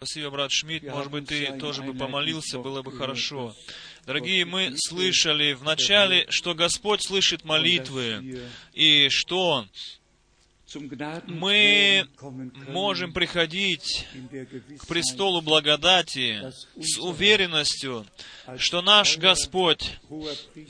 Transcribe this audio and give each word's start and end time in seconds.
Спасибо, 0.00 0.30
брат 0.30 0.52
Шмидт. 0.52 0.84
Может 0.84 1.10
быть, 1.10 1.26
ты 1.26 1.58
тоже 1.58 1.82
бы 1.82 1.92
помолился, 1.92 2.60
было 2.60 2.82
бы 2.82 2.96
хорошо. 2.96 3.56
Дорогие, 4.06 4.44
мы 4.44 4.72
слышали 4.76 5.54
в 5.54 5.64
начале, 5.64 6.24
что 6.28 6.54
Господь 6.54 7.02
слышит 7.02 7.44
молитвы, 7.44 8.48
и 8.74 9.08
что? 9.10 9.66
Мы 11.26 12.06
можем 12.68 13.12
приходить 13.12 14.06
к 14.78 14.86
престолу 14.86 15.40
благодати 15.40 16.52
с 16.80 16.98
уверенностью, 16.98 18.06
что 18.56 18.82
наш 18.82 19.18
Господь, 19.18 19.98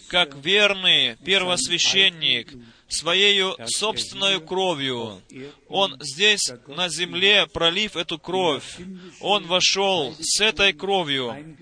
как 0.09 0.37
верный 0.37 1.17
первосвященник, 1.17 2.55
своей 2.89 3.55
собственной 3.67 4.41
кровью. 4.41 5.23
Он 5.69 5.97
здесь, 6.01 6.51
на 6.67 6.89
земле, 6.89 7.47
пролив 7.47 7.97
эту 7.97 8.19
кровь, 8.19 8.79
Он 9.21 9.47
вошел 9.47 10.15
с 10.19 10.41
этой 10.41 10.73
кровью 10.73 11.57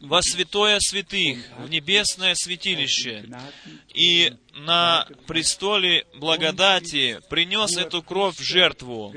во 0.00 0.22
святое 0.22 0.78
святых, 0.80 1.38
в 1.58 1.70
небесное 1.70 2.34
святилище, 2.34 3.24
и 3.94 4.32
на 4.54 5.06
престоле 5.26 6.04
благодати 6.14 7.20
принес 7.30 7.76
эту 7.76 8.02
кровь 8.02 8.36
в 8.36 8.42
жертву, 8.42 9.14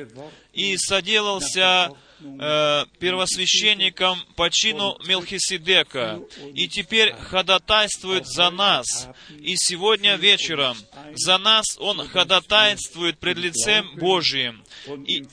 и 0.53 0.77
соделался 0.77 1.91
э, 2.39 2.85
первосвященником 2.99 4.19
по 4.35 4.49
чину 4.49 4.97
Мелхиседека, 5.07 6.21
и 6.53 6.67
теперь 6.67 7.13
ходатайствует 7.13 8.25
за 8.27 8.49
нас. 8.49 9.07
И 9.39 9.55
сегодня 9.55 10.15
вечером 10.15 10.77
за 11.15 11.37
нас 11.37 11.77
Он 11.79 12.07
ходатайствует 12.07 13.17
пред 13.19 13.37
лицем 13.37 13.95
Божиим. 13.95 14.63
И, 15.07 15.23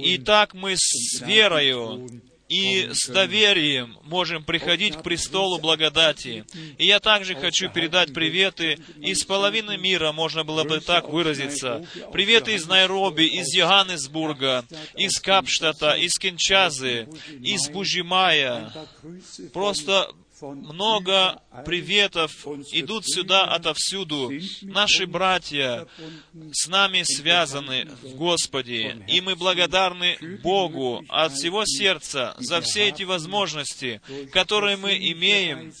и 0.00 0.18
так 0.18 0.54
мы 0.54 0.74
с 0.76 1.20
верою 1.20 2.08
и 2.48 2.88
с 2.92 3.06
доверием 3.08 3.98
можем 4.04 4.42
приходить 4.42 4.96
к 4.96 5.02
престолу 5.02 5.58
благодати. 5.58 6.44
И 6.78 6.86
я 6.86 6.98
также 6.98 7.34
хочу 7.34 7.70
передать 7.70 8.12
приветы 8.12 8.78
из 9.00 9.24
половины 9.24 9.76
мира, 9.76 10.12
можно 10.12 10.44
было 10.44 10.64
бы 10.64 10.80
так 10.80 11.08
выразиться. 11.08 11.86
Приветы 12.12 12.54
из 12.54 12.66
Найроби, 12.66 13.24
из 13.24 13.54
Йоганнесбурга, 13.54 14.64
из 14.96 15.20
Капштата, 15.20 15.92
из 15.92 16.18
Кинчазы, 16.18 17.08
из 17.42 17.68
Бужимая. 17.68 18.72
Просто 19.52 20.10
много 20.40 21.42
приветов 21.64 22.46
идут 22.72 23.06
сюда 23.06 23.44
отовсюду. 23.44 24.32
Наши 24.62 25.06
братья 25.06 25.86
с 26.52 26.68
нами 26.68 27.02
связаны 27.04 27.86
в 28.02 28.14
Господе, 28.14 29.04
и 29.06 29.20
мы 29.20 29.36
благодарны 29.36 30.18
Богу 30.42 31.04
от 31.08 31.32
всего 31.32 31.64
сердца 31.66 32.34
за 32.38 32.60
все 32.60 32.88
эти 32.88 33.02
возможности, 33.02 34.00
которые 34.32 34.76
мы 34.76 34.96
имеем 34.96 35.72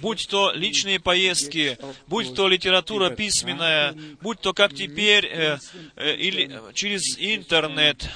будь 0.00 0.26
то 0.28 0.52
личные 0.52 1.00
поездки, 1.00 1.78
будь 2.06 2.34
то 2.34 2.48
литература 2.48 3.10
письменная, 3.10 3.96
будь 4.20 4.40
то 4.40 4.52
как 4.52 4.74
теперь, 4.74 5.26
э, 5.26 5.58
э, 5.96 6.16
или 6.16 6.60
через 6.74 7.18
интернет, 7.18 8.08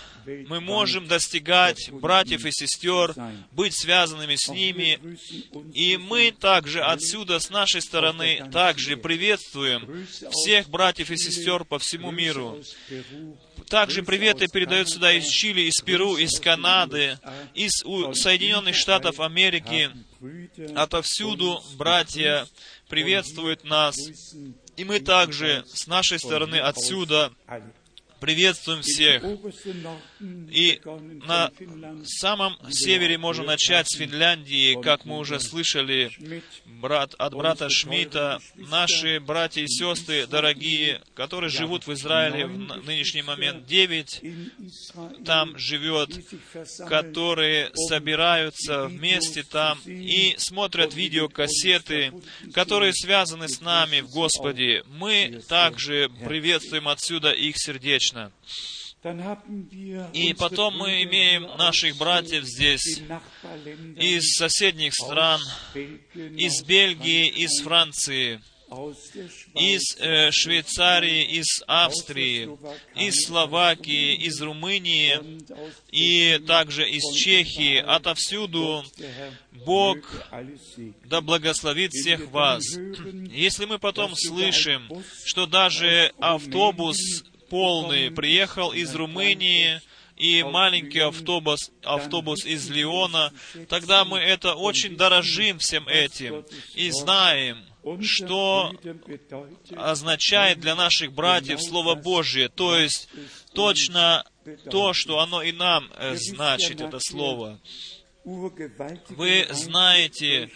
мы 0.47 0.61
можем 0.61 1.07
достигать 1.07 1.91
братьев 1.91 2.45
и 2.45 2.51
сестер, 2.53 3.15
быть 3.53 3.75
связанными 3.75 4.37
с 4.37 4.48
ними, 4.48 4.98
и 5.73 5.97
мы 5.97 6.33
также 6.33 6.81
отсюда, 6.83 7.39
с 7.39 7.51
нашей 7.51 7.81
стороны, 7.81 8.49
также 8.53 8.97
приветствуем 8.97 10.06
всех 10.31 10.69
братьев 10.69 11.11
и 11.11 11.17
сестер 11.17 11.65
по 11.65 11.79
всему 11.79 12.11
миру. 12.11 12.62
Также 13.69 14.03
приветы 14.03 14.47
передают 14.49 14.89
сюда 14.89 15.12
из 15.12 15.27
Чили, 15.27 15.62
из 15.62 15.83
Перу, 15.84 16.17
из 16.17 16.41
Канады, 16.41 17.19
из 17.55 17.73
Соединенных 18.19 18.75
Штатов 18.75 19.21
Америки. 19.21 19.91
Отовсюду 20.75 21.62
братья 21.77 22.47
приветствуют 22.89 23.65
нас. 23.65 23.97
И 24.77 24.84
мы 24.84 25.00
также 25.00 25.65
с 25.67 25.87
нашей 25.87 26.19
стороны 26.19 26.56
отсюда 26.56 27.33
приветствуем 28.21 28.83
всех. 28.83 29.23
И 30.21 30.81
на 31.27 31.51
самом 32.05 32.56
севере 32.71 33.19
можно 33.19 33.45
начать 33.45 33.89
с 33.89 33.97
Финляндии, 33.97 34.81
как 34.81 35.05
мы 35.05 35.19
уже 35.19 35.41
слышали 35.41 36.11
брат, 36.67 37.15
от 37.19 37.34
брата 37.34 37.69
Шмидта, 37.69 38.41
наши 38.56 39.21
братья 39.21 39.62
и 39.62 39.69
сестры, 39.69 40.27
дорогие, 40.27 41.01
которые 41.15 41.51
живут 41.51 41.87
в 41.87 41.93
Израиле 41.93 42.47
в 42.47 42.87
нынешний 42.87 43.23
момент, 43.23 43.67
девять 43.67 44.23
там 45.25 45.56
живет, 45.59 46.11
которые 46.89 47.71
собираются 47.75 48.87
вместе 48.87 49.43
там 49.43 49.79
и 49.85 50.35
смотрят 50.39 50.95
видеокассеты, 50.95 52.12
которые 52.53 52.93
связаны 52.93 53.49
с 53.49 53.61
нами 53.61 54.00
в 54.00 54.11
Господе. 54.11 54.83
Мы 54.87 55.43
также 55.49 56.11
приветствуем 56.25 56.89
отсюда 56.89 57.33
их 57.33 57.59
сердечно. 57.59 58.07
И 60.12 60.34
потом 60.34 60.76
мы 60.76 61.02
имеем 61.04 61.44
наших 61.56 61.96
братьев 61.96 62.44
здесь 62.44 63.00
из 63.96 64.36
соседних 64.36 64.94
стран, 64.94 65.41
из 65.74 66.64
Бельгии, 66.64 67.28
из 67.28 67.60
Франции, 67.62 68.41
из 69.54 69.96
э, 69.98 70.30
Швейцарии, 70.30 71.24
из 71.38 71.62
Австрии, 71.66 72.50
из 72.94 73.24
Словакии, 73.24 74.14
из 74.14 74.42
Румынии 74.42 75.19
и 75.90 76.38
также 76.46 76.88
из 76.88 77.02
Чехии, 77.16 77.76
отовсюду. 77.76 78.84
Бог 79.64 79.98
да 81.04 81.20
благословит 81.20 81.92
всех 81.92 82.30
вас. 82.30 82.62
Если 83.30 83.64
мы 83.64 83.78
потом 83.78 84.14
слышим, 84.14 84.88
что 85.25 85.46
даже 85.46 86.12
автобус 86.19 86.98
полный, 87.48 88.10
приехал 88.10 88.72
из 88.72 88.94
Румынии, 88.94 89.81
и 90.19 90.42
маленький 90.42 90.98
автобус, 90.98 91.70
автобус 91.84 92.44
из 92.44 92.69
Лиона, 92.69 93.32
тогда 93.69 94.04
мы 94.04 94.19
это 94.19 94.54
очень 94.54 94.97
дорожим 94.97 95.58
всем 95.60 95.87
этим 95.87 96.44
и 96.75 96.91
знаем, 96.91 97.64
что 98.03 98.72
означает 99.76 100.58
для 100.60 100.75
наших 100.75 101.12
братьев 101.12 101.62
Слово 101.62 101.94
Божье, 101.94 102.48
то 102.48 102.76
есть 102.76 103.08
точно 103.54 104.25
то, 104.70 104.92
что 104.92 105.20
оно 105.20 105.42
и 105.42 105.53
нам 105.53 105.88
э, 105.97 106.16
значит, 106.16 106.81
это 106.81 106.98
Слово. 107.00 107.60
Вы 108.25 109.47
знаете, 109.50 110.50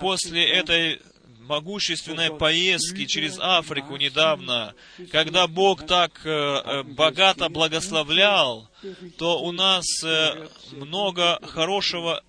после 0.00 0.48
этой 0.48 1.00
могущественной 1.42 2.30
поездки 2.36 3.06
через 3.06 3.38
Африку 3.38 3.96
недавно, 3.96 4.74
когда 5.10 5.46
Бог 5.46 5.86
так 5.86 6.20
э, 6.24 6.30
э, 6.30 6.82
богато 6.82 7.48
благословлял, 7.48 8.68
то 9.18 9.42
у 9.42 9.52
нас 9.52 9.84
э, 10.04 10.48
много 10.72 11.38
хорошего 11.42 12.22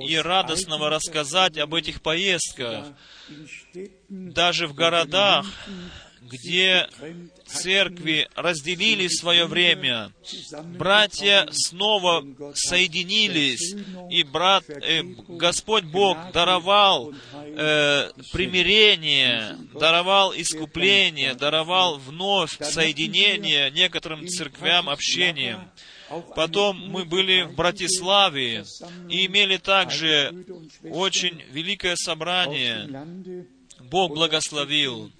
и 0.00 0.16
радостного 0.16 0.90
рассказать 0.90 1.58
об 1.58 1.74
этих 1.74 2.02
поездках. 2.02 2.86
Даже 4.08 4.66
в 4.66 4.74
городах, 4.74 5.46
где 6.30 6.88
церкви 7.46 8.28
разделили 8.34 9.08
свое 9.08 9.46
время, 9.46 10.12
братья 10.78 11.46
снова 11.50 12.24
соединились, 12.54 13.74
и 14.10 14.22
брат, 14.22 14.64
э, 14.68 15.02
Господь 15.28 15.84
Бог 15.84 16.16
даровал 16.32 17.12
э, 17.32 18.10
примирение, 18.32 19.56
даровал 19.74 20.32
искупление, 20.34 21.34
даровал 21.34 21.98
вновь 21.98 22.56
соединение 22.60 23.70
некоторым 23.70 24.26
церквям, 24.26 24.88
общением. 24.88 25.70
Потом 26.34 26.88
мы 26.88 27.04
были 27.04 27.42
в 27.42 27.54
Братиславе 27.54 28.64
и 29.08 29.26
имели 29.26 29.56
также 29.56 30.32
очень 30.84 31.42
великое 31.50 31.96
собрание. 31.96 33.06
Бог 33.80 34.14
благословил. 34.14 35.12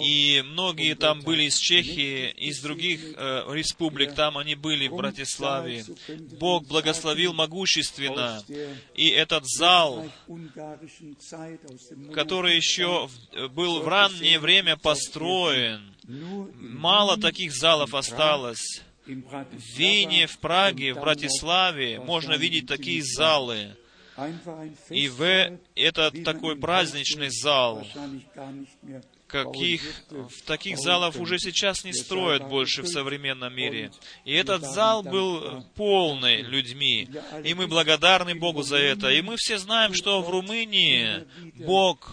И 0.00 0.42
многие 0.44 0.94
там 0.94 1.20
были 1.20 1.44
из 1.44 1.56
Чехии, 1.56 2.30
из 2.30 2.60
других 2.60 3.00
э, 3.16 3.44
республик, 3.50 4.14
там 4.14 4.38
они 4.38 4.54
были 4.54 4.88
в 4.88 4.96
Братиславе. 4.96 5.84
Бог 6.38 6.66
благословил 6.66 7.32
могущественно. 7.32 8.42
И 8.94 9.08
этот 9.08 9.46
зал, 9.46 10.10
который 12.12 12.56
еще 12.56 13.08
был 13.54 13.82
в 13.82 13.88
раннее 13.88 14.38
время 14.38 14.76
построен, 14.76 15.94
мало 16.06 17.18
таких 17.18 17.52
залов 17.54 17.94
осталось. 17.94 18.82
В 19.06 19.78
Вене, 19.78 20.26
в 20.26 20.38
Праге, 20.38 20.94
в 20.94 21.00
Братиславе 21.00 21.98
можно 22.00 22.34
видеть 22.34 22.66
такие 22.66 23.02
залы. 23.02 23.76
И 24.90 25.08
в 25.08 25.58
этот 25.74 26.24
такой 26.24 26.56
праздничный 26.56 27.30
зал, 27.30 27.86
каких 29.30 29.82
в 30.08 30.42
таких 30.42 30.78
залов 30.78 31.16
уже 31.16 31.38
сейчас 31.38 31.84
не 31.84 31.92
строят 31.92 32.48
больше 32.48 32.82
в 32.82 32.88
современном 32.88 33.54
мире. 33.54 33.92
И 34.24 34.34
этот 34.34 34.62
зал 34.62 35.02
был 35.02 35.64
полный 35.74 36.42
людьми. 36.42 37.08
И 37.44 37.54
мы 37.54 37.66
благодарны 37.66 38.34
Богу 38.34 38.62
за 38.62 38.76
это. 38.76 39.10
И 39.10 39.22
мы 39.22 39.36
все 39.36 39.58
знаем, 39.58 39.94
что 39.94 40.22
в 40.22 40.30
Румынии 40.30 41.26
Бог 41.64 42.12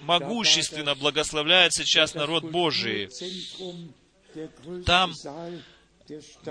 могущественно 0.00 0.94
благословляет 0.94 1.72
сейчас 1.74 2.14
народ 2.14 2.44
Божий. 2.44 3.08
Там 4.86 5.12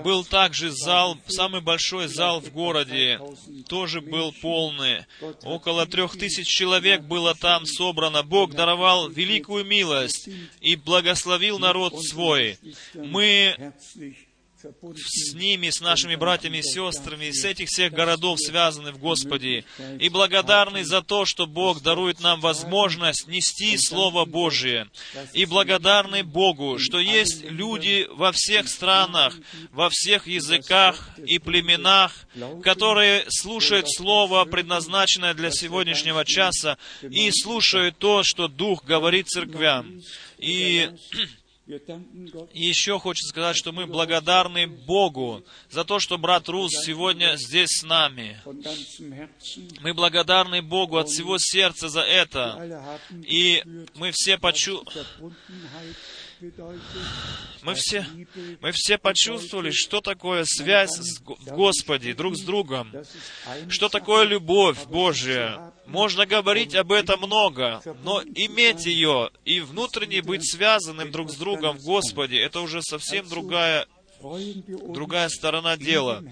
был 0.02 0.24
также 0.24 0.70
зал, 0.70 1.18
самый 1.26 1.60
большой 1.60 2.08
зал 2.08 2.40
в 2.40 2.50
городе, 2.52 3.20
тоже 3.68 4.00
был 4.00 4.32
полный. 4.40 5.04
Около 5.42 5.86
трех 5.86 6.16
тысяч 6.16 6.46
человек 6.46 7.02
было 7.02 7.34
там 7.34 7.66
собрано. 7.66 8.22
Бог 8.22 8.54
даровал 8.54 9.08
великую 9.08 9.64
милость 9.64 10.28
и 10.60 10.76
благословил 10.76 11.58
народ 11.58 12.00
свой. 12.04 12.58
Мы 12.94 13.72
с 14.60 15.34
ними, 15.34 15.70
с 15.70 15.80
нашими 15.80 16.16
братьями 16.16 16.58
и 16.58 16.62
сестрами, 16.62 17.30
с 17.30 17.44
этих 17.44 17.68
всех 17.68 17.92
городов 17.92 18.40
связаны 18.40 18.92
в 18.92 18.98
Господе, 18.98 19.64
и 20.00 20.08
благодарны 20.08 20.84
за 20.84 21.02
то, 21.02 21.24
что 21.24 21.46
Бог 21.46 21.82
дарует 21.82 22.20
нам 22.20 22.40
возможность 22.40 23.28
нести 23.28 23.76
Слово 23.76 24.24
Божие, 24.24 24.88
и 25.32 25.44
благодарны 25.44 26.24
Богу, 26.24 26.78
что 26.78 26.98
есть 26.98 27.44
люди 27.44 28.08
во 28.10 28.32
всех 28.32 28.68
странах, 28.68 29.36
во 29.70 29.90
всех 29.90 30.26
языках 30.26 31.10
и 31.24 31.38
племенах, 31.38 32.12
которые 32.62 33.24
слушают 33.28 33.86
Слово, 33.88 34.44
предназначенное 34.44 35.34
для 35.34 35.50
сегодняшнего 35.50 36.24
часа, 36.24 36.78
и 37.02 37.30
слушают 37.30 37.98
то, 37.98 38.22
что 38.24 38.48
Дух 38.48 38.84
говорит 38.84 39.28
церквям. 39.28 40.00
И 40.38 40.90
еще 42.54 42.98
хочется 42.98 43.28
сказать, 43.28 43.56
что 43.56 43.72
мы 43.72 43.86
благодарны 43.86 44.66
Богу 44.66 45.44
за 45.70 45.84
то, 45.84 45.98
что 45.98 46.16
брат 46.16 46.48
Рус 46.48 46.72
сегодня 46.72 47.36
здесь 47.36 47.80
с 47.80 47.82
нами. 47.82 48.40
Мы 49.80 49.92
благодарны 49.92 50.62
Богу 50.62 50.96
от 50.96 51.08
всего 51.08 51.36
сердца 51.38 51.88
за 51.88 52.00
это. 52.00 52.98
И 53.22 53.62
мы 53.94 54.12
все 54.12 54.38
почувствовали, 54.38 55.06
мы 57.62 57.74
все, 57.74 58.06
мы 58.60 58.72
все 58.72 58.98
почувствовали, 58.98 59.70
что 59.70 60.00
такое 60.00 60.44
связь 60.44 60.96
с 60.96 61.20
Господи 61.20 62.12
друг 62.12 62.36
с 62.36 62.42
другом, 62.42 62.92
что 63.68 63.88
такое 63.88 64.24
любовь 64.24 64.86
Божия. 64.86 65.72
Можно 65.86 66.26
говорить 66.26 66.74
об 66.74 66.92
этом 66.92 67.20
много, 67.20 67.82
но 68.02 68.22
иметь 68.22 68.86
ее 68.86 69.30
и 69.44 69.60
внутренне 69.60 70.22
быть 70.22 70.48
связанным 70.48 71.10
друг 71.10 71.30
с 71.30 71.36
другом 71.36 71.78
в 71.78 71.84
Господе, 71.84 72.40
это 72.40 72.60
уже 72.60 72.82
совсем 72.82 73.28
другая, 73.28 73.86
другая 74.20 75.28
сторона 75.28 75.76
дела. 75.76 76.22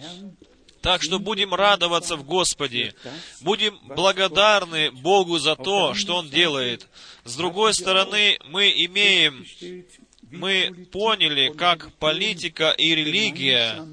Так 0.86 1.02
что 1.02 1.18
будем 1.18 1.52
радоваться 1.52 2.14
в 2.14 2.22
Господе. 2.22 2.94
Будем 3.40 3.76
благодарны 3.82 4.92
Богу 4.92 5.40
за 5.40 5.56
то, 5.56 5.94
что 5.94 6.14
Он 6.14 6.30
делает. 6.30 6.86
С 7.24 7.34
другой 7.34 7.74
стороны, 7.74 8.38
мы 8.44 8.70
имеем 8.70 9.44
мы 10.30 10.86
поняли, 10.92 11.52
как 11.52 11.92
политика 11.94 12.70
и 12.70 12.94
религия 12.94 13.84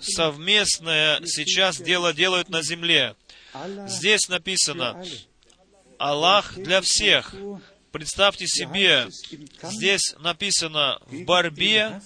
совместное 0.00 1.20
сейчас 1.24 1.80
дело 1.80 2.14
делают 2.14 2.48
на 2.48 2.62
земле. 2.62 3.16
Здесь 3.88 4.28
написано, 4.28 5.04
Аллах 5.98 6.54
для 6.54 6.80
всех. 6.80 7.34
Представьте 7.90 8.46
себе, 8.46 9.08
здесь 9.64 10.14
написано 10.20 11.00
в 11.06 11.24
борьбе 11.24 12.00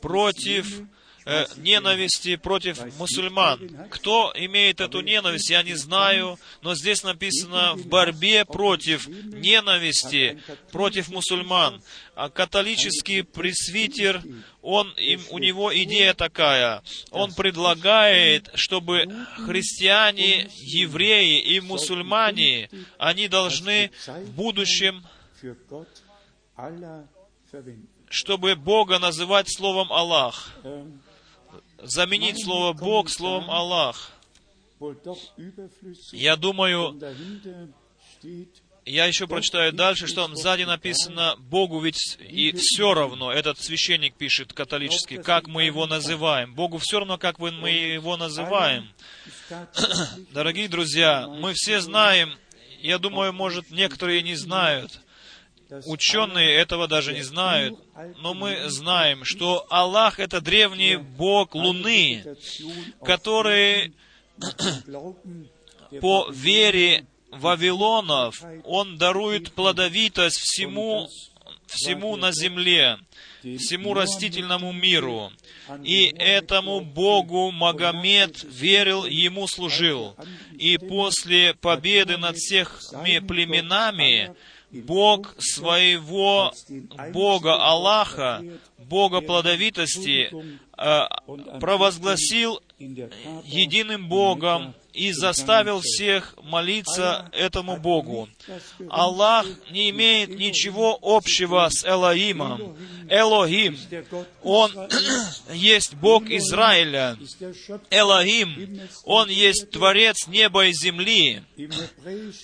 против 0.00 0.82
э, 1.24 1.46
ненависти 1.56 2.36
против 2.36 2.78
мусульман. 2.98 3.88
Кто 3.90 4.32
имеет 4.34 4.80
эту 4.80 5.00
ненависть, 5.00 5.50
я 5.50 5.62
не 5.62 5.74
знаю, 5.74 6.38
но 6.62 6.74
здесь 6.74 7.02
написано 7.02 7.74
в 7.74 7.86
борьбе 7.86 8.44
против 8.44 9.06
ненависти 9.06 10.42
против 10.72 11.08
мусульман. 11.08 11.82
А 12.14 12.28
католический 12.28 13.22
пресвитер, 13.22 14.22
он, 14.62 14.90
им, 14.96 15.20
у 15.30 15.38
него 15.38 15.74
идея 15.84 16.14
такая. 16.14 16.82
Он 17.10 17.32
предлагает, 17.32 18.50
чтобы 18.54 19.06
христиане, 19.46 20.48
евреи 20.56 21.40
и 21.40 21.60
мусульмане, 21.60 22.68
они 22.98 23.28
должны 23.28 23.90
в 24.06 24.30
будущем 24.32 25.04
чтобы 28.10 28.56
Бога 28.56 28.98
называть 28.98 29.50
словом 29.50 29.92
Аллах 29.92 30.52
заменить 31.82 32.44
слово 32.44 32.72
Бог 32.72 33.08
словом 33.10 33.50
Аллах. 33.50 34.12
Я 36.12 36.36
думаю, 36.36 36.98
я 38.86 39.04
еще 39.06 39.26
прочитаю 39.26 39.72
дальше, 39.72 40.06
что 40.06 40.22
там 40.26 40.36
сзади 40.36 40.62
написано 40.62 41.36
Богу 41.38 41.80
ведь 41.80 42.18
и 42.18 42.52
все 42.52 42.94
равно, 42.94 43.30
этот 43.32 43.58
священник 43.60 44.14
пишет 44.14 44.52
католический, 44.52 45.18
как 45.18 45.46
мы 45.46 45.64
его 45.64 45.86
называем. 45.86 46.54
Богу 46.54 46.78
все 46.78 46.98
равно, 46.98 47.18
как 47.18 47.38
мы 47.38 47.70
его 47.70 48.16
называем. 48.16 48.90
Дорогие 50.32 50.68
друзья, 50.68 51.28
мы 51.28 51.52
все 51.54 51.80
знаем, 51.80 52.34
я 52.80 52.98
думаю, 52.98 53.32
может, 53.32 53.70
некоторые 53.70 54.22
не 54.22 54.34
знают, 54.34 55.00
Ученые 55.86 56.56
этого 56.56 56.88
даже 56.88 57.12
не 57.12 57.22
знают, 57.22 57.78
но 58.18 58.34
мы 58.34 58.68
знаем, 58.68 59.24
что 59.24 59.66
Аллах— 59.70 60.18
это 60.18 60.40
древний 60.40 60.96
Бог 60.96 61.54
Луны, 61.54 62.24
который 63.02 63.94
по 66.00 66.28
вере 66.30 67.06
Вавилонов, 67.30 68.42
Он 68.64 68.96
дарует 68.96 69.52
плодовитость 69.52 70.38
всему, 70.38 71.08
всему 71.66 72.16
на 72.16 72.32
земле, 72.32 72.98
всему 73.42 73.94
растительному 73.94 74.72
миру. 74.72 75.32
И 75.84 76.06
этому 76.18 76.80
Богу 76.80 77.50
Магомед 77.52 78.42
верил, 78.44 79.04
ему 79.04 79.46
служил. 79.46 80.16
И 80.58 80.76
после 80.78 81.54
победы 81.54 82.16
над 82.16 82.36
всеми 82.36 83.20
племенами, 83.20 84.34
Бог 84.72 85.34
своего 85.38 86.52
Бога 87.12 87.56
Аллаха, 87.56 88.44
Бога 88.78 89.20
плодовитости, 89.20 90.30
э, 90.78 91.58
провозгласил 91.58 92.60
единым 92.78 94.08
Богом 94.08 94.74
и 94.92 95.12
заставил 95.12 95.80
всех 95.80 96.34
молиться 96.42 97.30
этому 97.32 97.76
Богу. 97.76 98.28
Аллах 98.88 99.46
не 99.70 99.90
имеет 99.90 100.30
ничего 100.30 100.98
общего 101.00 101.68
с 101.70 101.84
Элоимом. 101.84 102.76
Элохим, 103.08 103.76
Он 104.42 104.70
есть 105.52 105.94
Бог 105.94 106.30
Израиля. 106.30 107.16
Элохим, 107.90 108.80
Он 109.04 109.28
есть 109.28 109.70
Творец 109.70 110.26
неба 110.28 110.66
и 110.66 110.72
земли. 110.72 111.42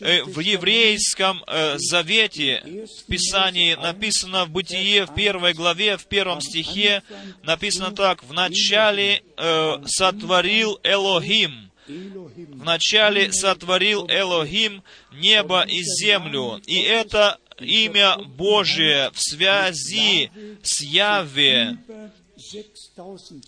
Э, 0.00 0.24
в 0.24 0.40
еврейском 0.40 1.42
э, 1.46 1.76
завете, 1.78 2.86
в 3.00 3.06
Писании 3.06 3.74
написано 3.74 4.44
в 4.44 4.50
Бытие, 4.50 5.06
в 5.06 5.14
первой 5.14 5.52
главе, 5.52 5.96
в 5.96 6.06
первом 6.06 6.40
стихе, 6.40 7.02
написано 7.42 7.92
так, 7.92 8.24
«В 8.24 8.32
начале 8.32 9.22
э, 9.36 9.76
сотворил 9.86 10.78
Элохим». 10.82 11.65
Вначале 11.88 13.32
сотворил 13.32 14.06
Элохим 14.08 14.82
небо 15.12 15.62
и 15.62 15.82
землю. 15.82 16.60
И 16.66 16.80
это 16.80 17.38
имя 17.58 18.16
Божие 18.18 19.10
в 19.12 19.20
связи 19.20 20.30
с 20.62 20.80
Яве 20.82 21.78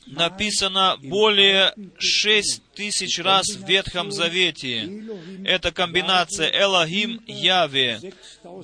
написано 0.07 0.97
более 1.02 1.75
шесть 1.99 2.62
тысяч 2.75 3.18
раз 3.18 3.49
в 3.49 3.66
Ветхом 3.66 4.11
Завете. 4.11 4.88
Это 5.45 5.73
комбинация 5.73 6.50
Элохим 6.50 7.23
Яве. 7.26 8.00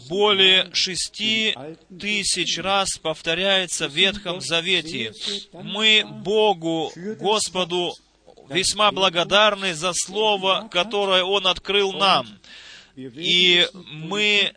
Более 0.09 0.71
шести 0.73 1.55
тысяч 2.01 2.59
раз 2.59 2.97
повторяется 2.99 3.89
в 3.89 3.93
Ветхом 3.93 4.41
Завете. 4.41 5.13
Мы 5.53 6.05
Богу, 6.07 6.91
Господу, 7.21 7.95
весьма 8.49 8.93
благодарны 8.93 9.75
за 9.75 9.93
Слово, 9.95 10.69
которое 10.71 11.25
Он 11.25 11.47
открыл 11.47 11.93
нам. 11.93 12.27
И 12.97 13.67
мы 13.73 14.55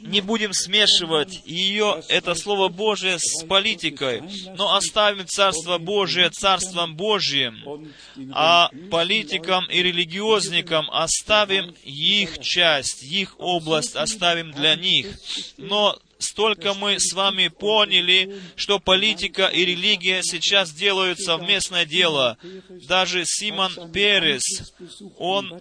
не 0.00 0.20
будем 0.20 0.52
смешивать 0.52 1.42
ее, 1.44 2.02
это 2.08 2.34
Слово 2.34 2.68
Божие, 2.68 3.18
с 3.18 3.44
политикой, 3.44 4.22
но 4.56 4.76
оставим 4.76 5.26
Царство 5.26 5.78
Божие 5.78 6.30
Царством 6.30 6.94
Божьим, 6.94 7.90
а 8.32 8.70
политикам 8.90 9.68
и 9.70 9.82
религиозникам 9.82 10.88
оставим 10.90 11.74
их 11.82 12.38
часть, 12.40 13.02
их 13.02 13.34
область 13.38 13.96
оставим 13.96 14.52
для 14.52 14.76
них. 14.76 15.18
Но 15.56 15.98
столько 16.20 16.74
мы 16.74 17.00
с 17.00 17.12
вами 17.12 17.48
поняли, 17.48 18.40
что 18.56 18.78
политика 18.78 19.46
и 19.46 19.64
религия 19.64 20.22
сейчас 20.22 20.72
делают 20.72 21.18
совместное 21.18 21.84
дело. 21.84 22.38
Даже 22.86 23.24
Симон 23.24 23.90
Перес, 23.92 24.72
он 25.18 25.60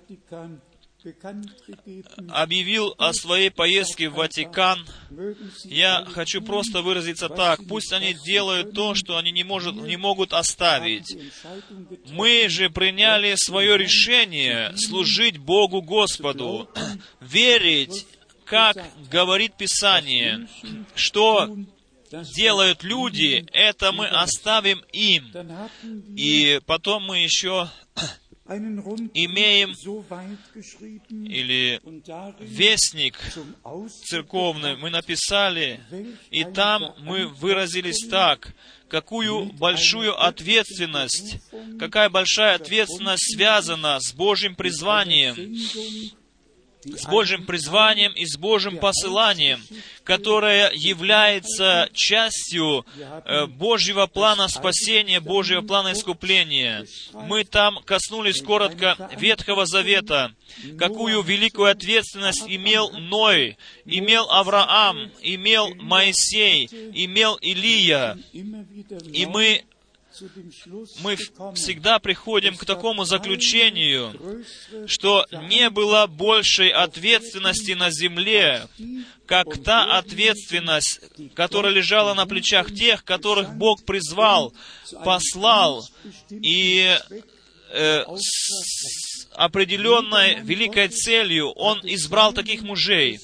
объявил 2.29 2.93
о 2.97 3.13
своей 3.13 3.49
поездке 3.49 4.09
в 4.09 4.15
Ватикан. 4.15 4.85
Я 5.63 6.05
хочу 6.11 6.41
просто 6.41 6.81
выразиться 6.81 7.29
так. 7.29 7.61
Пусть 7.67 7.93
они 7.93 8.13
делают 8.13 8.73
то, 8.73 8.95
что 8.95 9.17
они 9.17 9.31
не, 9.31 9.43
может, 9.43 9.75
не 9.75 9.95
могут 9.95 10.33
оставить. 10.33 11.17
Мы 12.11 12.49
же 12.49 12.69
приняли 12.69 13.35
свое 13.35 13.77
решение 13.77 14.73
служить 14.75 15.37
Богу 15.37 15.81
Господу, 15.81 16.69
верить, 17.21 18.05
как 18.49 18.75
говорит 19.11 19.55
Писание, 19.55 20.47
что 20.95 21.55
делают 22.35 22.83
люди, 22.83 23.45
это 23.53 23.91
мы 23.91 24.07
оставим 24.07 24.83
им. 24.91 25.31
И 26.15 26.59
потом 26.65 27.03
мы 27.03 27.19
еще 27.19 27.69
имеем 29.13 29.75
или 31.29 31.79
вестник 32.39 33.19
церковный. 34.05 34.75
Мы 34.77 34.89
написали, 34.89 35.79
и 36.31 36.43
там 36.43 36.95
мы 36.99 37.27
выразились 37.27 38.07
так, 38.09 38.55
какую 38.87 39.53
большую 39.53 40.19
ответственность, 40.19 41.37
какая 41.77 42.09
большая 42.09 42.55
ответственность 42.55 43.35
связана 43.35 43.99
с 43.99 44.13
Божьим 44.13 44.55
призванием, 44.55 45.35
с 46.83 47.05
Божьим 47.07 47.45
призванием 47.45 48.13
и 48.13 48.25
с 48.25 48.37
Божьим 48.37 48.77
посыланием, 48.77 49.61
которое 50.03 50.71
является 50.73 51.89
частью 51.93 52.85
э, 53.25 53.45
Божьего 53.47 54.07
плана 54.07 54.47
спасения, 54.47 55.19
Божьего 55.19 55.61
плана 55.61 55.93
искупления. 55.93 56.85
Мы 57.13 57.43
там 57.43 57.81
коснулись 57.83 58.41
коротко 58.41 59.09
Ветхого 59.17 59.65
Завета, 59.65 60.33
какую 60.77 61.21
великую 61.21 61.71
ответственность 61.71 62.43
имел 62.47 62.91
Ной, 62.91 63.57
имел 63.85 64.29
Авраам, 64.29 65.11
имел 65.21 65.75
Моисей, 65.75 66.67
имел 66.93 67.35
Илия. 67.41 68.17
И 68.31 69.25
мы 69.25 69.63
мы 71.01 71.15
всегда 71.55 71.99
приходим 71.99 72.55
к 72.55 72.65
такому 72.65 73.05
заключению, 73.05 74.43
что 74.87 75.25
не 75.49 75.69
было 75.69 76.07
большей 76.07 76.69
ответственности 76.69 77.71
на 77.71 77.91
земле, 77.91 78.67
как 79.25 79.61
та 79.63 79.97
ответственность, 79.97 81.01
которая 81.35 81.73
лежала 81.73 82.13
на 82.13 82.25
плечах 82.25 82.73
тех, 82.73 83.03
которых 83.03 83.53
Бог 83.55 83.83
призвал, 83.83 84.53
послал. 85.03 85.87
И 86.29 86.97
э, 87.71 88.03
определенной 89.33 90.39
великой 90.41 90.89
целью 90.89 91.49
Он 91.51 91.79
избрал 91.83 92.33
таких 92.33 92.61
мужей. 92.61 93.19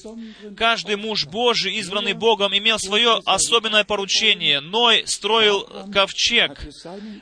Каждый 0.56 0.96
муж 0.96 1.26
Божий, 1.26 1.76
избранный 1.76 2.12
Богом, 2.12 2.56
имел 2.56 2.78
свое 2.78 3.20
особенное 3.24 3.84
поручение. 3.84 4.60
Ной 4.60 5.04
строил 5.06 5.68
ковчег. 5.92 6.58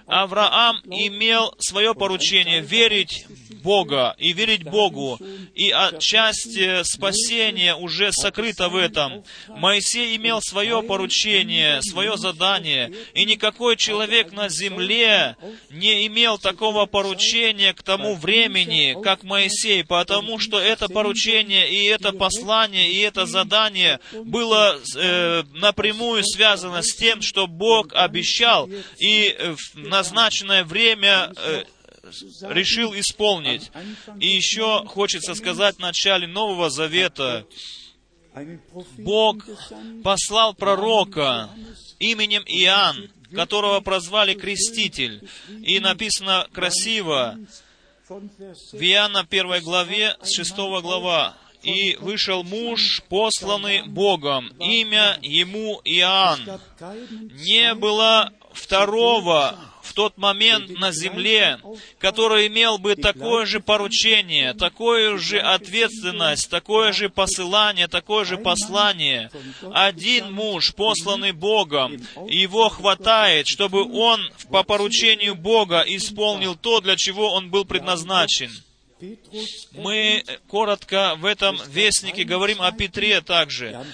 Авраам 0.06 0.76
имел 0.84 1.54
свое 1.58 1.94
поручение 1.94 2.60
верить 2.60 3.26
Бога 3.64 4.14
и 4.18 4.32
верить 4.32 4.62
Богу. 4.62 5.18
И 5.54 5.74
часть 5.98 6.56
э, 6.56 6.84
спасения 6.84 7.74
уже 7.74 8.12
сокрыта 8.12 8.68
в 8.68 8.76
этом. 8.76 9.24
Моисей 9.48 10.16
имел 10.16 10.40
свое 10.42 10.82
поручение, 10.82 11.80
свое 11.82 12.16
задание. 12.16 12.92
И 13.14 13.24
никакой 13.24 13.76
человек 13.76 14.32
на 14.32 14.48
земле 14.50 15.36
не 15.70 16.06
имел 16.06 16.38
такого 16.38 16.84
поручения 16.86 17.72
к 17.72 17.82
тому 17.82 18.14
времени, 18.14 18.96
как 19.02 19.22
Моисей, 19.22 19.82
потому 19.82 20.38
что 20.38 20.60
это 20.60 20.88
поручение 20.88 21.70
и 21.70 21.84
это 21.86 22.12
послание 22.12 22.90
и 22.90 22.98
это 22.98 23.24
задание 23.24 23.98
было 24.12 24.78
э, 24.96 25.42
напрямую 25.54 26.22
связано 26.24 26.82
с 26.82 26.94
тем, 26.94 27.22
что 27.22 27.46
Бог 27.46 27.94
обещал. 27.94 28.68
И 28.98 29.34
в 29.56 29.78
назначенное 29.78 30.64
время 30.64 31.32
э, 31.36 31.64
решил 32.48 32.94
исполнить. 32.94 33.70
И 34.20 34.26
еще 34.26 34.84
хочется 34.86 35.34
сказать 35.34 35.76
в 35.76 35.80
начале 35.80 36.26
Нового 36.26 36.70
Завета, 36.70 37.46
Бог 38.98 39.46
послал 40.02 40.54
пророка 40.54 41.50
именем 41.98 42.42
Иоанн, 42.46 43.10
которого 43.32 43.80
прозвали 43.80 44.34
Креститель. 44.34 45.28
И 45.62 45.78
написано 45.78 46.48
красиво, 46.52 47.38
в 48.08 48.82
Иоанна 48.82 49.20
1 49.28 49.62
главе, 49.62 50.16
с 50.22 50.34
6 50.34 50.56
глава, 50.82 51.36
«И 51.62 51.96
вышел 51.96 52.42
муж, 52.42 53.02
посланный 53.08 53.82
Богом, 53.82 54.48
имя 54.60 55.18
ему 55.22 55.80
Иоанн. 55.84 56.60
Не 57.46 57.74
было 57.74 58.32
второго 58.52 59.58
в 59.84 59.92
тот 59.92 60.16
момент 60.16 60.70
на 60.70 60.92
земле, 60.92 61.58
который 61.98 62.46
имел 62.46 62.78
бы 62.78 62.96
такое 62.96 63.44
же 63.44 63.60
поручение, 63.60 64.54
такое 64.54 65.18
же 65.18 65.38
ответственность, 65.38 66.50
такое 66.50 66.92
же 66.92 67.10
посылание, 67.10 67.86
такое 67.86 68.24
же 68.24 68.38
послание. 68.38 69.30
Один 69.72 70.32
муж, 70.32 70.74
посланный 70.74 71.32
Богом, 71.32 72.00
его 72.28 72.68
хватает, 72.70 73.46
чтобы 73.46 73.84
он 73.92 74.20
по 74.50 74.62
поручению 74.62 75.34
Бога 75.34 75.84
исполнил 75.86 76.56
то, 76.56 76.80
для 76.80 76.96
чего 76.96 77.32
он 77.32 77.50
был 77.50 77.64
предназначен. 77.64 78.50
Мы 79.72 80.24
коротко 80.46 81.16
в 81.18 81.24
этом 81.24 81.58
вестнике 81.68 82.24
говорим 82.24 82.62
о 82.62 82.70
Петре 82.72 83.20
также. 83.20 83.84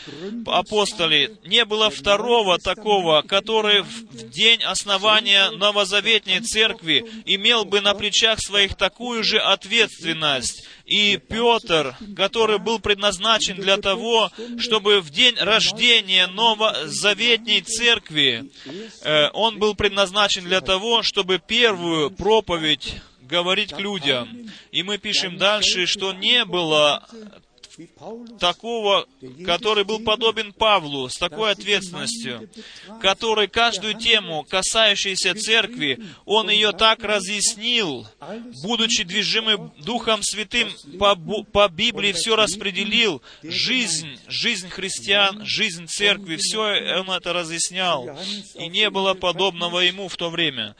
Апостоли, 0.46 1.36
не 1.44 1.64
было 1.64 1.90
второго 1.90 2.58
такого, 2.58 3.22
который 3.22 3.82
в 3.82 4.28
день 4.30 4.62
основания 4.62 5.50
новозаветней 5.50 6.40
церкви 6.40 7.04
имел 7.24 7.64
бы 7.64 7.80
на 7.80 7.94
плечах 7.94 8.40
своих 8.40 8.76
такую 8.76 9.24
же 9.24 9.38
ответственность. 9.38 10.66
И 10.84 11.18
Петр, 11.28 11.96
который 12.16 12.58
был 12.58 12.78
предназначен 12.80 13.56
для 13.56 13.76
того, 13.76 14.30
чтобы 14.58 15.00
в 15.00 15.10
день 15.10 15.36
рождения 15.36 16.26
новозаветней 16.26 17.62
церкви, 17.62 18.50
э, 19.02 19.30
он 19.32 19.58
был 19.58 19.74
предназначен 19.74 20.44
для 20.44 20.60
того, 20.60 21.02
чтобы 21.02 21.38
первую 21.38 22.10
проповедь 22.10 22.96
говорить 23.30 23.72
к 23.72 23.78
людям. 23.78 24.50
И 24.72 24.82
мы 24.82 24.98
пишем 24.98 25.38
дальше, 25.38 25.86
что 25.86 26.12
не 26.12 26.44
было 26.44 27.06
такого, 28.38 29.06
который 29.44 29.84
был 29.84 30.00
подобен 30.00 30.52
Павлу, 30.52 31.08
с 31.08 31.16
такой 31.16 31.52
ответственностью, 31.52 32.50
который 33.00 33.48
каждую 33.48 33.94
тему, 33.94 34.44
касающуюся 34.48 35.34
церкви, 35.34 36.02
он 36.24 36.50
ее 36.50 36.72
так 36.72 37.02
разъяснил, 37.02 38.06
будучи 38.62 39.04
движимым 39.04 39.72
Духом 39.78 40.22
Святым, 40.22 40.70
по, 40.98 41.14
по 41.16 41.68
Библии 41.68 42.12
все 42.12 42.36
распределил, 42.36 43.22
жизнь, 43.42 44.18
жизнь 44.26 44.68
христиан, 44.68 45.44
жизнь 45.46 45.86
церкви, 45.86 46.36
все 46.36 46.60
он 47.00 47.10
это 47.10 47.32
разъяснял, 47.32 48.08
и 48.54 48.68
не 48.68 48.90
было 48.90 49.14
подобного 49.14 49.80
ему 49.80 50.08
в 50.08 50.16
то 50.16 50.30
время. 50.30 50.74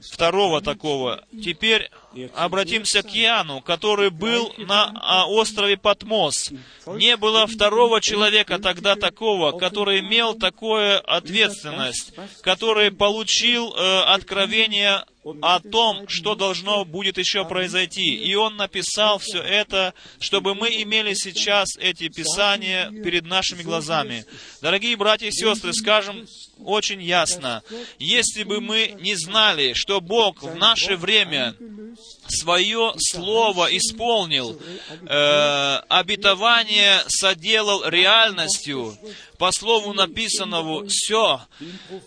Второго 0.00 0.60
такого. 0.60 1.24
Теперь 1.32 1.90
обратимся 2.34 3.02
к 3.02 3.14
Иоанну, 3.14 3.60
который 3.60 4.10
был 4.10 4.52
на 4.58 4.92
а, 4.94 5.26
острове 5.26 5.76
Патмос. 5.76 6.50
Не 6.86 7.16
было 7.16 7.46
второго 7.46 8.00
человека 8.00 8.58
тогда 8.58 8.96
такого, 8.96 9.58
который 9.58 10.00
имел 10.00 10.34
такую 10.34 11.00
ответственность, 11.10 12.14
который 12.42 12.90
получил 12.90 13.74
э, 13.74 14.00
откровение 14.02 15.04
о 15.40 15.60
том, 15.60 16.08
что 16.08 16.34
должно 16.34 16.84
будет 16.84 17.18
еще 17.18 17.44
произойти. 17.44 18.14
И 18.14 18.34
он 18.34 18.56
написал 18.56 19.18
все 19.18 19.40
это, 19.40 19.94
чтобы 20.20 20.54
мы 20.54 20.68
имели 20.82 21.14
сейчас 21.14 21.76
эти 21.78 22.08
писания 22.08 22.90
перед 22.90 23.24
нашими 23.24 23.62
глазами. 23.62 24.24
Дорогие 24.60 24.96
братья 24.96 25.26
и 25.26 25.32
сестры, 25.32 25.72
скажем 25.72 26.26
очень 26.58 27.02
ясно, 27.02 27.62
если 27.98 28.44
бы 28.44 28.60
мы 28.60 28.96
не 29.00 29.14
знали, 29.14 29.72
что 29.74 30.00
Бог 30.00 30.42
в 30.42 30.54
наше 30.56 30.96
время 30.96 31.54
свое 32.28 32.94
слово 32.98 33.76
исполнил, 33.76 34.60
э, 35.08 35.76
обетование 35.88 37.02
соделал 37.08 37.84
реальностью, 37.88 38.96
по 39.38 39.52
слову 39.52 39.92
написанному, 39.92 40.86
«Все, 40.86 41.40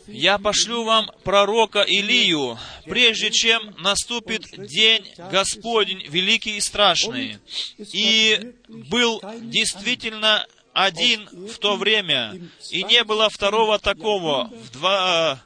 я 0.07 0.38
пошлю 0.38 0.83
вам 0.83 1.12
пророка 1.24 1.81
Илию, 1.81 2.57
прежде 2.86 3.31
чем 3.31 3.75
наступит 3.79 4.43
день 4.57 5.05
Господень 5.31 6.05
великий 6.07 6.57
и 6.57 6.62
страшный». 6.62 7.39
И 7.77 8.53
был 8.67 9.21
действительно 9.41 10.47
один 10.74 11.27
в 11.31 11.57
то 11.57 11.75
время, 11.75 12.39
и 12.69 12.83
не 12.83 13.03
было 13.03 13.29
второго 13.29 13.79
такого 13.79 14.51
в 14.53 14.71
два, 14.71 15.41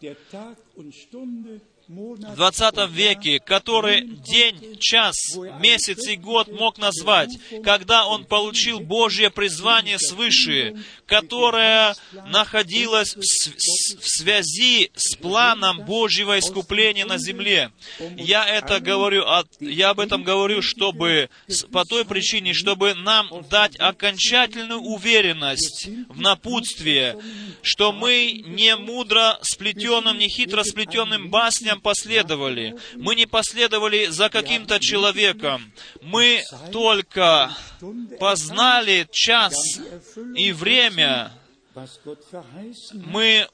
в 1.91 2.35
20 2.35 2.89
веке, 2.89 3.39
который 3.39 4.03
день, 4.03 4.77
час, 4.79 5.15
месяц 5.59 6.07
и 6.07 6.15
год 6.15 6.47
мог 6.47 6.77
назвать, 6.77 7.37
когда 7.65 8.07
он 8.07 8.23
получил 8.23 8.79
Божье 8.79 9.29
призвание 9.29 9.99
свыше, 9.99 10.77
которое 11.05 11.93
находилось 12.27 13.17
в, 13.17 13.23
связи 14.07 14.89
с 14.95 15.17
планом 15.17 15.81
Божьего 15.81 16.39
искупления 16.39 17.05
на 17.05 17.17
земле. 17.17 17.71
Я 18.15 18.47
это 18.47 18.79
говорю, 18.79 19.25
я 19.59 19.89
об 19.89 19.99
этом 19.99 20.23
говорю, 20.23 20.61
чтобы, 20.61 21.29
по 21.73 21.83
той 21.83 22.05
причине, 22.05 22.53
чтобы 22.53 22.93
нам 22.93 23.29
дать 23.49 23.77
окончательную 23.77 24.79
уверенность 24.79 25.89
в 26.07 26.21
напутствие, 26.21 27.17
что 27.61 27.91
мы 27.91 28.43
не 28.45 28.77
мудро 28.77 29.37
сплетенным, 29.41 30.17
не 30.17 30.29
хитро 30.29 30.63
сплетенным 30.63 31.29
басням 31.29 31.80
последовали. 31.81 32.75
Мы 32.95 33.15
не 33.15 33.25
последовали 33.25 34.05
за 34.07 34.29
каким-то 34.29 34.79
человеком. 34.79 35.71
Мы 36.01 36.41
только 36.71 37.51
познали 38.19 39.07
час 39.11 39.53
и 40.35 40.51
время. 40.51 41.31
Мы 42.93 43.47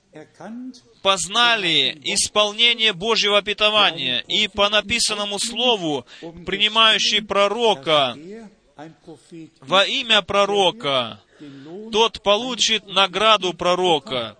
познали 1.03 1.99
исполнение 2.03 2.93
Божьего 2.93 3.37
обетования, 3.37 4.23
и 4.27 4.47
по 4.47 4.69
написанному 4.69 5.39
слову, 5.39 6.05
принимающий 6.45 7.21
пророка 7.21 8.17
во 9.61 9.85
имя 9.85 10.21
пророка, 10.21 11.21
тот 11.91 12.21
получит 12.23 12.87
награду 12.87 13.53
пророка. 13.53 14.37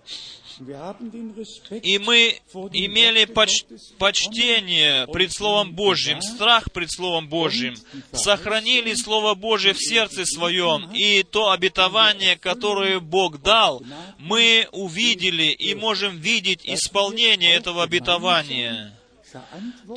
И 0.60 2.00
мы 2.00 2.40
имели 2.74 3.26
поч 3.26 3.64
почтение 3.98 5.08
пред 5.08 5.32
Словом 5.32 5.74
Божьим, 5.74 6.22
страх 6.22 6.72
пред 6.72 6.92
Словом 6.92 7.28
Божьим, 7.28 7.76
сохранили 8.12 8.94
Слово 8.94 9.36
Божье 9.36 9.74
в 9.74 9.80
сердце 9.80 10.26
своем, 10.26 10.92
и 10.94 11.24
то 11.24 11.52
обетование, 11.52 12.38
которое 12.38 13.00
Бог 13.00 13.42
дал, 13.42 13.84
мы 14.18 14.68
увидели 14.72 15.52
и 15.52 15.76
можем 15.76 16.18
видеть 16.18 16.62
исполнение 16.64 17.54
этого 17.54 17.84
обетования. 17.84 18.94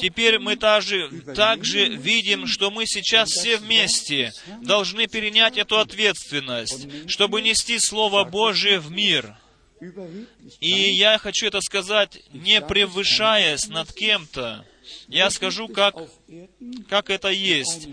Теперь 0.01 0.39
мы 0.39 0.57
также, 0.57 1.09
также 1.35 1.89
видим, 1.89 2.47
что 2.47 2.71
мы 2.71 2.87
сейчас 2.87 3.31
все 3.31 3.57
вместе 3.59 4.33
должны 4.63 5.07
перенять 5.07 5.57
эту 5.57 5.79
ответственность, 5.79 7.09
чтобы 7.09 7.41
нести 7.43 7.79
Слово 7.79 8.25
Божие 8.25 8.81
в 8.81 8.91
мир. 8.91 9.37
И 10.61 10.69
я 10.69 11.19
хочу 11.19 11.47
это 11.47 11.61
сказать, 11.61 12.23
не 12.33 12.61
превышаясь 12.61 13.69
над 13.69 13.93
кем-то. 13.93 14.65
Я 15.09 15.31
скажу, 15.31 15.69
как, 15.69 15.95
как 16.89 17.11
это 17.11 17.29
есть. 17.29 17.89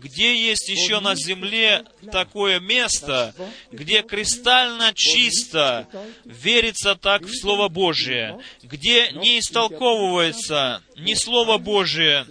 Где 0.00 0.36
есть 0.36 0.68
еще 0.68 1.00
на 1.00 1.14
земле 1.14 1.84
такое 2.12 2.60
место, 2.60 3.34
где 3.70 4.02
кристально 4.02 4.92
чисто 4.94 5.88
верится 6.24 6.94
так 6.94 7.22
в 7.22 7.34
Слово 7.34 7.68
Божие, 7.68 8.38
где 8.62 9.10
не 9.12 9.38
истолковывается 9.38 10.82
ни 10.96 11.14
Слово 11.14 11.58
Божие, 11.58 12.26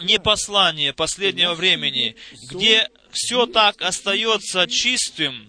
ни 0.00 0.18
послание 0.18 0.92
последнего 0.92 1.54
времени, 1.54 2.16
где 2.50 2.88
все 3.18 3.46
так 3.46 3.82
остается 3.82 4.66
чистым 4.68 5.48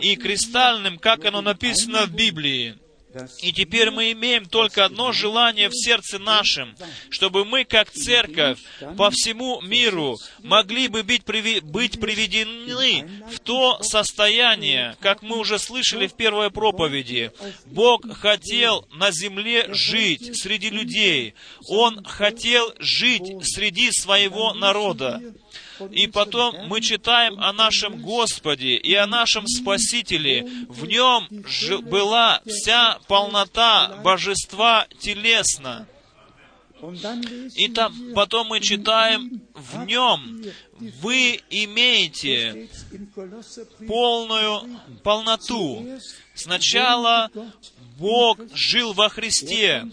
и 0.00 0.16
кристальным, 0.16 0.98
как 0.98 1.24
оно 1.24 1.40
написано 1.40 2.06
в 2.06 2.14
Библии. 2.14 2.76
И 3.40 3.52
теперь 3.52 3.90
мы 3.90 4.12
имеем 4.12 4.46
только 4.46 4.84
одно 4.84 5.12
желание 5.12 5.68
в 5.68 5.74
сердце 5.74 6.18
нашем, 6.18 6.76
чтобы 7.08 7.44
мы, 7.44 7.64
как 7.64 7.90
церковь, 7.90 8.58
по 8.96 9.10
всему 9.10 9.60
миру 9.62 10.18
могли 10.42 10.88
бы 10.88 11.02
быть, 11.02 11.24
приведены 11.24 13.08
в 13.32 13.40
то 13.40 13.82
состояние, 13.82 14.96
как 15.00 15.22
мы 15.22 15.38
уже 15.38 15.58
слышали 15.58 16.06
в 16.06 16.14
первой 16.14 16.50
проповеди. 16.50 17.32
Бог 17.66 18.06
хотел 18.18 18.86
на 18.92 19.10
земле 19.10 19.66
жить 19.72 20.36
среди 20.36 20.70
людей. 20.70 21.34
Он 21.68 22.04
хотел 22.04 22.72
жить 22.78 23.32
среди 23.42 23.90
своего 23.92 24.52
народа. 24.52 25.22
И 25.90 26.06
потом 26.06 26.68
мы 26.68 26.80
читаем 26.80 27.38
о 27.40 27.52
нашем 27.52 28.00
Господе 28.02 28.76
и 28.76 28.94
о 28.94 29.06
нашем 29.06 29.46
Спасителе. 29.46 30.46
В 30.68 30.86
нем 30.86 31.28
была 31.82 32.40
вся 32.46 32.98
полнота 33.08 33.98
божества 34.02 34.86
телесно. 35.00 35.86
И 37.56 37.68
там 37.68 37.94
потом 38.14 38.48
мы 38.48 38.60
читаем, 38.60 39.40
в 39.54 39.84
нем 39.86 40.42
вы 40.78 41.40
имеете 41.48 42.68
полную 43.86 44.78
полноту. 45.02 45.86
Сначала 46.34 47.30
Бог 47.98 48.38
жил 48.54 48.92
во 48.92 49.08
Христе. 49.08 49.86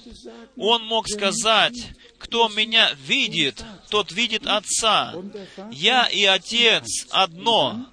Он 0.58 0.84
мог 0.86 1.08
сказать, 1.08 1.88
кто 2.24 2.48
меня 2.48 2.92
видит, 2.94 3.64
тот 3.90 4.12
видит 4.14 4.48
Отца. 4.48 5.14
Я 5.72 6.06
и 6.06 6.24
Отец 6.24 7.06
одно. 7.12 7.86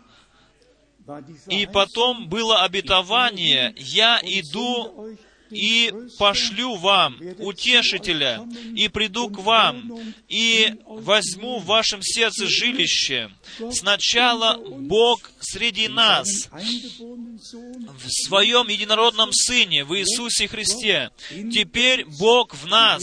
И 1.49 1.67
потом 1.67 2.29
было 2.29 2.63
обетование, 2.63 3.75
я 3.77 4.21
иду 4.23 5.17
и 5.51 5.93
пошлю 6.19 6.77
вам 6.77 7.19
утешителя, 7.39 8.47
и 8.75 8.89
приду 8.89 9.29
к 9.29 9.39
вам, 9.39 9.99
и 10.29 10.75
возьму 10.87 11.59
в 11.59 11.67
вашем 11.67 12.03
сердце 12.03 12.47
жилище. 12.47 13.31
Сначала 13.73 14.57
Бог 14.57 15.31
среди 15.41 15.89
нас, 15.89 16.49
в 16.51 18.09
Своем 18.27 18.69
единородном 18.69 19.31
Сыне, 19.33 19.85
в 19.85 19.97
Иисусе 19.99 20.49
Христе. 20.49 21.11
Теперь 21.53 22.05
Бог 22.05 22.55
в 22.55 22.67
нас, 22.67 23.03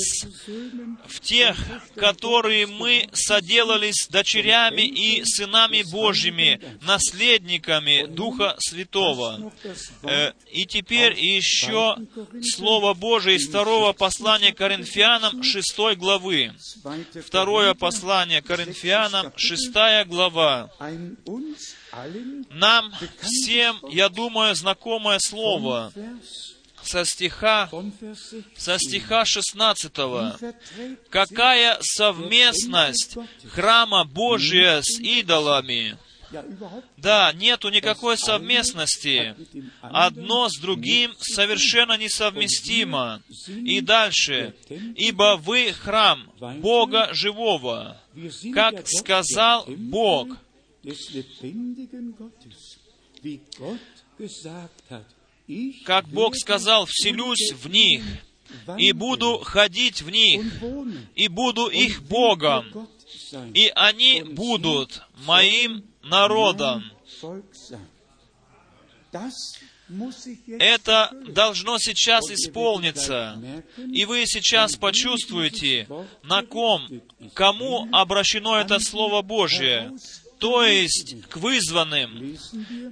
в 1.06 1.20
тех, 1.20 1.58
которые 1.96 2.68
мы 2.68 3.10
соделались 3.14 4.08
дочерями 4.10 4.82
и 4.82 5.24
сынами 5.26 5.84
Божьими, 5.92 6.62
наследниками 6.82 8.06
Духа 8.06 8.56
Святого. 8.60 9.52
Э, 10.04 10.32
и 10.52 10.66
теперь 10.66 11.20
еще 11.20 11.98
Слово 12.42 12.94
Божие 12.94 13.38
из 13.38 13.48
второго 13.48 13.94
послания 13.94 14.54
Коринфянам, 14.54 15.44
шестой 15.44 15.96
главы. 15.96 16.54
Второе 17.26 17.74
послание 17.74 18.42
Коринфянам, 18.42 19.34
шестая 19.36 20.06
глава. 20.06 20.70
Нам 22.50 22.94
всем, 23.22 23.80
я 23.90 24.10
думаю, 24.10 24.56
знакомое 24.56 25.20
слово 25.20 25.92
со 26.84 27.06
стиха, 27.06 27.70
со 28.56 28.78
стиха 28.80 29.26
16. 29.26 29.92
Какая 31.10 31.78
совместность 31.82 33.18
храма 33.52 34.06
Божия 34.06 34.82
с 34.82 35.00
идолами? 35.00 35.98
Да, 36.98 37.34
нету 37.34 37.70
никакой 37.70 38.18
совместности. 38.18 39.36
Одно 39.82 40.50
с 40.50 40.60
другим 40.60 41.14
совершенно 41.20 41.98
несовместимо. 41.98 43.22
И 43.48 43.82
дальше. 43.82 44.56
«Ибо 44.96 45.38
вы 45.42 45.74
храм 45.74 46.32
Бога 46.60 47.14
живого, 47.14 48.02
как 48.54 48.88
сказал 48.88 49.66
Бог». 49.68 50.38
Как 55.86 56.08
Бог 56.10 56.36
сказал, 56.36 56.86
«Вселюсь 56.86 57.54
в 57.54 57.70
них, 57.70 58.04
и 58.78 58.92
буду 58.92 59.40
ходить 59.40 60.02
в 60.02 60.10
них, 60.10 60.42
и 61.16 61.28
буду 61.28 61.68
их 61.68 62.04
Богом, 62.04 62.88
и 63.54 63.72
они 63.76 64.24
будут 64.24 65.02
моим 65.26 65.84
народом. 66.10 66.84
Это 70.60 71.12
должно 71.28 71.78
сейчас 71.80 72.30
исполниться. 72.30 73.42
И 73.78 74.06
вы 74.06 74.26
сейчас 74.26 74.76
почувствуете, 74.76 75.88
на 76.24 76.44
ком, 76.44 76.88
кому 77.34 77.88
обращено 77.92 78.60
это 78.60 78.80
Слово 78.80 79.22
Божье, 79.22 79.94
то 80.40 80.64
есть 80.64 81.22
к 81.30 81.38
вызванным. 81.38 82.38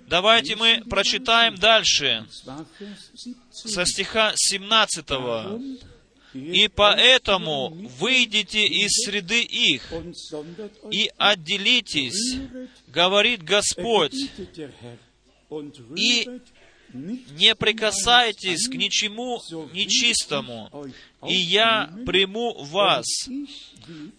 Давайте 0.07 0.55
мы 0.55 0.83
прочитаем 0.89 1.55
дальше, 1.55 2.25
со 3.51 3.85
стиха 3.85 4.33
17. 4.35 5.05
«И 6.35 6.67
поэтому 6.67 7.69
выйдите 7.99 8.65
из 8.65 8.91
среды 9.05 9.41
их 9.41 9.89
и 10.91 11.09
отделитесь, 11.17 12.39
говорит 12.87 13.41
Господь, 13.41 14.13
и 15.95 16.29
не 16.93 17.55
прикасайтесь 17.55 18.67
к 18.67 18.73
ничему 18.73 19.41
нечистому, 19.73 20.69
и 21.25 21.35
я 21.35 21.89
приму 22.05 22.53
вас, 22.65 23.05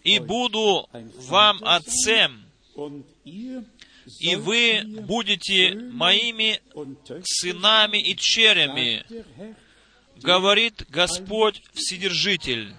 и 0.03 0.17
буду 0.17 0.89
вам 1.27 1.59
отцем, 1.63 2.45
и 4.19 4.35
вы 4.35 4.81
будете 5.01 5.75
моими 5.75 6.61
сынами 7.23 8.01
и 8.01 8.15
черями, 8.15 9.05
говорит 10.21 10.85
Господь 10.89 11.61
Вседержитель. 11.73 12.73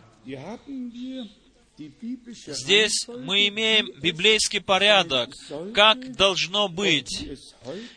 Здесь 2.46 3.06
мы 3.06 3.46
имеем 3.48 3.88
библейский 4.00 4.60
порядок, 4.60 5.32
как 5.74 6.16
должно 6.16 6.68
быть, 6.68 7.24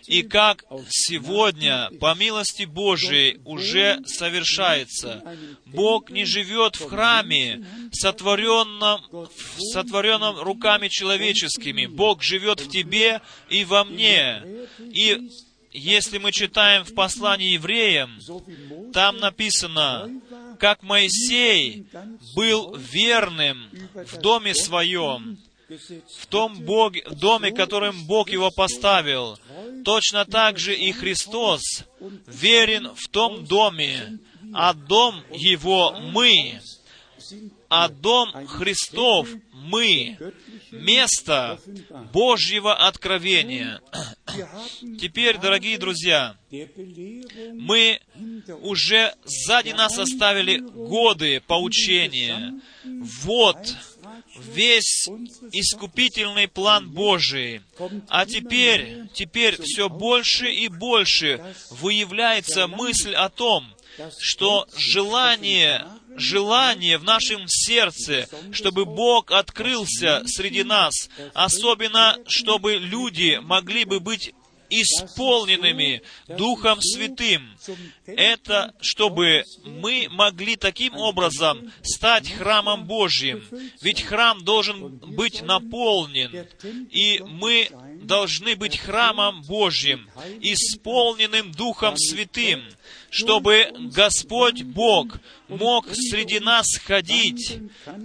и 0.06 0.22
как 0.22 0.64
сегодня, 0.90 1.90
по 2.00 2.14
милости 2.14 2.66
Божией, 2.66 3.40
уже 3.44 4.00
совершается. 4.06 5.24
Бог 5.66 6.12
не 6.12 6.26
живет 6.26 6.76
в 6.76 6.90
храме, 6.90 7.66
сотворенном, 7.92 9.02
сотворенном 9.74 10.40
руками 10.40 10.88
человеческими. 10.88 11.88
Бог 11.88 12.22
живет 12.22 12.60
в 12.60 12.70
тебе 12.70 13.22
и 13.50 13.66
во 13.66 13.84
мне. 13.84 14.44
И 14.80 15.28
если 15.72 16.18
мы 16.18 16.32
читаем 16.32 16.84
в 16.84 16.94
послании 16.94 17.54
евреям, 17.54 18.20
там 18.94 19.18
написано, 19.18 20.10
как 20.60 20.84
Моисей 20.84 21.86
был 22.36 22.76
верным 22.76 23.70
в 23.94 24.18
доме 24.18 24.54
своем, 24.54 25.38
в 26.20 26.26
том 26.28 26.60
Бог, 26.66 26.94
в 26.94 27.16
доме, 27.16 27.52
которым 27.52 28.06
Бог 28.06 28.30
его 28.30 28.52
поставил, 28.52 29.40
точно 29.86 30.26
так 30.26 30.60
же 30.60 30.76
и 30.76 30.92
Христос 30.92 31.62
верен 32.28 32.92
в 32.96 33.08
том 33.08 33.46
доме, 33.46 34.20
а 34.54 34.74
дом 34.74 35.24
его 35.32 35.98
мы, 36.12 36.60
а 37.70 37.88
дом 37.88 38.48
Христов 38.48 39.30
мы, 39.54 40.18
место 40.72 41.60
Божьего 42.12 42.76
откровения. 42.76 43.82
Теперь, 45.00 45.38
дорогие 45.38 45.78
друзья, 45.78 46.36
мы 47.54 48.00
уже 48.62 49.14
сзади 49.24 49.72
нас 49.72 49.98
оставили 49.98 50.58
годы 50.58 51.42
поучения. 51.42 52.60
Вот 52.84 53.58
весь 54.38 55.08
искупительный 55.52 56.48
план 56.48 56.90
Божий. 56.90 57.62
А 58.08 58.26
теперь, 58.26 59.08
теперь 59.14 59.62
все 59.62 59.90
больше 59.90 60.52
и 60.52 60.68
больше 60.68 61.56
выявляется 61.70 62.68
мысль 62.68 63.14
о 63.14 63.30
том, 63.30 63.66
что 64.20 64.68
желание 64.76 65.86
желание 66.16 66.98
в 66.98 67.04
нашем 67.04 67.46
сердце, 67.48 68.28
чтобы 68.52 68.86
Бог 68.86 69.32
открылся 69.32 70.24
среди 70.26 70.64
нас, 70.64 71.10
особенно 71.34 72.18
чтобы 72.28 72.76
люди 72.76 73.40
могли 73.42 73.86
бы 73.86 74.00
быть 74.00 74.34
исполненными 74.72 76.02
Духом 76.28 76.82
Святым. 76.82 77.56
Это 78.06 78.74
чтобы 78.80 79.44
мы 79.66 80.08
могли 80.10 80.56
таким 80.56 80.96
образом 80.96 81.72
стать 81.84 82.32
храмом 82.32 82.86
Божьим. 82.86 83.44
Ведь 83.82 84.02
храм 84.02 84.44
должен 84.44 84.98
быть 84.98 85.42
наполнен, 85.42 86.48
и 86.90 87.22
мы 87.28 87.70
должны 88.02 88.56
быть 88.56 88.78
храмом 88.78 89.42
Божьим, 89.44 90.10
исполненным 90.42 91.52
Духом 91.52 91.98
Святым 91.98 92.64
чтобы 93.12 93.68
Господь 93.94 94.64
Бог 94.64 95.20
мог 95.50 95.86
среди 95.92 96.40
нас 96.40 96.66
ходить, 96.78 97.60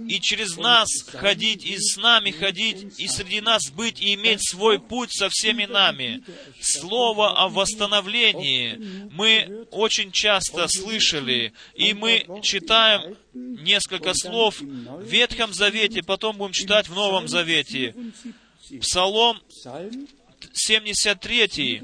и 0.07 0.19
через 0.19 0.57
нас 0.57 0.89
ходить, 1.07 1.65
и 1.65 1.77
с 1.77 1.95
нами 1.95 2.31
ходить, 2.31 2.99
и 2.99 3.07
среди 3.07 3.39
нас 3.39 3.71
быть, 3.71 4.01
и 4.01 4.15
иметь 4.15 4.47
свой 4.47 4.79
путь 4.79 5.13
со 5.13 5.29
всеми 5.29 5.63
нами. 5.63 6.23
Слово 6.59 7.41
о 7.41 7.47
восстановлении 7.47 9.07
мы 9.11 9.65
очень 9.71 10.11
часто 10.11 10.67
слышали, 10.67 11.53
и 11.73 11.93
мы 11.93 12.25
читаем 12.43 13.15
несколько 13.33 14.13
слов 14.13 14.59
в 14.59 15.03
Ветхом 15.03 15.53
Завете, 15.53 16.03
потом 16.03 16.35
будем 16.35 16.51
читать 16.51 16.89
в 16.89 16.95
Новом 16.95 17.29
Завете. 17.29 17.95
Псалом 18.81 19.39
73, 20.53 21.81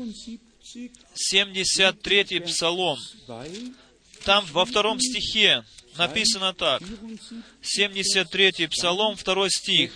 73-й 1.32 2.41
Псалом. 2.41 3.00
Там 4.24 4.46
во 4.52 4.65
втором 4.65 5.00
стихе 5.00 5.65
написано 5.98 6.54
так. 6.54 6.82
73-й 7.62 8.67
Псалом, 8.67 9.15
второй 9.15 9.50
стих. 9.50 9.91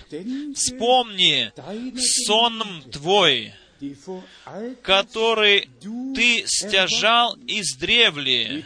«Вспомни 0.56 1.52
сон 2.26 2.84
твой, 2.92 3.54
который 4.82 5.70
ты 6.16 6.44
стяжал 6.46 7.36
из 7.48 7.76
древли, 7.78 8.66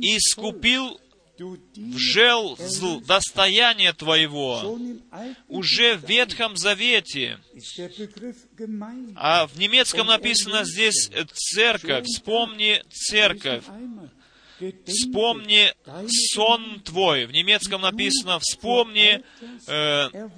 и 0.00 0.18
скупил 0.20 1.00
в 1.42 1.98
желзл 1.98 3.00
достояние 3.00 3.92
Твоего 3.92 4.78
уже 5.48 5.96
в 5.96 6.08
Ветхом 6.08 6.56
Завете. 6.56 7.38
А 9.16 9.46
в 9.46 9.58
немецком 9.58 10.06
написано 10.06 10.64
здесь 10.64 11.10
церковь. 11.32 12.06
Вспомни 12.06 12.82
церковь. 12.90 13.64
Вспомни 14.86 15.72
сон 16.08 16.80
твой. 16.80 17.26
В 17.26 17.32
немецком 17.32 17.82
написано 17.82 18.38
«Вспомни 18.38 19.22
э, 19.66 20.28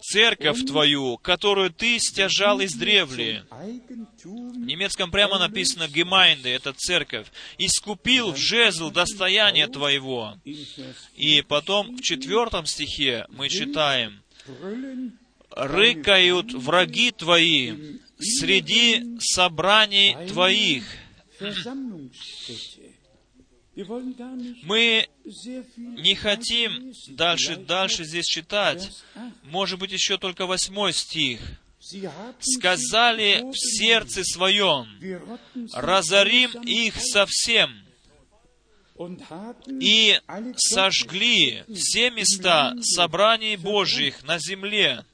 церковь 0.00 0.64
твою, 0.66 1.18
которую 1.18 1.70
ты 1.70 1.98
стяжал 1.98 2.60
из 2.60 2.74
древли». 2.74 3.44
В 3.50 4.66
немецком 4.66 5.10
прямо 5.10 5.38
написано 5.38 5.88
«Gemeinde»— 5.88 6.50
это 6.52 6.72
церковь. 6.72 7.26
«Искупил 7.58 8.34
жезл 8.34 8.90
достояние 8.90 9.66
твоего». 9.66 10.36
И 11.14 11.42
потом 11.42 11.96
в 11.96 12.02
четвертом 12.02 12.66
стихе 12.66 13.26
мы 13.30 13.48
читаем 13.48 14.22
«Рыкают 15.50 16.52
враги 16.52 17.10
твои 17.10 17.98
среди 18.18 19.18
собраний 19.20 20.16
твоих». 20.28 20.84
Мы 23.76 25.08
не 25.76 26.14
хотим 26.14 26.92
дальше, 27.08 27.56
дальше 27.56 28.04
здесь 28.04 28.26
читать. 28.26 28.90
Может 29.42 29.78
быть, 29.78 29.92
еще 29.92 30.18
только 30.18 30.46
восьмой 30.46 30.92
стих. 30.92 31.40
«Сказали 32.40 33.42
в 33.50 33.56
сердце 33.56 34.22
своем, 34.22 34.86
разорим 35.72 36.50
их 36.62 36.94
совсем, 36.96 37.70
и 39.80 40.20
сожгли 40.56 41.64
все 41.74 42.10
места 42.10 42.74
собраний 42.82 43.56
Божьих 43.56 44.22
на 44.24 44.38
земле. 44.38 45.04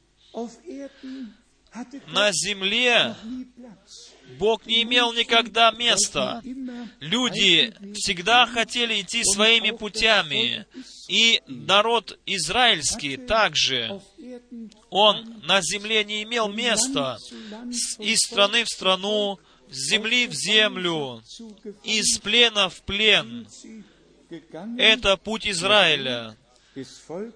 На 2.08 2.32
земле 2.32 3.14
Бог 4.38 4.66
не 4.66 4.82
имел 4.82 5.12
никогда 5.12 5.70
места. 5.70 6.42
Люди 7.00 7.74
всегда 7.94 8.46
хотели 8.46 9.00
идти 9.00 9.22
своими 9.24 9.70
путями. 9.70 10.66
И 11.08 11.40
народ 11.46 12.18
израильский 12.26 13.16
также, 13.16 14.00
он 14.90 15.42
на 15.46 15.60
земле 15.62 16.04
не 16.04 16.22
имел 16.24 16.48
места. 16.48 17.18
Из 17.98 18.18
страны 18.18 18.64
в 18.64 18.68
страну, 18.68 19.38
с 19.70 19.90
земли 19.90 20.26
в 20.26 20.32
землю, 20.32 21.22
из 21.84 22.18
плена 22.18 22.68
в 22.68 22.82
плен. 22.82 23.46
Это 24.78 25.16
путь 25.16 25.46
Израиля 25.46 26.36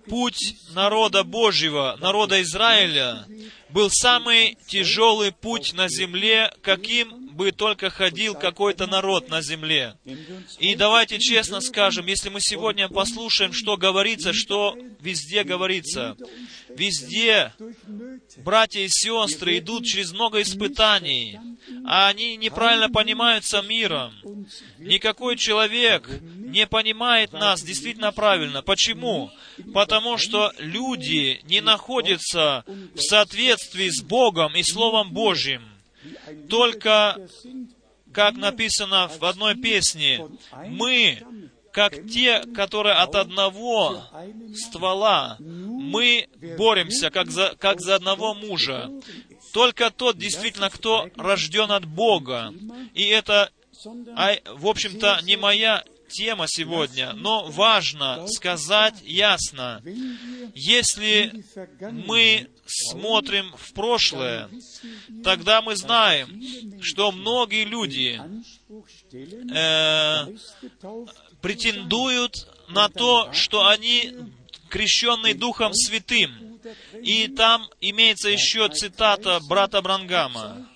путь 0.09 0.57
народа 0.75 1.25
Божьего, 1.25 1.97
народа 2.01 2.43
Израиля, 2.43 3.27
был 3.71 3.89
самый 3.91 4.57
тяжелый 4.67 5.33
путь 5.33 5.73
на 5.73 5.89
земле, 5.89 6.53
каким 6.63 7.20
бы 7.41 7.53
только 7.53 7.89
ходил 7.89 8.35
какой-то 8.35 8.87
народ 8.87 9.31
на 9.31 9.41
земле. 9.41 9.95
И 10.59 10.75
давайте 10.75 11.19
честно 11.19 11.63
скажем, 11.63 12.05
если 12.05 12.29
мы 12.29 12.39
сегодня 12.39 12.87
послушаем, 12.87 13.55
что 13.55 13.79
говорится, 13.79 14.35
что 14.35 14.77
везде 15.01 15.43
говорится, 15.43 16.19
везде 16.69 17.55
братья 18.45 18.81
и 18.81 18.89
сестры 18.89 19.57
идут 19.57 19.87
через 19.87 20.13
много 20.13 20.43
испытаний, 20.43 21.41
а 21.87 22.09
они 22.09 22.37
неправильно 22.37 22.91
понимаются 22.91 23.63
миром. 23.63 24.13
Никакой 24.79 25.39
человек 25.39 26.11
не 26.21 26.67
понимает 26.67 27.33
нас 27.33 27.63
действительно 27.63 28.13
правильно. 28.13 28.61
Почему? 28.61 29.31
Потому 29.73 30.19
что 30.19 30.53
люди 30.59 31.41
не 31.45 31.63
находятся 31.63 32.67
в 32.67 33.01
соответствии 33.01 33.89
с 33.89 34.03
Богом 34.03 34.55
и 34.57 34.63
Словом 34.63 35.15
Божьим. 35.15 35.70
Только, 36.49 37.29
как 38.13 38.37
написано 38.37 39.09
в 39.09 39.25
одной 39.25 39.55
песне, 39.55 40.29
мы 40.69 41.23
как 41.73 42.07
те, 42.09 42.41
которые 42.55 42.95
от 42.97 43.15
одного 43.15 44.03
ствола, 44.55 45.37
мы 45.39 46.29
боремся, 46.59 47.11
как 47.11 47.31
за, 47.31 47.55
как 47.59 47.81
за 47.81 47.97
одного 47.97 48.35
мужа. 48.35 48.91
Только 49.53 49.91
тот, 49.91 50.19
действительно, 50.19 50.71
кто 50.71 51.09
рожден 51.17 51.71
от 51.71 51.85
Бога. 51.85 52.53
И 52.95 53.05
это, 53.07 53.51
в 53.85 54.67
общем-то, 54.67 55.21
не 55.23 55.37
моя 55.37 55.85
тема 56.09 56.47
сегодня, 56.49 57.13
но 57.13 57.45
важно 57.47 58.27
сказать 58.29 58.97
ясно, 59.03 59.83
если 60.55 61.45
мы 61.81 62.49
смотрим 62.71 63.53
в 63.57 63.73
прошлое, 63.73 64.49
тогда 65.25 65.63
мы 65.63 65.77
знаем, 65.77 66.81
что 66.83 67.13
многие 67.13 67.65
люди 67.65 68.21
э, 69.53 70.27
претендуют 71.41 72.49
на 72.69 72.89
то, 72.89 73.33
что 73.33 73.67
они 73.67 74.13
крещенные 74.69 75.35
Духом 75.35 75.75
Святым. 75.75 76.61
И 77.03 77.29
там 77.29 77.69
имеется 77.81 78.29
еще 78.29 78.69
цитата 78.69 79.41
брата 79.49 79.83
Брангама. 79.83 80.69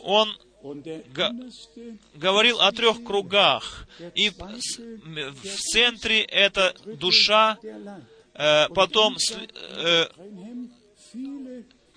Он 0.00 0.34
говорил 2.14 2.60
о 2.60 2.72
трех 2.72 3.04
кругах. 3.04 3.86
И 4.14 4.30
в 4.30 5.58
центре 5.72 6.22
это 6.22 6.74
душа, 6.86 7.58
э, 8.34 8.68
потом 8.68 9.16
э, 9.16 10.06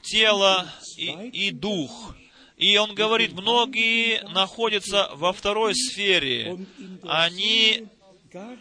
тело 0.09 0.71
и, 0.97 1.11
и 1.31 1.51
дух. 1.51 2.15
И 2.57 2.75
он 2.77 2.95
говорит, 2.95 3.33
многие 3.33 4.27
находятся 4.33 5.09
во 5.13 5.31
второй 5.31 5.75
сфере. 5.75 6.57
Они 7.03 7.85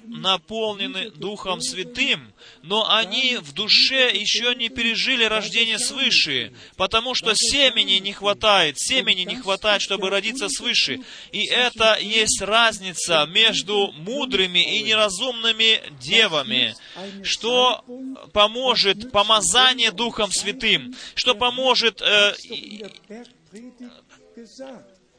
наполнены 0.04 1.10
Духом 1.10 1.60
Святым, 1.60 2.32
но 2.62 2.90
они 2.90 3.36
в 3.36 3.52
душе 3.52 4.10
еще 4.12 4.54
не 4.54 4.68
пережили 4.68 5.24
рождение 5.24 5.78
свыше, 5.78 6.52
потому 6.76 7.14
что 7.14 7.32
семени 7.34 7.98
не 7.98 8.12
хватает, 8.12 8.78
семени 8.78 9.22
не 9.22 9.36
хватает, 9.36 9.82
чтобы 9.82 10.10
родиться 10.10 10.48
свыше. 10.48 11.00
И 11.32 11.46
это 11.46 11.98
есть 12.00 12.40
разница 12.40 13.26
между 13.26 13.92
мудрыми 13.92 14.78
и 14.78 14.82
неразумными 14.82 15.80
девами, 16.00 16.74
что 17.22 17.84
поможет 18.32 19.10
помазание 19.10 19.90
Духом 19.90 20.30
Святым, 20.30 20.94
что 21.14 21.34
поможет 21.34 22.02
э, 22.02 22.34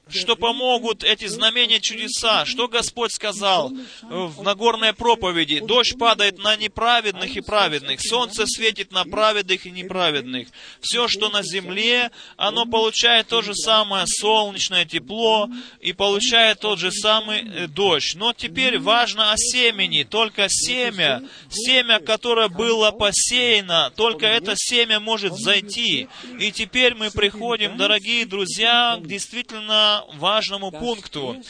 что 0.10 0.36
помогут 0.36 1.04
эти 1.04 1.26
знамения 1.26 1.80
чудеса. 1.80 2.46
Что 2.46 2.68
Господь 2.68 3.12
сказал 3.12 3.72
в 4.02 4.42
Нагорной 4.44 4.94
проповеди? 4.94 5.60
Дождь 5.60 5.98
падает 5.98 6.38
на 6.40 6.56
неправедных 6.56 7.36
и 7.36 7.42
праведных, 7.42 8.02
солнце 8.02 8.46
светит 8.46 8.92
на 8.92 9.04
праведных 9.06 9.66
и 9.66 9.72
неправедных. 9.72 10.48
Все, 10.82 11.08
что 11.08 11.30
на 11.30 11.44
земле, 11.44 12.12
оно 12.36 12.66
получает 12.66 13.28
то 13.28 13.42
же 13.42 13.54
самое 13.56 14.06
солнечное 14.08 14.86
тепло 14.86 15.50
и 15.82 15.94
получает 15.94 16.60
тот 16.60 16.80
же 16.80 16.92
самый 16.92 17.42
э, 17.42 17.68
дождь. 17.68 18.16
Но 18.16 18.34
теперь 18.34 18.80
важно 18.80 19.32
о 19.32 19.38
семени. 19.38 20.04
Только 20.04 20.48
семя, 20.50 21.24
семя, 21.50 22.00
которое 22.00 22.50
было 22.50 22.92
посеяно, 22.92 23.92
только 23.96 24.26
это 24.26 24.54
семя 24.56 25.00
может 25.00 25.34
зайти. 25.34 26.08
И 26.40 26.52
теперь 26.52 26.96
мы 26.96 27.12
приходим, 27.12 27.78
дорогие 27.78 28.26
друзья, 28.26 28.98
к 29.02 29.08
действительно 29.08 29.97
важному 30.14 30.72
пункту, 30.72 31.42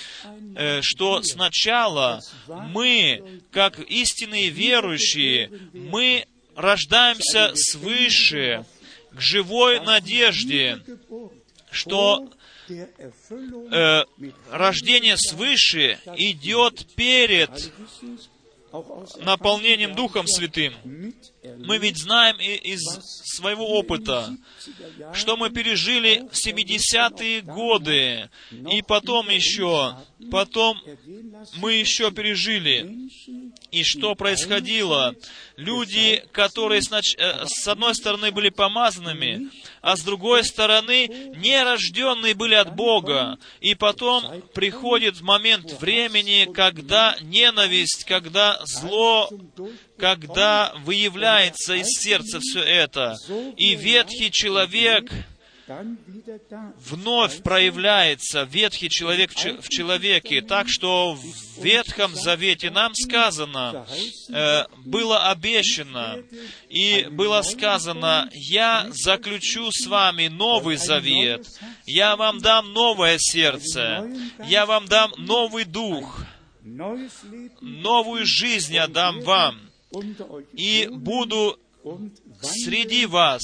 э, 0.55 0.81
что 0.81 1.21
сначала 1.23 2.21
мы, 2.47 3.41
как 3.51 3.79
истинные 3.79 4.49
верующие, 4.49 5.51
мы 5.73 6.25
рождаемся 6.55 7.51
свыше, 7.55 8.65
к 9.11 9.19
живой 9.19 9.79
надежде, 9.79 10.79
что 11.71 12.29
э, 12.69 14.03
рождение 14.51 15.17
свыше 15.17 15.99
идет 16.15 16.85
перед 16.95 17.49
наполнением 19.23 19.95
Духом 19.95 20.27
Святым. 20.27 20.73
Мы 21.43 21.77
ведь 21.77 21.97
знаем 21.97 22.37
из 22.39 22.81
своего 23.35 23.67
опыта, 23.77 24.35
что 25.13 25.37
мы 25.37 25.49
пережили 25.49 26.27
в 26.31 26.35
70-е 26.35 27.41
годы, 27.41 28.29
и 28.51 28.81
потом 28.81 29.29
еще, 29.29 29.95
потом 30.31 30.79
мы 31.57 31.73
еще 31.73 32.11
пережили. 32.11 33.09
И 33.71 33.83
что 33.83 34.15
происходило? 34.15 35.13
Люди, 35.57 36.23
которые 36.31 36.81
э, 36.81 37.45
с 37.45 37.67
одной 37.67 37.93
стороны 37.95 38.31
были 38.31 38.49
помазанными, 38.49 39.49
а 39.81 39.97
с 39.97 40.01
другой 40.01 40.43
стороны 40.45 41.07
нерожденные 41.35 42.33
были 42.33 42.55
от 42.55 42.75
Бога. 42.75 43.37
И 43.59 43.75
потом 43.75 44.41
приходит 44.53 45.21
момент 45.21 45.73
времени, 45.81 46.49
когда 46.53 47.17
ненависть, 47.21 48.05
когда 48.05 48.59
зло, 48.65 49.29
когда 49.97 50.73
выявляется 50.83 51.75
из 51.75 51.87
сердца 51.87 52.39
все 52.39 52.61
это. 52.61 53.15
И 53.55 53.75
ветхий 53.75 54.31
человек 54.31 55.11
вновь 56.79 57.43
проявляется 57.43 58.43
ветхий 58.43 58.89
человек 58.89 59.31
в 59.31 59.67
человеке, 59.67 60.41
так 60.41 60.67
что 60.69 61.13
в 61.13 61.63
Ветхом 61.63 62.15
Завете 62.15 62.69
нам 62.69 62.93
сказано, 62.95 63.85
э, 64.29 64.63
было 64.85 65.29
обещано, 65.29 66.23
и 66.69 67.07
было 67.11 67.41
сказано, 67.41 68.29
«Я 68.33 68.87
заключу 68.91 69.69
с 69.71 69.87
вами 69.87 70.27
новый 70.27 70.77
завет, 70.77 71.45
я 71.85 72.15
вам 72.15 72.39
дам 72.39 72.71
новое 72.71 73.17
сердце, 73.19 74.09
я 74.45 74.65
вам 74.65 74.85
дам 74.85 75.11
новый 75.17 75.65
дух, 75.65 76.21
новую 76.63 78.25
жизнь 78.25 78.73
я 78.73 78.87
дам 78.87 79.21
вам, 79.21 79.66
и 80.53 80.89
буду 80.91 81.59
среди 82.41 83.05
вас, 83.05 83.41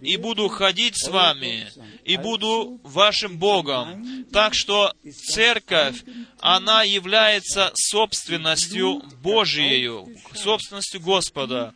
и 0.00 0.16
буду 0.16 0.48
ходить 0.48 0.96
с 0.96 1.08
вами, 1.08 1.66
и 2.04 2.16
буду 2.16 2.80
вашим 2.82 3.38
Богом. 3.38 4.26
Так 4.32 4.54
что 4.54 4.92
церковь, 5.30 6.02
она 6.40 6.82
является 6.82 7.72
собственностью 7.74 9.02
Божией, 9.22 10.18
собственностью 10.34 11.00
Господа, 11.00 11.74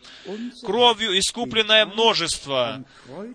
кровью 0.62 1.18
искупленное 1.18 1.86
множество, 1.86 2.84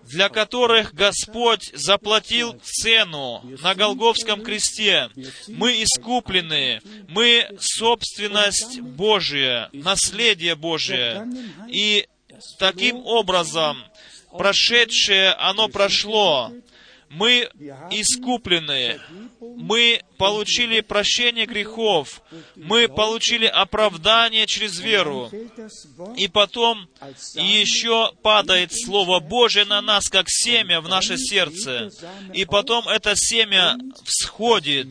для 0.03 0.29
которых 0.29 0.93
Господь 0.93 1.71
заплатил 1.73 2.59
цену 2.61 3.41
на 3.63 3.73
Голговском 3.73 4.43
кресте. 4.43 5.09
Мы 5.47 5.83
искуплены, 5.83 6.81
мы 7.07 7.47
собственность 7.59 8.79
Божия, 8.81 9.69
наследие 9.73 10.55
Божие. 10.55 11.27
И 11.67 12.07
таким 12.57 13.05
образом, 13.05 13.83
прошедшее, 14.37 15.31
оно 15.33 15.67
прошло. 15.67 16.51
Мы 17.09 17.49
искуплены, 17.91 18.99
мы 19.57 20.01
получили 20.17 20.81
прощение 20.81 21.45
грехов, 21.45 22.21
мы 22.55 22.87
получили 22.87 23.45
оправдание 23.45 24.45
через 24.47 24.79
веру. 24.79 25.29
И 26.15 26.27
потом 26.27 26.87
еще 27.35 28.11
падает 28.21 28.71
Слово 28.73 29.19
Божие 29.19 29.65
на 29.65 29.81
нас, 29.81 30.09
как 30.09 30.25
семя 30.29 30.81
в 30.81 30.89
наше 30.89 31.17
сердце. 31.17 31.89
И 32.33 32.45
потом 32.45 32.87
это 32.87 33.13
семя 33.15 33.75
всходит, 34.05 34.87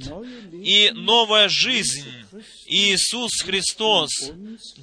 и 0.53 0.91
новая 0.95 1.49
жизнь 1.49 2.23
Иисус 2.67 3.43
Христос 3.43 4.11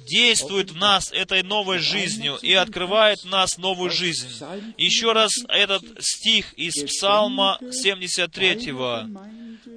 действует 0.08 0.70
в 0.70 0.76
нас 0.76 1.10
этой 1.12 1.42
новой 1.42 1.78
жизнью 1.78 2.38
и 2.40 2.52
открывает 2.52 3.20
в 3.20 3.26
нас 3.26 3.58
новую 3.58 3.90
жизнь. 3.90 4.28
Еще 4.76 5.12
раз 5.12 5.32
этот 5.48 5.82
стих 6.00 6.52
из 6.54 6.74
Псалма 6.84 7.58
73 7.60 8.72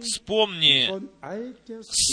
Вспомни 0.02 0.90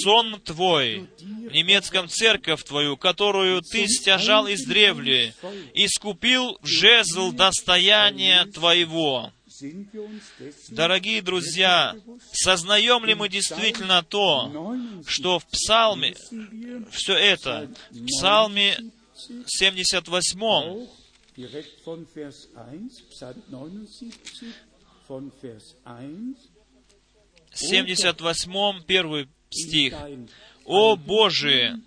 сон 0.03 0.41
твой, 0.41 1.09
в 1.19 1.53
немецком 1.53 2.09
церковь 2.09 2.63
твою, 2.65 2.97
которую 2.97 3.63
ты 3.63 3.87
стяжал 3.89 4.47
из 4.47 4.65
древли, 4.65 5.35
и 5.75 5.87
скупил 5.89 6.59
в 6.61 6.67
жезл 6.67 7.33
достояния 7.33 8.45
твоего. 8.47 9.33
Дорогие 10.69 11.23
друзья, 11.23 11.95
сознаем 12.33 13.05
ли 13.05 13.15
мы 13.15 13.29
действительно 13.29 14.03
то, 14.03 14.75
что 15.07 15.39
в 15.39 15.47
Псалме, 15.47 16.15
все 16.91 17.15
это, 17.15 17.71
в 17.91 18.07
Псалме 18.07 18.79
78, 19.47 20.89
direkt 21.37 21.81
von 21.85 22.07
Vers 22.07 22.49
1, 22.55 22.91
Psalm 23.11 23.43
79, 23.49 24.55
von 25.07 25.33
Vers 25.41 25.77
1. 25.85 26.37
78, 27.53 28.83
первый 28.87 29.29
стих. 29.51 29.95
«О 30.65 30.97
Боже, 30.97 31.81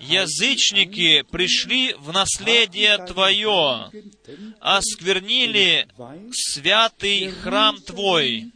язычники 0.00 1.22
пришли 1.30 1.94
в 1.94 2.12
наследие 2.12 2.98
Твое, 3.06 3.90
осквернили 4.60 5.88
святый 6.32 7.30
храм 7.30 7.80
Твой, 7.80 8.52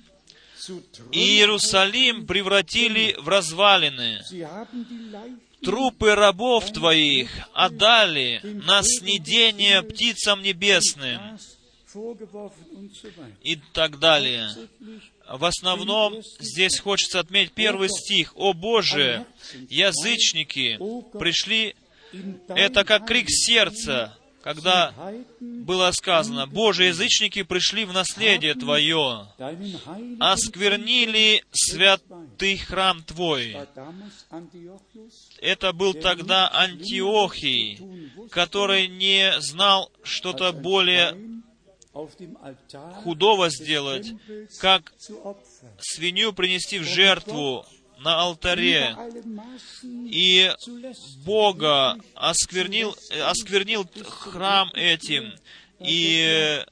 и 1.12 1.18
Иерусалим 1.18 2.26
превратили 2.26 3.14
в 3.18 3.28
развалины. 3.28 4.20
Трупы 5.62 6.14
рабов 6.14 6.72
Твоих 6.72 7.30
отдали 7.52 8.40
на 8.42 8.82
снедение 8.82 9.82
птицам 9.82 10.42
небесным 10.42 11.38
и 13.42 13.56
так 13.72 13.98
далее. 13.98 14.50
В 15.28 15.44
основном 15.44 16.22
здесь 16.38 16.78
хочется 16.78 17.20
отметить 17.20 17.52
первый 17.52 17.88
стих. 17.88 18.32
«О 18.36 18.52
Боже, 18.52 19.26
язычники 19.68 20.78
пришли...» 21.18 21.74
Это 22.48 22.84
как 22.84 23.06
крик 23.06 23.26
сердца, 23.28 24.16
когда 24.42 24.94
было 25.40 25.90
сказано, 25.90 26.46
«Боже, 26.46 26.84
язычники 26.84 27.42
пришли 27.42 27.84
в 27.84 27.92
наследие 27.92 28.54
Твое, 28.54 29.26
осквернили 30.20 31.44
святый 31.50 32.56
храм 32.58 33.02
Твой». 33.02 33.56
Это 35.40 35.72
был 35.72 35.94
тогда 35.94 36.48
Антиохий, 36.52 37.80
который 38.30 38.86
не 38.86 39.40
знал 39.40 39.90
что-то 40.04 40.52
более 40.52 41.42
худого 43.02 43.50
сделать, 43.50 44.12
как 44.61 44.92
свинью 45.80 46.32
принести 46.32 46.78
в 46.78 46.85
жертву 46.85 47.64
на 47.98 48.20
алтаре, 48.20 48.96
и 49.82 50.52
Бога 51.24 51.98
осквернил, 52.14 52.94
осквернил 53.24 53.88
храм 54.04 54.70
этим, 54.74 55.32
и 55.80 56.64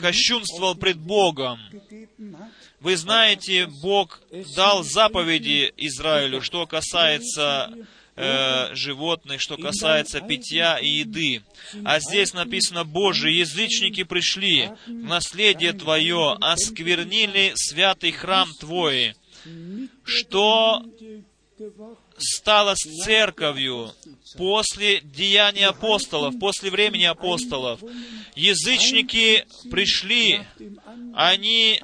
кощунствовал 0.00 0.74
пред 0.74 0.98
Богом. 0.98 1.58
Вы 2.80 2.96
знаете, 2.96 3.66
Бог 3.82 4.20
дал 4.56 4.82
заповеди 4.82 5.72
Израилю, 5.76 6.40
что 6.40 6.66
касается 6.66 7.72
э, 8.16 8.74
животных, 8.74 9.40
что 9.40 9.56
касается 9.56 10.20
питья 10.20 10.78
и 10.78 10.88
еды. 10.88 11.42
А 11.84 12.00
здесь 12.00 12.32
написано, 12.32 12.84
Боже, 12.84 13.30
язычники 13.30 14.04
пришли, 14.04 14.70
в 14.86 14.90
наследие 14.90 15.72
Твое, 15.72 16.36
осквернили 16.40 17.52
святый 17.54 18.12
храм 18.12 18.48
Твой, 18.60 19.14
что 20.04 20.84
стало 22.18 22.74
с 22.74 23.04
церковью 23.04 23.92
после 24.36 25.00
деяния 25.00 25.68
апостолов, 25.68 26.38
после 26.38 26.70
времени 26.70 27.04
апостолов. 27.04 27.80
Язычники 28.34 29.46
пришли, 29.70 30.42
они 31.14 31.80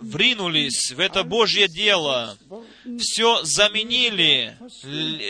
вринулись 0.00 0.92
в 0.92 1.00
это 1.00 1.24
Божье 1.24 1.68
дело, 1.68 2.36
все 2.98 3.42
заменили, 3.44 4.56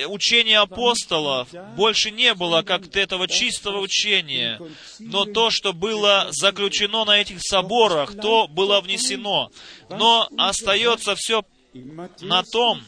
учение 0.08 0.58
апостолов. 0.58 1.48
Больше 1.76 2.10
не 2.10 2.34
было 2.34 2.62
как 2.62 2.94
этого 2.96 3.28
чистого 3.28 3.80
учения, 3.80 4.60
но 4.98 5.24
то, 5.24 5.50
что 5.50 5.72
было 5.72 6.28
заключено 6.30 7.04
на 7.04 7.20
этих 7.20 7.40
соборах, 7.40 8.14
то 8.20 8.48
было 8.48 8.80
внесено. 8.80 9.50
Но 9.88 10.28
остается 10.36 11.14
все 11.14 11.44
на 11.74 12.42
том, 12.42 12.82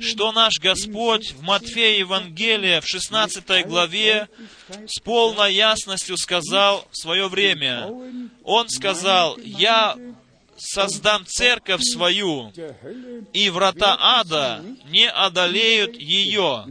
что 0.00 0.32
наш 0.32 0.58
Господь 0.58 1.32
в 1.32 1.42
Матфея 1.42 1.98
Евангелия 1.98 2.80
в 2.80 2.86
16 2.86 3.66
главе 3.66 4.28
с 4.86 5.00
полной 5.00 5.54
ясностью 5.54 6.16
сказал 6.16 6.86
в 6.90 6.96
свое 6.96 7.28
время. 7.28 7.90
Он 8.42 8.68
сказал, 8.68 9.36
«Я 9.38 9.96
создам 10.56 11.26
церковь 11.26 11.82
свою, 11.82 12.52
и 13.32 13.50
врата 13.50 13.96
ада 14.00 14.64
не 14.86 15.08
одолеют 15.08 15.96
ее». 15.96 16.66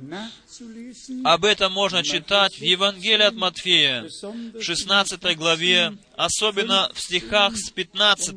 Об 1.24 1.46
этом 1.46 1.72
можно 1.72 2.04
читать 2.04 2.56
в 2.56 2.62
Евангелии 2.62 3.24
от 3.24 3.34
Матфея, 3.34 4.04
в 4.04 4.62
16 4.62 5.36
главе, 5.36 5.98
особенно 6.16 6.92
в 6.94 7.02
стихах 7.02 7.56
с 7.56 7.72
15 7.72 8.36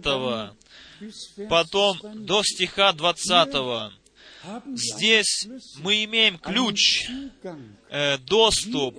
потом 1.49 1.99
до 2.15 2.43
стиха 2.43 2.93
20. 2.93 3.93
Здесь 4.75 5.49
мы 5.79 6.05
имеем 6.05 6.39
ключ, 6.39 7.09
доступ 8.27 8.97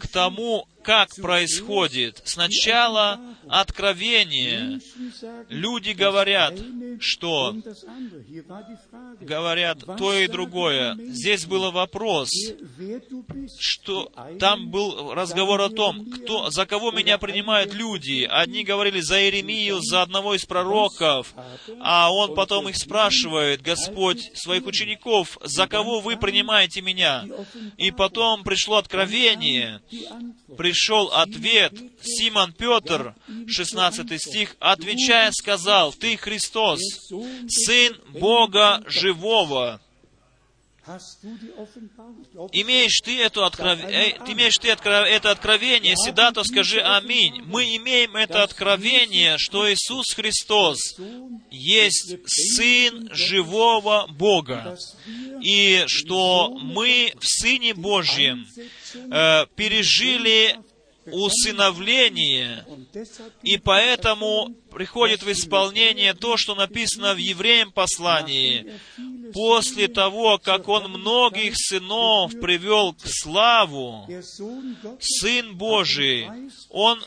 к 0.00 0.06
тому, 0.08 0.66
как 0.84 1.08
происходит. 1.16 2.20
Сначала 2.24 3.18
откровение. 3.48 4.80
Люди 5.48 5.90
говорят, 5.90 6.54
что 7.00 7.56
говорят 9.20 9.78
то 9.98 10.14
и 10.14 10.28
другое. 10.28 10.96
Здесь 11.08 11.46
был 11.46 11.72
вопрос, 11.72 12.30
что 13.58 14.12
там 14.38 14.70
был 14.70 15.14
разговор 15.14 15.62
о 15.62 15.70
том, 15.70 16.10
кто, 16.10 16.50
за 16.50 16.66
кого 16.66 16.92
меня 16.92 17.18
принимают 17.18 17.72
люди. 17.72 18.28
Одни 18.30 18.62
говорили 18.62 19.00
за 19.00 19.22
Иеремию, 19.22 19.80
за 19.80 20.02
одного 20.02 20.34
из 20.34 20.44
пророков, 20.44 21.34
а 21.80 22.12
он 22.12 22.34
потом 22.34 22.68
их 22.68 22.76
спрашивает, 22.76 23.62
Господь, 23.62 24.20
своих 24.34 24.66
учеников, 24.66 25.38
за 25.42 25.66
кого 25.66 26.00
вы 26.00 26.16
принимаете 26.16 26.82
меня? 26.82 27.24
И 27.78 27.90
потом 27.90 28.13
пришло 28.44 28.76
откровение, 28.76 29.80
пришел 30.56 31.08
ответ. 31.12 31.72
Симон 32.02 32.52
Петр, 32.52 33.14
16 33.46 34.20
стих, 34.20 34.56
отвечая, 34.60 35.30
сказал, 35.32 35.92
«Ты 35.92 36.16
Христос, 36.16 36.80
Сын 37.48 37.96
Бога 38.12 38.82
Живого». 38.86 39.80
Имеешь 42.52 43.00
ты, 43.02 43.18
эту 43.20 43.44
откров... 43.44 43.78
э, 43.82 44.10
имеешь 44.26 44.54
ты 44.60 44.68
это 44.68 45.30
откровение, 45.30 45.92
если 45.92 46.10
да, 46.10 46.30
то 46.30 46.44
скажи 46.44 46.80
«Аминь». 46.80 47.42
Мы 47.46 47.76
имеем 47.76 48.16
это 48.16 48.42
откровение, 48.42 49.38
что 49.38 49.72
Иисус 49.72 50.12
Христос 50.14 50.78
есть 51.50 52.16
Сын 52.26 53.08
живого 53.12 54.06
Бога, 54.10 54.76
и 55.40 55.84
что 55.86 56.50
мы 56.50 57.14
в 57.18 57.26
Сыне 57.26 57.72
Божьем 57.74 58.46
э, 58.94 59.46
пережили 59.56 60.58
усыновление, 61.06 62.64
и 63.42 63.58
поэтому 63.58 64.54
приходит 64.70 65.22
в 65.22 65.30
исполнение 65.30 66.14
то, 66.14 66.36
что 66.36 66.54
написано 66.54 67.14
в 67.14 67.18
Евреям 67.18 67.72
послании. 67.72 68.72
После 69.32 69.88
того, 69.88 70.38
как 70.38 70.68
Он 70.68 70.90
многих 70.90 71.54
сынов 71.56 72.32
привел 72.40 72.92
к 72.94 73.06
славу, 73.06 74.08
Сын 75.00 75.56
Божий, 75.56 76.28
Он 76.70 77.00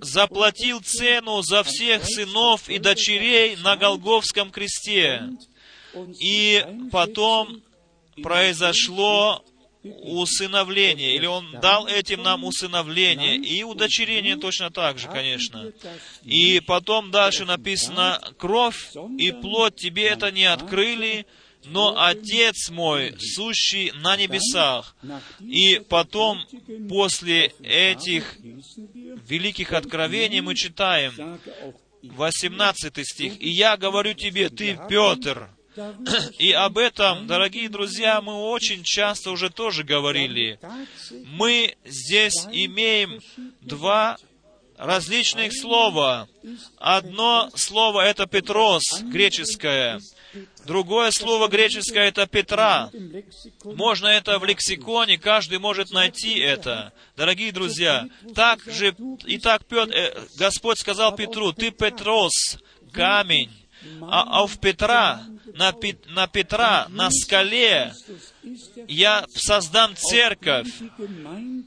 заплатил 0.00 0.80
цену 0.80 1.42
за 1.42 1.62
всех 1.62 2.04
сынов 2.04 2.68
и 2.68 2.78
дочерей 2.78 3.56
на 3.56 3.76
Голговском 3.76 4.50
кресте. 4.50 5.28
И 6.20 6.64
потом 6.90 7.62
произошло 8.22 9.44
усыновление, 9.82 11.16
или 11.16 11.26
Он 11.26 11.58
дал 11.60 11.86
этим 11.86 12.22
нам 12.22 12.44
усыновление, 12.44 13.36
и 13.36 13.62
удочерение 13.62 14.36
точно 14.36 14.70
так 14.70 14.98
же, 14.98 15.08
конечно. 15.08 15.72
И 16.22 16.60
потом 16.60 17.10
дальше 17.10 17.44
написано, 17.44 18.20
«Кровь 18.38 18.92
и 19.18 19.32
плоть 19.32 19.76
тебе 19.76 20.08
это 20.08 20.30
не 20.30 20.44
открыли, 20.44 21.26
но 21.64 21.94
Отец 22.02 22.70
мой, 22.70 23.14
сущий 23.18 23.92
на 24.02 24.16
небесах». 24.16 24.94
И 25.40 25.80
потом, 25.88 26.42
после 26.88 27.52
этих 27.62 28.36
великих 29.28 29.72
откровений, 29.72 30.40
мы 30.40 30.54
читаем, 30.54 31.40
18 32.02 33.06
стих. 33.06 33.40
«И 33.40 33.48
я 33.48 33.76
говорю 33.76 34.14
тебе, 34.14 34.48
ты 34.48 34.78
Петр». 34.88 35.50
И 36.38 36.52
об 36.52 36.78
этом, 36.78 37.26
дорогие 37.26 37.68
друзья, 37.68 38.20
мы 38.20 38.34
очень 38.34 38.82
часто 38.82 39.30
уже 39.30 39.50
тоже 39.50 39.84
говорили. 39.84 40.58
Мы 41.10 41.76
здесь 41.84 42.46
имеем 42.52 43.20
два 43.60 44.16
различных 44.76 45.52
слова. 45.52 46.28
Одно 46.78 47.50
слово— 47.54 48.00
это 48.06 48.26
Петрос, 48.26 48.82
греческое. 49.02 50.00
Другое 50.64 51.10
слово 51.10 51.48
греческое— 51.48 52.08
это 52.08 52.26
Петра. 52.26 52.90
Можно 53.64 54.08
это 54.08 54.38
в 54.38 54.44
лексиконе, 54.44 55.18
каждый 55.18 55.58
может 55.58 55.90
найти 55.90 56.38
это. 56.38 56.92
Дорогие 57.16 57.52
друзья, 57.52 58.08
так 58.34 58.60
же, 58.64 58.94
и 59.26 59.38
так 59.38 59.64
Петр, 59.66 59.92
э, 59.92 60.26
Господь 60.36 60.78
сказал 60.78 61.14
Петру, 61.14 61.52
«Ты 61.52 61.70
Петрос, 61.70 62.58
камень». 62.92 63.50
А, 64.02 64.42
а 64.42 64.46
в 64.46 64.58
Петра, 64.58 65.22
на, 65.54 65.74
на 66.08 66.26
Петра, 66.26 66.86
на 66.90 67.10
скале, 67.10 67.92
я 68.88 69.24
создам 69.34 69.94
церковь, 69.96 70.68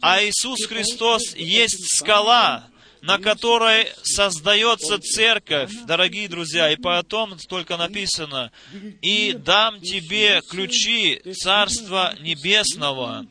а 0.02 0.24
Иисус 0.24 0.66
Христос 0.66 1.36
есть 1.36 1.98
скала, 1.98 2.68
на 3.02 3.18
которой 3.18 3.88
создается 4.02 4.98
церковь, 5.00 5.72
дорогие 5.86 6.30
друзья, 6.30 6.72
и 6.72 6.78
потом 6.78 7.38
только 7.50 7.76
написано, 7.76 8.52
«И 9.02 9.34
дам 9.34 9.82
тебе 9.82 10.42
ключи 10.50 11.22
Царства 11.34 12.16
Небесного, 12.22 13.26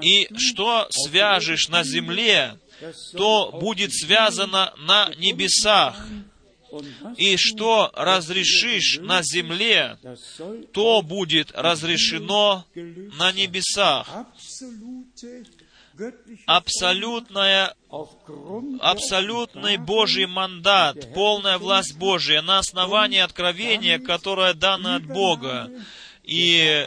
и 0.00 0.28
что 0.38 0.88
свяжешь 0.90 1.68
на 1.68 1.84
земле, 1.84 2.58
то 3.14 3.50
будет 3.50 3.92
связано 3.92 4.72
на 4.78 5.10
небесах, 5.18 6.06
и 7.16 7.36
что 7.36 7.90
разрешишь 7.94 8.98
на 9.00 9.22
земле, 9.22 9.98
то 10.72 11.02
будет 11.02 11.52
разрешено 11.52 12.64
на 12.74 13.32
небесах 13.32 14.08
абсолютная, 16.46 17.74
абсолютный 18.80 19.76
Божий 19.78 20.26
мандат, 20.26 21.12
полная 21.14 21.58
власть 21.58 21.96
Божия 21.96 22.42
на 22.42 22.58
основании 22.58 23.18
откровения, 23.18 23.98
которое 23.98 24.54
дано 24.54 24.96
от 24.96 25.06
Бога. 25.06 25.70
И 26.22 26.86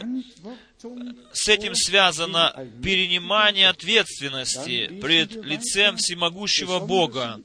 с 1.32 1.48
этим 1.48 1.74
связано 1.74 2.54
перенимание 2.82 3.68
ответственности 3.68 4.86
пред 5.00 5.34
лицем 5.44 5.96
всемогущего 5.96 6.80
Бога. 6.80 7.40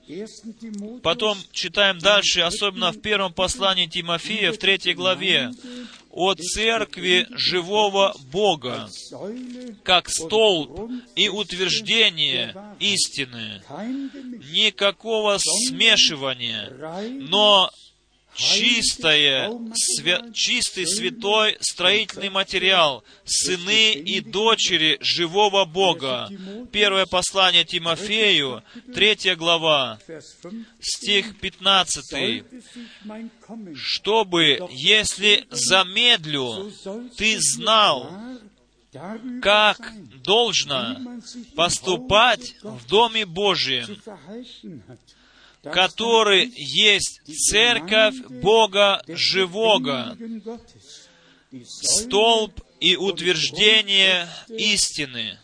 Потом 1.03 1.37
читаем 1.51 1.99
дальше, 1.99 2.41
особенно 2.41 2.91
в 2.91 3.01
первом 3.01 3.33
послании 3.33 3.87
Тимофея, 3.87 4.51
в 4.51 4.57
третьей 4.57 4.93
главе, 4.93 5.51
о 6.11 6.33
церкви 6.33 7.27
живого 7.29 8.15
Бога, 8.31 8.89
как 9.83 10.09
столб 10.09 10.91
и 11.15 11.29
утверждение 11.29 12.55
истины. 12.79 13.61
Никакого 14.51 15.37
смешивания, 15.37 16.71
но 17.29 17.69
чистое, 18.37 19.51
свя, 19.73 20.21
чистый 20.33 20.85
святой 20.85 21.57
строительный 21.59 22.29
материал, 22.29 23.03
сыны 23.25 23.93
и 23.93 24.21
дочери 24.21 24.97
живого 25.01 25.65
Бога. 25.65 26.29
Первое 26.71 27.05
послание 27.05 27.65
Тимофею, 27.65 28.63
третья 28.93 29.35
глава, 29.35 29.99
стих 30.79 31.39
15. 31.39 32.43
«Чтобы, 33.75 34.59
если 34.71 35.45
замедлю, 35.49 36.71
ты 37.17 37.37
знал, 37.39 38.11
как 39.41 39.93
должно 40.23 41.19
поступать 41.55 42.55
в 42.61 42.87
Доме 42.87 43.25
Божьем, 43.25 44.01
который 45.73 46.51
есть 46.55 47.21
церковь 47.25 48.15
Бога 48.41 49.01
живого, 49.07 50.17
столб 51.63 52.61
и 52.79 52.95
утверждение 52.95 54.27
истины. 54.49 55.37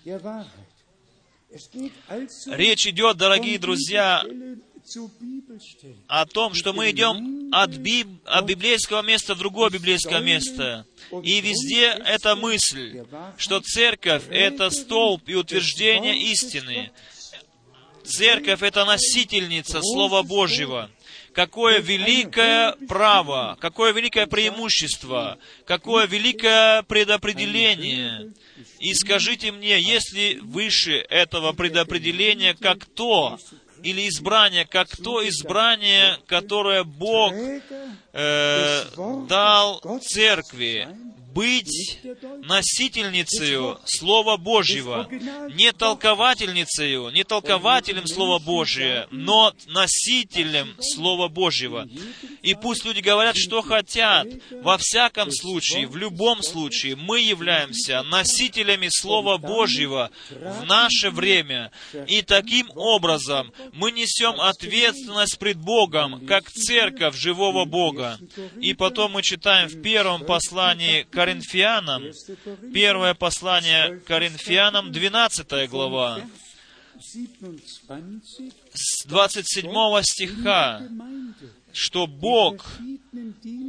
Речь 2.47 2.87
идет, 2.87 3.17
дорогие 3.17 3.59
друзья, 3.59 4.23
о 6.07 6.25
том, 6.25 6.53
что 6.53 6.73
мы 6.73 6.91
идем 6.91 7.49
от, 7.53 7.71
биб... 7.71 8.07
от 8.25 8.45
библейского 8.45 9.01
места 9.01 9.35
в 9.35 9.37
другое 9.37 9.69
библейское 9.69 10.19
место. 10.19 10.85
И 11.23 11.41
везде 11.41 11.87
эта 12.05 12.35
мысль, 12.35 13.03
что 13.37 13.61
церковь— 13.61 14.23
это 14.29 14.69
столб 14.69 15.27
и 15.27 15.35
утверждение 15.35 16.17
истины. 16.31 16.91
Церковь— 18.05 18.61
это 18.61 18.85
носительница 18.85 19.81
Слова 19.81 20.23
Божьего. 20.23 20.89
Какое 21.33 21.79
великое 21.79 22.73
право, 22.87 23.57
какое 23.59 23.91
великое 23.91 24.27
преимущество, 24.27 25.39
какое 25.65 26.05
великое 26.05 26.83
предопределение. 26.83 28.33
И 28.79 28.93
скажите 28.93 29.51
мне, 29.51 29.79
есть 29.79 30.13
ли 30.13 30.39
выше 30.41 30.97
этого 31.09 31.53
предопределения, 31.53 32.53
как 32.53 32.85
то, 32.85 33.39
или 33.81 34.07
избрание, 34.07 34.65
как 34.65 34.95
то 34.95 35.27
избрание, 35.27 36.19
которое 36.27 36.83
Бог 36.83 37.33
э, 38.13 38.83
дал 39.27 39.81
церкви, 40.01 40.87
быть 41.33 41.99
носительницей 42.43 43.77
Слова 43.85 44.37
Божьего, 44.37 45.07
не 45.53 45.71
толковательницей, 45.71 47.11
не 47.11 47.23
толкователем 47.23 48.07
Слова 48.07 48.39
Божьего, 48.39 49.07
но 49.11 49.53
носителем 49.67 50.75
Слова 50.79 51.27
Божьего. 51.27 51.87
И 52.41 52.53
пусть 52.53 52.85
люди 52.85 52.99
говорят, 52.99 53.35
что 53.37 53.61
хотят. 53.61 54.27
Во 54.61 54.77
всяком 54.77 55.31
случае, 55.31 55.87
в 55.87 55.97
любом 55.97 56.43
случае, 56.43 56.95
мы 56.95 57.21
являемся 57.21 58.03
носителями 58.03 58.89
Слова 58.89 59.37
Божьего 59.37 60.11
в 60.29 60.65
наше 60.65 61.09
время. 61.09 61.71
И 62.07 62.21
таким 62.21 62.69
образом 62.75 63.51
мы 63.73 63.91
несем 63.91 64.39
ответственность 64.39 65.39
пред 65.39 65.57
Богом, 65.57 66.25
как 66.25 66.49
церковь 66.51 67.15
живого 67.15 67.65
Бога. 67.65 68.19
И 68.59 68.73
потом 68.73 69.13
мы 69.13 69.21
читаем 69.21 69.67
в 69.67 69.81
первом 69.81 70.25
послании 70.25 71.03
к 71.03 71.22
Коринфянам, 71.23 72.03
первое 72.73 73.13
послание 73.13 74.01
Коринфянам, 74.05 74.91
12 74.91 75.69
глава, 75.69 76.21
с 78.73 79.05
27 79.05 80.01
стиха, 80.03 80.81
что 81.71 82.07
Бог 82.07 82.65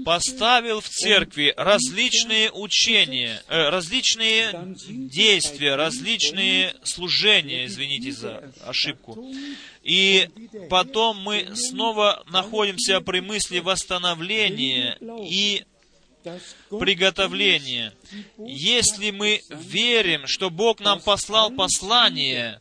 поставил 0.05 0.81
в 0.81 0.89
церкви 0.89 1.55
различные 1.57 2.51
учения, 2.51 3.41
э, 3.49 3.69
различные 3.71 4.75
действия, 4.89 5.77
различные 5.77 6.75
служения, 6.83 7.67
извините 7.67 8.11
за 8.11 8.53
ошибку. 8.67 9.33
И 9.85 10.29
потом 10.69 11.19
мы 11.19 11.49
снова 11.55 12.25
находимся 12.29 13.01
при 13.01 13.21
мысли 13.21 13.61
восстановления 13.61 14.99
и 15.31 15.65
приготовление. 16.71 17.93
Если 18.39 19.11
мы 19.11 19.43
верим, 19.51 20.27
что 20.27 20.51
Бог 20.51 20.81
нам 20.81 21.01
послал 21.01 21.51
послание, 21.51 22.61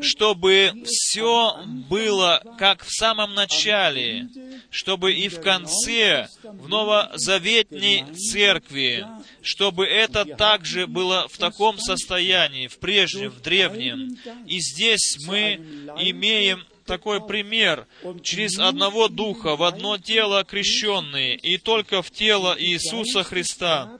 чтобы 0.00 0.72
все 0.84 1.62
было 1.88 2.42
как 2.58 2.84
в 2.84 2.90
самом 2.90 3.34
начале, 3.34 4.28
чтобы 4.70 5.12
и 5.12 5.28
в 5.28 5.40
конце, 5.40 6.28
в 6.42 6.68
новозаветней 6.68 8.04
церкви, 8.14 9.06
чтобы 9.42 9.86
это 9.86 10.24
также 10.24 10.86
было 10.86 11.28
в 11.28 11.38
таком 11.38 11.78
состоянии, 11.78 12.68
в 12.68 12.78
прежнем, 12.78 13.30
в 13.30 13.40
древнем. 13.40 14.16
И 14.46 14.60
здесь 14.60 15.18
мы 15.26 15.54
имеем 15.98 16.64
такой 16.86 17.26
пример. 17.26 17.86
Через 18.22 18.58
одного 18.58 19.08
Духа 19.08 19.56
в 19.56 19.62
одно 19.62 19.98
тело 19.98 20.44
крещенные, 20.44 21.36
и 21.36 21.58
только 21.58 22.02
в 22.02 22.10
тело 22.10 22.56
Иисуса 22.58 23.22
Христа. 23.22 23.98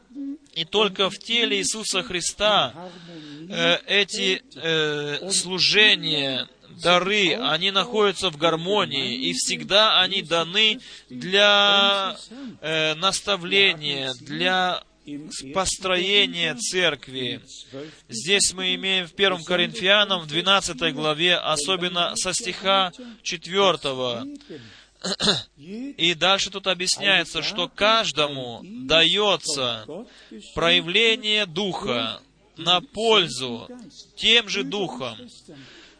И 0.55 0.65
только 0.65 1.11
в 1.11 1.19
теле 1.19 1.59
Иисуса 1.59 2.03
Христа 2.03 2.73
э, 3.51 3.77
эти 3.87 4.43
э, 4.55 5.31
служения, 5.31 6.49
дары, 6.83 7.35
они 7.35 7.71
находятся 7.71 8.31
в 8.31 8.37
гармонии, 8.37 9.17
и 9.17 9.33
всегда 9.33 10.01
они 10.01 10.23
даны 10.23 10.81
для 11.11 12.17
э, 12.61 12.95
наставления, 12.95 14.15
для 14.21 14.83
построение 15.55 16.55
церкви. 16.55 17.41
Здесь 18.09 18.53
мы 18.53 18.75
имеем 18.75 19.07
в 19.07 19.15
1 19.15 19.45
Коринфянам, 19.45 20.21
в 20.23 20.27
12 20.27 20.95
главе, 20.95 21.37
особенно 21.37 22.15
со 22.17 22.33
стиха 22.33 22.93
4. 23.23 24.37
И 25.97 26.15
дальше 26.15 26.51
тут 26.51 26.67
объясняется, 26.67 27.43
что 27.43 27.69
каждому 27.69 28.61
дается 28.65 29.87
проявление 30.55 31.47
Духа 31.47 32.21
на 32.57 32.81
пользу 32.81 33.69
тем 34.17 34.49
же 34.49 34.65
Духом. 34.65 35.17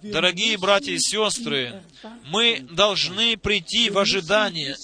Дорогие 0.03 0.59
братья 0.59 0.93
и 0.93 0.99
сестры, 0.99 1.83
мы 2.27 2.61
должны 2.71 3.37
прийти 3.37 3.91
в 3.91 3.99
ожидание. 3.99 4.77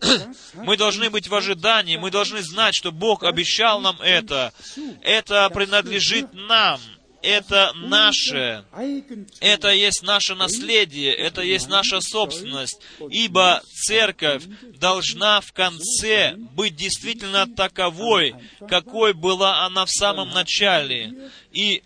мы 0.54 0.76
должны 0.76 1.10
быть 1.10 1.28
в 1.28 1.34
ожидании. 1.34 1.96
Мы 1.96 2.10
должны 2.10 2.42
знать, 2.42 2.74
что 2.74 2.92
Бог 2.92 3.24
обещал 3.24 3.80
нам 3.80 4.00
это. 4.00 4.52
Это 5.02 5.50
принадлежит 5.50 6.32
нам 6.32 6.80
это 7.22 7.72
наше, 7.76 8.64
это 9.40 9.70
есть 9.70 10.02
наше 10.02 10.34
наследие, 10.34 11.14
это 11.14 11.42
есть 11.42 11.68
наша 11.68 12.00
собственность, 12.00 12.80
ибо 13.10 13.62
церковь 13.86 14.44
должна 14.78 15.40
в 15.40 15.52
конце 15.52 16.34
быть 16.36 16.76
действительно 16.76 17.46
таковой, 17.46 18.34
какой 18.68 19.14
была 19.14 19.64
она 19.64 19.84
в 19.84 19.90
самом 19.90 20.30
начале. 20.30 21.30
И 21.52 21.82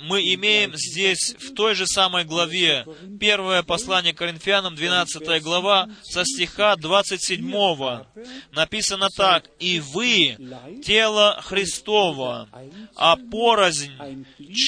мы 0.00 0.20
имеем 0.34 0.72
здесь 0.76 1.34
в 1.38 1.54
той 1.54 1.74
же 1.74 1.86
самой 1.86 2.24
главе, 2.24 2.86
первое 3.20 3.62
послание 3.62 4.14
Коринфянам, 4.14 4.76
12 4.76 5.42
глава, 5.42 5.88
со 6.02 6.24
стиха 6.24 6.76
27, 6.76 8.04
написано 8.52 9.08
так, 9.16 9.44
«И 9.58 9.80
вы, 9.80 10.36
тело 10.84 11.40
Христова, 11.42 12.48
а 12.94 13.16
порознь 13.16 13.92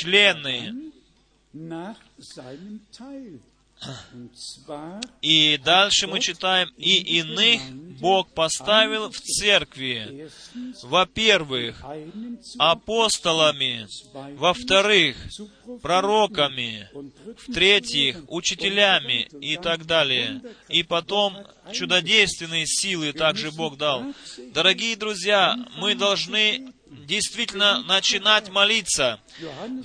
члены». 0.00 0.92
И 5.20 5.58
дальше 5.58 6.06
мы 6.06 6.20
читаем, 6.20 6.70
«И 6.76 7.18
иных 7.18 7.60
Бог 8.00 8.28
поставил 8.30 9.10
в 9.10 9.18
церкви, 9.18 10.30
во-первых, 10.82 11.82
апостолами, 12.58 13.86
во-вторых, 14.36 15.16
пророками, 15.82 16.88
в-третьих, 17.46 18.22
учителями 18.28 19.28
и 19.40 19.56
так 19.56 19.86
далее. 19.86 20.40
И 20.68 20.82
потом 20.82 21.36
чудодейственные 21.72 22.66
силы 22.66 23.12
также 23.12 23.50
Бог 23.50 23.76
дал. 23.76 24.04
Дорогие 24.52 24.96
друзья, 24.96 25.56
мы 25.76 25.94
должны 25.94 26.72
действительно 27.04 27.82
начинать 27.82 28.50
молиться. 28.50 29.20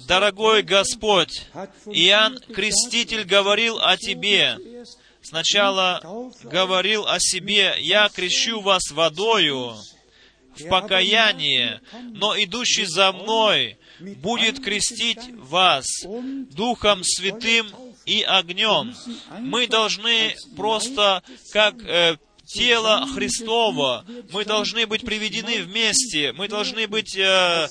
Дорогой 0.07 0.63
Господь, 0.63 1.43
Иоанн 1.85 2.39
Креститель 2.53 3.23
говорил 3.23 3.79
о 3.79 3.97
Тебе. 3.97 4.57
Сначала 5.21 6.01
говорил 6.43 7.05
о 7.05 7.19
себе, 7.19 7.75
«Я 7.79 8.09
крещу 8.09 8.61
вас 8.61 8.89
водою 8.91 9.75
в 10.55 10.67
покаяние, 10.69 11.81
но 12.11 12.41
идущий 12.41 12.85
за 12.85 13.11
мной 13.11 13.77
будет 13.99 14.63
крестить 14.63 15.19
вас 15.33 15.85
Духом 16.51 17.03
Святым 17.03 17.67
и 18.05 18.21
огнем». 18.21 18.95
Мы 19.39 19.67
должны 19.67 20.35
просто, 20.55 21.21
как 21.51 21.75
э, 21.83 22.17
тело 22.49 23.07
Христова. 23.13 24.05
Мы 24.31 24.43
должны 24.43 24.87
быть 24.87 25.01
приведены 25.01 25.61
вместе. 25.61 26.33
Мы 26.33 26.47
должны 26.47 26.87
быть 26.87 27.15
э, 27.15 27.67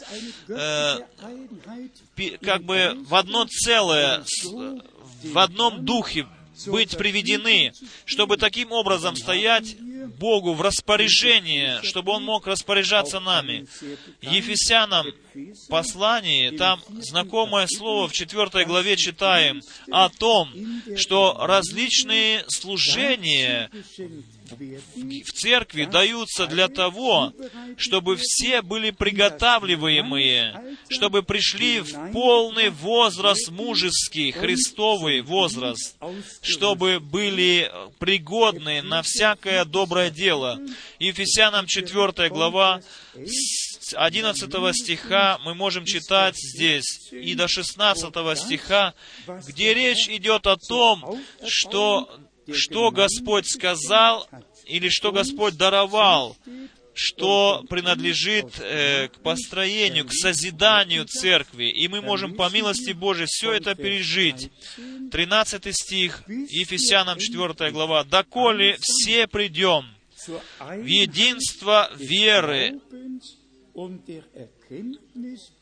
э, 0.48 0.98
как 2.40 2.62
бы 2.62 2.96
в 3.06 3.14
одно 3.14 3.46
целое, 3.46 4.24
в 5.24 5.38
одном 5.38 5.84
духе 5.84 6.26
быть 6.66 6.96
приведены, 6.96 7.72
чтобы 8.04 8.36
таким 8.36 8.72
образом 8.72 9.16
стоять 9.16 9.76
Богу 10.18 10.54
в 10.54 10.62
распоряжение, 10.62 11.80
чтобы 11.82 12.12
Он 12.12 12.24
мог 12.24 12.46
распоряжаться 12.46 13.20
нами. 13.20 13.66
Ефесянам 14.20 15.06
послании, 15.68 16.50
там 16.50 16.80
знакомое 17.00 17.66
слово 17.68 18.08
в 18.08 18.12
4 18.12 18.64
главе 18.64 18.96
читаем 18.96 19.62
о 19.90 20.08
том, 20.08 20.50
что 20.96 21.36
различные 21.38 22.44
служения 22.48 23.70
в 24.50 25.32
церкви 25.32 25.84
даются 25.84 26.46
для 26.46 26.68
того, 26.68 27.32
чтобы 27.76 28.16
все 28.16 28.62
были 28.62 28.90
приготавливаемые, 28.90 30.76
чтобы 30.88 31.22
пришли 31.22 31.80
в 31.80 32.12
полный 32.12 32.70
возраст 32.70 33.50
мужеский, 33.50 34.30
Христовый 34.30 35.20
возраст, 35.20 35.96
чтобы 36.42 37.00
были 37.00 37.70
пригодны 37.98 38.82
на 38.82 39.02
всякое 39.02 39.64
доброе 39.64 40.10
дело. 40.10 40.60
Ефесянам 40.98 41.66
4 41.66 42.28
глава, 42.30 42.80
с 43.14 43.94
11 43.94 44.76
стиха 44.76 45.38
мы 45.44 45.54
можем 45.54 45.84
читать 45.84 46.36
здесь 46.36 47.08
и 47.10 47.34
до 47.34 47.48
16 47.48 48.12
стиха, 48.38 48.94
где 49.46 49.74
речь 49.74 50.08
идет 50.08 50.46
о 50.46 50.56
том, 50.56 51.20
что 51.46 52.08
что 52.52 52.90
Господь 52.90 53.46
сказал 53.46 54.28
или 54.66 54.88
что 54.88 55.12
Господь 55.12 55.56
даровал, 55.56 56.36
что 56.94 57.64
принадлежит 57.68 58.58
э, 58.58 59.08
к 59.08 59.20
построению, 59.20 60.04
к 60.06 60.12
созиданию 60.12 61.04
церкви. 61.06 61.66
И 61.66 61.86
мы 61.86 62.00
можем 62.00 62.34
по 62.34 62.50
милости 62.50 62.90
Божией 62.90 63.26
все 63.30 63.52
это 63.52 63.74
пережить. 63.76 64.50
13 65.12 65.74
стих, 65.76 66.24
Ефесянам 66.26 67.18
4 67.18 67.70
глава. 67.70 68.02
«Доколе 68.04 68.76
все 68.80 69.28
придем 69.28 69.86
в 70.26 70.84
единство 70.84 71.90
веры 71.96 72.80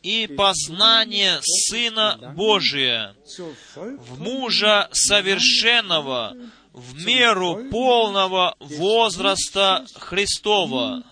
и 0.03 0.26
познание 0.26 1.39
Сына 1.43 2.32
Божия, 2.34 3.14
в 3.76 4.20
мужа 4.20 4.89
совершенного, 4.93 6.34
в 6.77 7.07
меру 7.07 7.64
полного 7.70 8.55
возраста 8.61 9.85
Христова. 9.95 11.03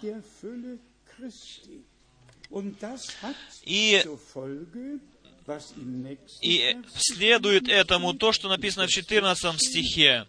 И 3.64 4.04
и 6.40 6.76
следует 6.96 7.68
этому 7.68 8.14
то, 8.14 8.32
что 8.32 8.48
написано 8.48 8.86
в 8.86 8.90
14 8.90 9.60
стихе. 9.60 10.26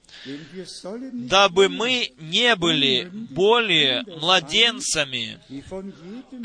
«Дабы 1.13 1.69
мы 1.69 2.11
не 2.19 2.55
были 2.55 3.09
более 3.11 4.03
младенцами, 4.19 5.39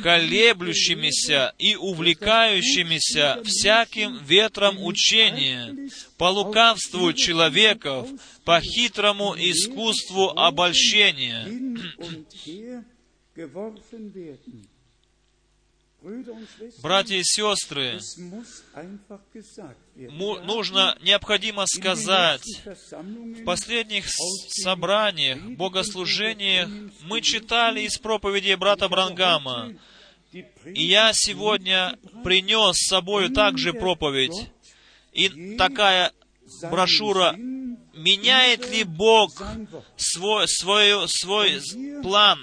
колеблющимися 0.01 1.53
и 1.59 1.75
увлекающимися 1.75 3.43
всяким 3.45 4.19
ветром 4.25 4.83
учения, 4.83 5.91
по 6.17 6.31
лукавству 6.31 7.13
человеков, 7.13 8.09
по 8.45 8.61
хитрому 8.61 9.35
искусству 9.37 10.31
обольщения, 10.37 11.47
Братья 16.83 17.17
и 17.17 17.23
сестры, 17.23 18.01
нужно, 19.97 20.97
необходимо 21.03 21.67
сказать, 21.67 22.43
в 22.65 23.45
последних 23.45 24.07
собраниях, 24.09 25.43
богослужениях 25.43 26.71
мы 27.03 27.21
читали 27.21 27.83
из 27.83 27.99
проповеди 27.99 28.55
брата 28.55 28.89
Брангама, 28.89 29.75
и 30.33 30.87
я 30.87 31.13
сегодня 31.13 31.99
принес 32.25 32.77
с 32.77 32.89
собой 32.89 33.29
также 33.31 33.75
проповедь, 33.75 34.51
и 35.13 35.57
такая 35.57 36.13
брошюра 36.71 37.37
меняет 38.01 38.69
ли 38.71 38.85
Бог 38.85 39.31
свой, 39.97 40.49
свой, 40.49 41.09
свой 41.09 41.61
план, 42.03 42.39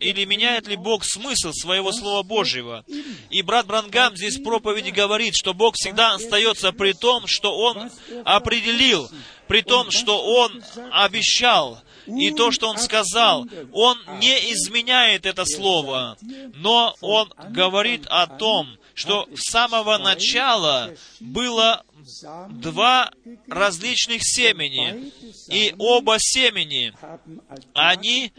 или 0.00 0.24
меняет 0.24 0.68
ли 0.68 0.76
Бог 0.76 1.04
смысл 1.04 1.52
своего 1.52 1.92
Слова 1.92 2.22
Божьего. 2.22 2.84
И 3.30 3.42
брат 3.42 3.66
Брангам 3.66 4.16
здесь 4.16 4.38
в 4.38 4.42
проповеди 4.42 4.90
говорит, 4.90 5.34
что 5.34 5.54
Бог 5.54 5.74
всегда 5.76 6.14
остается 6.14 6.72
при 6.72 6.92
том, 6.92 7.26
что 7.26 7.54
Он 7.54 7.90
определил, 8.24 9.10
при 9.46 9.62
том, 9.62 9.90
что 9.90 10.22
Он 10.22 10.62
обещал, 10.92 11.80
и 12.06 12.30
то, 12.30 12.50
что 12.50 12.68
Он 12.68 12.78
сказал, 12.78 13.46
Он 13.72 13.98
не 14.20 14.52
изменяет 14.52 15.26
это 15.26 15.44
Слово, 15.44 16.16
но 16.54 16.94
Он 17.00 17.32
говорит 17.50 18.06
о 18.08 18.26
том, 18.26 18.78
что 18.94 19.28
с 19.34 19.50
самого 19.50 19.98
начала 19.98 20.92
было 21.20 21.84
два 22.50 23.10
различных 23.48 24.22
семени, 24.22 25.12
и 25.48 25.74
оба 25.78 26.16
семени, 26.18 26.92
они 27.74 28.32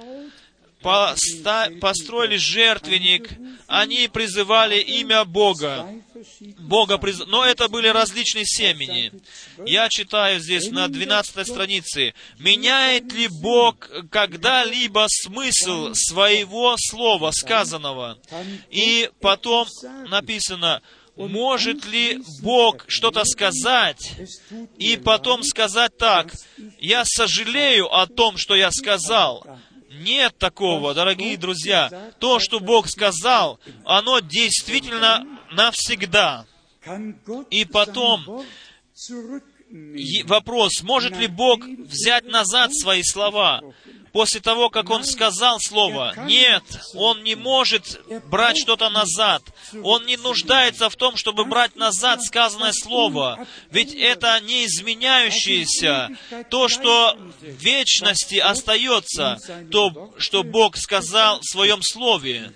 построили 0.82 2.38
жертвенник, 2.38 3.30
они 3.68 4.08
призывали 4.08 4.80
имя 4.80 5.26
Бога, 5.26 5.90
Бога 6.58 6.98
приз... 6.98 7.20
Но 7.28 7.46
это 7.46 7.68
были 7.68 7.88
различные 7.88 8.46
семени. 8.46 9.12
Я 9.66 9.90
читаю 9.90 10.40
здесь 10.40 10.70
на 10.72 10.88
12 10.88 11.48
странице. 11.48 12.14
«Меняет 12.38 13.12
ли 13.14 13.28
Бог 13.28 13.90
когда-либо 14.10 15.06
смысл 15.10 15.94
своего 15.94 16.76
слова 16.78 17.32
сказанного?» 17.32 18.18
И 18.70 19.10
потом 19.20 19.68
написано, 20.10 20.82
может 21.28 21.86
ли 21.86 22.22
Бог 22.42 22.86
что-то 22.88 23.26
сказать, 23.26 24.14
и 24.78 24.98
потом 24.98 25.44
сказать 25.44 25.98
так, 25.98 26.34
«Я 26.80 27.04
сожалею 27.06 27.94
о 27.94 28.08
том, 28.08 28.38
что 28.38 28.56
я 28.56 28.72
сказал». 28.72 29.46
Нет 29.92 30.38
такого, 30.38 30.94
дорогие 30.94 31.36
друзья. 31.36 32.12
То, 32.20 32.40
что 32.40 32.60
Бог 32.60 32.88
сказал, 32.88 33.60
оно 33.84 34.20
действительно 34.20 35.26
навсегда. 35.52 36.46
И 37.50 37.66
потом 37.66 38.46
вопрос, 40.26 40.82
может 40.84 41.18
ли 41.18 41.28
Бог 41.28 41.66
взять 41.66 42.26
назад 42.26 42.74
свои 42.74 43.04
слова? 43.04 43.62
После 44.12 44.42
того, 44.42 44.70
как 44.70 44.90
он 44.90 45.04
сказал 45.04 45.60
слово. 45.60 46.14
Нет, 46.26 46.64
он 46.94 47.24
не 47.24 47.36
может 47.36 48.02
брать 48.30 48.58
что-то 48.58 48.90
назад. 48.90 49.44
Он 49.84 50.06
не 50.06 50.18
нуждается 50.18 50.90
в 50.90 50.96
том, 50.96 51.16
чтобы 51.16 51.46
брать 51.46 51.76
назад 51.76 52.22
сказанное 52.24 52.74
слово. 52.74 53.46
Ведь 53.72 53.94
это 53.94 54.40
не 54.42 54.66
изменяющееся. 54.66 56.10
То, 56.50 56.68
что 56.68 57.18
в 57.42 57.46
вечности 57.46 58.36
остается, 58.36 59.38
то, 59.72 60.14
что 60.18 60.44
Бог 60.44 60.78
сказал 60.78 61.40
в 61.40 61.46
Своем 61.46 61.82
Слове. 61.82 62.52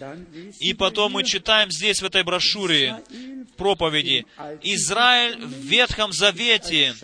И 0.59 0.73
потом 0.73 1.13
мы 1.13 1.23
читаем 1.23 1.71
здесь, 1.71 2.01
в 2.01 2.05
этой 2.05 2.23
брошюре, 2.23 3.03
проповеди. 3.57 4.25
Израиль 4.61 5.37
в 5.37 5.51
Ветхом 5.51 6.11
Завете, 6.11 6.95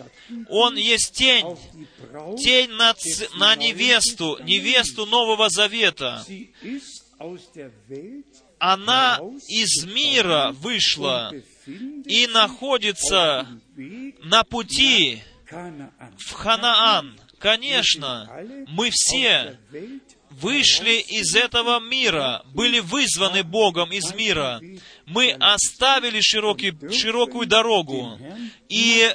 он 0.48 0.76
есть 0.76 1.14
тень, 1.14 1.46
тень 2.38 2.70
на, 2.70 2.94
ц... 2.94 3.28
на 3.36 3.56
невесту, 3.56 4.38
невесту 4.42 5.06
Нового 5.06 5.48
Завета. 5.48 6.24
Она 8.58 9.18
из 9.48 9.84
мира 9.84 10.52
вышла 10.52 11.32
и 11.66 12.26
находится 12.26 13.46
на 14.22 14.44
пути 14.44 15.22
в 15.50 16.32
Ханаан. 16.32 17.18
Конечно, 17.38 18.30
мы 18.68 18.90
все 18.92 19.58
вышли 20.30 21.00
из 21.00 21.34
этого 21.34 21.80
мира, 21.80 22.42
были 22.54 22.80
вызваны 22.80 23.42
Богом 23.42 23.92
из 23.92 24.14
мира. 24.14 24.60
Мы 25.10 25.32
оставили 25.32 26.20
широкий, 26.20 26.72
широкую 26.92 27.46
дорогу 27.46 28.18
и, 28.68 29.12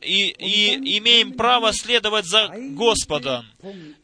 и, 0.00 0.28
и 0.28 0.98
имеем 0.98 1.32
право 1.32 1.72
следовать 1.72 2.26
за 2.26 2.48
Господом. 2.70 3.44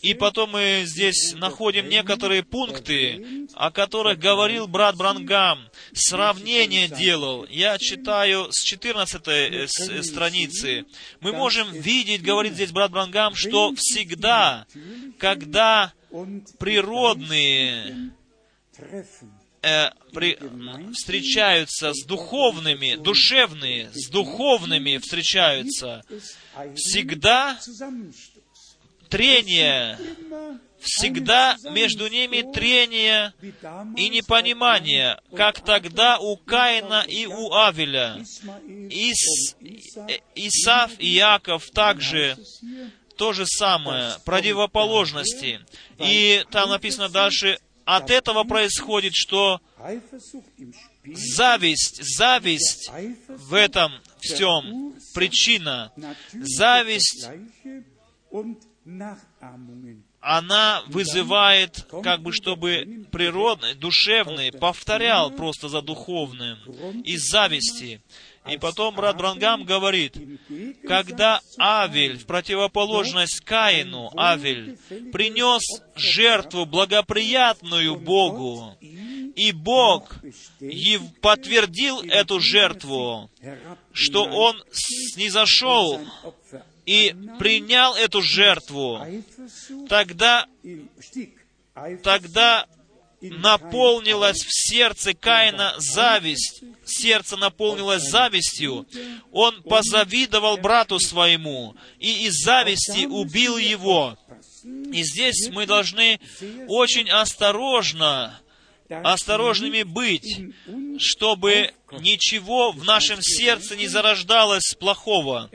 И 0.01 0.15
потом 0.15 0.51
мы 0.51 0.83
здесь 0.87 1.35
находим 1.35 1.89
некоторые 1.89 2.43
пункты, 2.43 3.47
о 3.55 3.71
которых 3.71 4.19
говорил 4.19 4.67
брат 4.67 4.97
Брангам, 4.97 5.61
сравнение 5.93 6.89
делал. 6.89 7.47
Я 7.49 7.79
читаю 7.79 8.49
с 8.51 8.65
14 8.65 9.23
э, 9.29 9.69
страницы. 10.03 10.85
Мы 11.21 11.33
можем 11.33 11.71
видеть, 11.73 12.23
говорит 12.23 12.55
здесь 12.55 12.73
брат 12.73 12.91
Брангам, 12.91 13.35
что 13.37 13.73
всегда, 13.77 14.67
когда 15.19 15.93
природные 16.59 18.11
э, 19.63 19.91
при, 20.13 20.39
встречаются 20.93 21.93
с 21.93 22.05
духовными, 22.05 22.97
душевные, 22.97 23.91
с 23.93 24.09
духовными 24.09 24.99
встречаются, 24.99 26.03
всегда 26.75 27.59
трение, 29.09 29.99
всегда 30.81 31.57
между 31.71 32.09
ними 32.09 32.43
трение 32.53 33.35
и 33.97 34.09
непонимание, 34.09 35.19
как 35.37 35.61
тогда 35.61 36.19
у 36.19 36.37
Каина 36.37 37.05
и 37.07 37.27
у 37.27 37.53
Авеля. 37.53 38.17
Ис, 38.19 39.57
э, 39.61 40.19
Исав 40.35 40.93
и 40.99 41.09
Яков 41.09 41.71
также 41.71 42.37
то 43.17 43.35
же 43.35 43.45
самое, 43.47 44.15
противоположности. 44.25 45.61
И 45.99 46.43
там 46.51 46.71
написано 46.71 47.11
дальше, 47.11 47.59
от 47.85 48.11
этого 48.11 48.45
происходит, 48.45 49.13
что 49.15 49.61
зависть, 51.05 52.01
зависть 52.17 52.91
в 53.29 53.55
этом 53.55 53.93
всем 54.21 54.95
причина. 55.15 55.93
Зависть, 56.33 57.29
она 60.21 60.83
вызывает, 60.87 61.87
как 62.03 62.23
бы, 62.23 62.33
чтобы 62.33 63.07
природный, 63.11 63.75
душевный 63.75 64.53
повторял 64.53 65.31
просто 65.31 65.69
за 65.69 65.81
духовным 65.81 66.59
из 67.05 67.23
зависти. 67.31 68.03
И 68.49 68.57
потом 68.57 68.95
брат 68.95 69.19
Брангам 69.19 69.65
говорит, 69.65 70.17
когда 70.87 71.41
Авель, 71.59 72.19
в 72.19 72.25
противоположность 72.25 73.41
Каину, 73.41 74.11
Авель, 74.17 74.79
принес 75.13 75.63
жертву 75.95 76.65
благоприятную 76.65 77.97
Богу, 77.97 78.77
и 78.81 79.53
Бог 79.53 80.17
подтвердил 81.21 82.01
эту 82.01 82.41
жертву, 82.41 83.31
что 83.93 84.25
Он 84.25 84.63
снизошел 84.73 86.01
и 86.87 87.15
принял 87.39 87.95
эту 87.95 88.23
жертву, 88.23 89.07
тогда, 89.89 90.47
тогда 92.03 92.67
наполнилась 93.21 94.43
в 94.45 94.49
сердце 94.51 95.15
Каина 95.15 95.75
зависть, 95.79 96.63
сердце 96.85 97.37
наполнилось 97.37 98.03
завистью, 98.03 98.87
он 99.31 99.63
позавидовал 99.63 100.57
брату 100.57 100.99
своему 100.99 101.77
и 101.99 102.27
из 102.27 102.35
зависти 102.43 103.07
убил 103.07 103.59
его. 103.59 104.19
И 104.65 105.03
здесь 105.03 105.49
мы 105.51 105.67
должны 105.67 106.21
очень 106.69 107.11
осторожно, 107.11 108.41
осторожными 108.89 109.83
быть, 109.83 110.41
чтобы 110.99 111.73
ничего 111.93 112.73
в 112.73 112.85
нашем 112.85 113.21
сердце 113.23 113.77
не 113.77 113.87
зарождалось 113.87 114.75
плохого. 114.79 115.51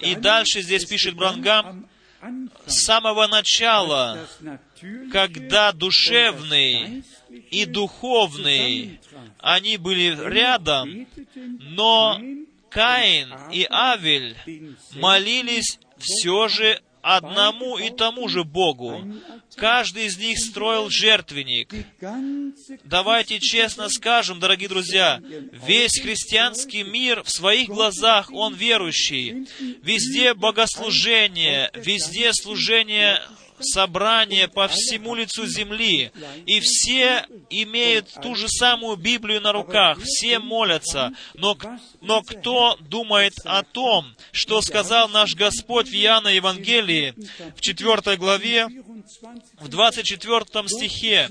И 0.00 0.14
дальше 0.14 0.62
здесь 0.62 0.84
пишет 0.84 1.14
Брангам, 1.14 1.88
с 2.66 2.84
самого 2.84 3.26
начала, 3.26 4.26
когда 5.12 5.72
душевный 5.72 7.04
и 7.50 7.64
духовный, 7.64 9.00
они 9.38 9.76
были 9.76 10.16
рядом, 10.28 11.06
но 11.60 12.20
Каин 12.70 13.34
и 13.52 13.66
Авель 13.70 14.36
молились 14.94 15.78
все 15.98 16.48
же 16.48 16.80
одному 17.06 17.78
и 17.78 17.90
тому 17.90 18.28
же 18.28 18.42
Богу. 18.42 19.00
Каждый 19.54 20.06
из 20.06 20.18
них 20.18 20.38
строил 20.38 20.90
жертвенник. 20.90 21.72
Давайте 22.82 23.38
честно 23.38 23.88
скажем, 23.88 24.40
дорогие 24.40 24.68
друзья, 24.68 25.20
весь 25.52 26.00
христианский 26.00 26.82
мир 26.82 27.22
в 27.22 27.30
своих 27.30 27.68
глазах, 27.68 28.32
он 28.32 28.54
верующий. 28.54 29.46
Везде 29.82 30.34
богослужение, 30.34 31.70
везде 31.74 32.32
служение 32.32 33.20
собрание 33.60 34.48
по 34.48 34.68
всему 34.68 35.14
лицу 35.14 35.46
земли, 35.46 36.10
и 36.46 36.60
все 36.60 37.26
имеют 37.50 38.12
ту 38.22 38.34
же 38.34 38.48
самую 38.48 38.96
Библию 38.96 39.40
на 39.40 39.52
руках, 39.52 39.98
все 40.02 40.38
молятся, 40.38 41.12
но, 41.34 41.56
но 42.00 42.22
кто 42.22 42.76
думает 42.80 43.34
о 43.44 43.62
том, 43.62 44.14
что 44.32 44.60
сказал 44.60 45.08
наш 45.08 45.34
Господь 45.34 45.88
в 45.88 45.94
Иоанна 45.94 46.28
Евангелии 46.28 47.14
в 47.56 47.60
4 47.60 48.16
главе, 48.16 48.68
в 49.60 49.68
24 49.68 50.68
стихе, 50.68 51.28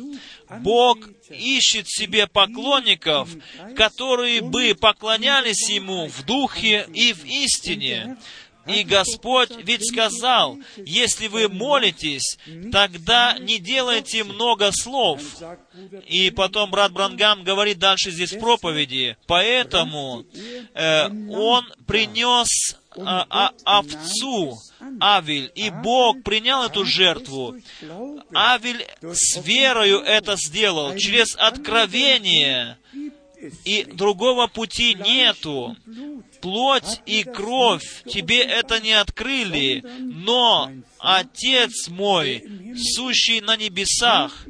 Бог 0.61 0.97
ищет 1.29 1.87
себе 1.87 2.27
поклонников, 2.27 3.29
которые 3.75 4.41
бы 4.41 4.75
поклонялись 4.79 5.69
Ему 5.69 6.07
в 6.07 6.25
духе 6.25 6.87
и 6.93 7.13
в 7.13 7.25
истине. 7.25 8.17
И 8.67 8.83
Господь 8.83 9.51
ведь 9.63 9.87
сказал, 9.87 10.57
если 10.77 11.27
вы 11.27 11.49
молитесь, 11.49 12.37
тогда 12.71 13.37
не 13.39 13.59
делайте 13.59 14.23
много 14.23 14.71
слов. 14.71 15.21
И 16.07 16.31
потом 16.31 16.71
брат 16.71 16.91
Брангам 16.91 17.43
говорит 17.43 17.79
дальше 17.79 18.11
здесь 18.11 18.31
проповеди, 18.31 19.17
поэтому 19.27 20.25
э, 20.73 21.07
он 21.29 21.65
принес 21.85 22.47
а, 22.97 23.25
а, 23.29 23.51
овцу, 23.79 24.57
Авель, 25.01 25.51
и 25.55 25.69
Бог 25.69 26.23
принял 26.23 26.63
эту 26.63 26.85
жертву. 26.85 27.55
Авель 28.33 28.85
с 29.01 29.37
верою 29.43 29.99
это 29.99 30.35
сделал, 30.37 30.95
через 30.95 31.35
откровение 31.35 32.77
и 33.63 33.83
другого 33.83 34.47
пути 34.47 34.95
нету. 34.95 35.75
Плоть 36.45 37.01
и 37.07 37.23
кровь 37.23 38.03
тебе 38.03 38.39
это 38.39 38.79
не 38.79 38.91
открыли, 38.91 39.83
но 39.99 40.71
Отец 40.99 41.87
мой, 41.87 42.43
сущий 42.77 43.41
на 43.41 43.57
небесах, 43.57 44.45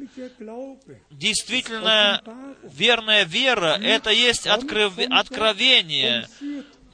действительно 1.10 2.22
верная 2.64 3.24
вера, 3.24 3.80
это 3.82 4.10
есть 4.10 4.46
откров... 4.46 4.98
откровение, 5.10 6.28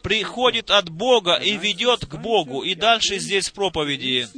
приходит 0.02 0.70
от 0.70 0.88
Бога 0.88 1.34
и 1.34 1.56
ведет 1.56 2.06
к 2.06 2.14
Богу. 2.14 2.62
И 2.62 2.76
дальше 2.76 3.18
здесь 3.18 3.50
проповеди 3.50 4.28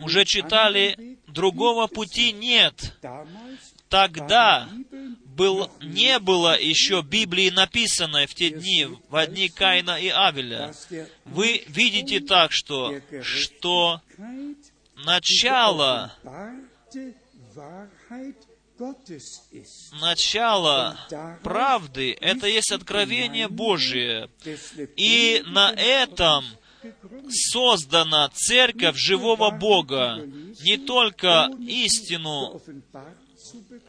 уже 0.00 0.24
читали, 0.24 1.18
другого 1.26 1.88
пути 1.88 2.32
нет. 2.32 2.96
Тогда 3.90 4.66
был, 5.40 5.70
не 5.80 6.18
было 6.18 6.60
еще 6.60 7.00
Библии 7.00 7.48
написанной 7.48 8.26
в 8.26 8.34
те 8.34 8.50
дни, 8.50 8.86
в 9.08 9.26
дни 9.26 9.48
Каина 9.48 9.98
и 9.98 10.08
Авеля. 10.08 10.74
Вы 11.24 11.64
видите 11.66 12.20
так, 12.20 12.52
что, 12.52 12.94
что 13.22 14.02
начало 15.06 16.12
начало 20.00 20.98
правды— 21.42 22.16
это 22.20 22.46
есть 22.46 22.72
откровение 22.72 23.48
Божие. 23.48 24.28
И 24.96 25.42
на 25.46 25.70
этом 25.70 26.44
создана 27.30 28.28
церковь 28.34 28.96
живого 28.96 29.50
Бога, 29.50 30.22
не 30.62 30.76
только 30.76 31.50
истину 31.60 32.60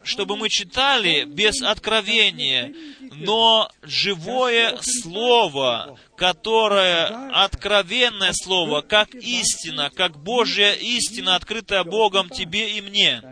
чтобы 0.02 0.36
мы 0.36 0.48
читали 0.48 1.24
без 1.24 1.62
откровения, 1.62 2.74
но 3.16 3.70
живое 3.82 4.78
Слово, 4.80 5.98
которое 6.16 7.06
откровенное 7.44 8.32
Слово, 8.32 8.80
как 8.82 9.14
истина, 9.14 9.90
как 9.94 10.16
Божья 10.16 10.72
истина, 10.72 11.36
открытая 11.36 11.84
Богом 11.84 12.28
тебе 12.28 12.76
и 12.76 12.80
мне. 12.80 13.22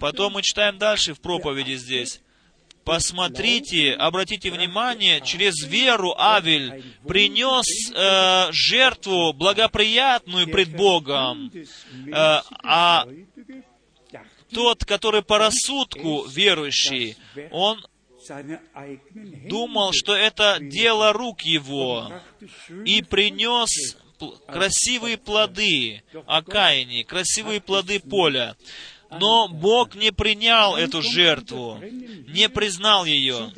Потом 0.00 0.34
мы 0.34 0.42
читаем 0.42 0.78
дальше 0.78 1.14
в 1.14 1.20
проповеди 1.20 1.74
здесь. 1.74 2.20
Посмотрите, 2.84 3.94
обратите 3.94 4.50
внимание, 4.50 5.22
через 5.22 5.66
веру 5.66 6.14
Авель 6.18 6.84
принес 7.08 7.64
э, 7.94 8.52
жертву 8.52 9.32
благоприятную 9.32 10.46
пред 10.48 10.76
Богом, 10.76 11.50
э, 11.50 11.62
а 12.12 13.06
тот, 14.54 14.84
который 14.84 15.22
по 15.22 15.38
рассудку 15.38 16.24
верующий, 16.26 17.16
он 17.50 17.84
думал, 19.48 19.92
что 19.92 20.14
это 20.14 20.58
дело 20.60 21.12
рук 21.12 21.42
его, 21.42 22.10
и 22.84 23.02
принес 23.02 23.96
красивые 24.46 25.18
плоды 25.18 26.02
о 26.26 26.42
Каине, 26.42 27.04
красивые 27.04 27.60
плоды 27.60 28.00
поля. 28.00 28.56
Но 29.20 29.48
Бог 29.48 29.94
не 29.94 30.12
принял 30.12 30.76
эту 30.76 31.02
жертву, 31.02 31.78
не 32.28 32.48
признал 32.48 33.04
ее. 33.04 33.52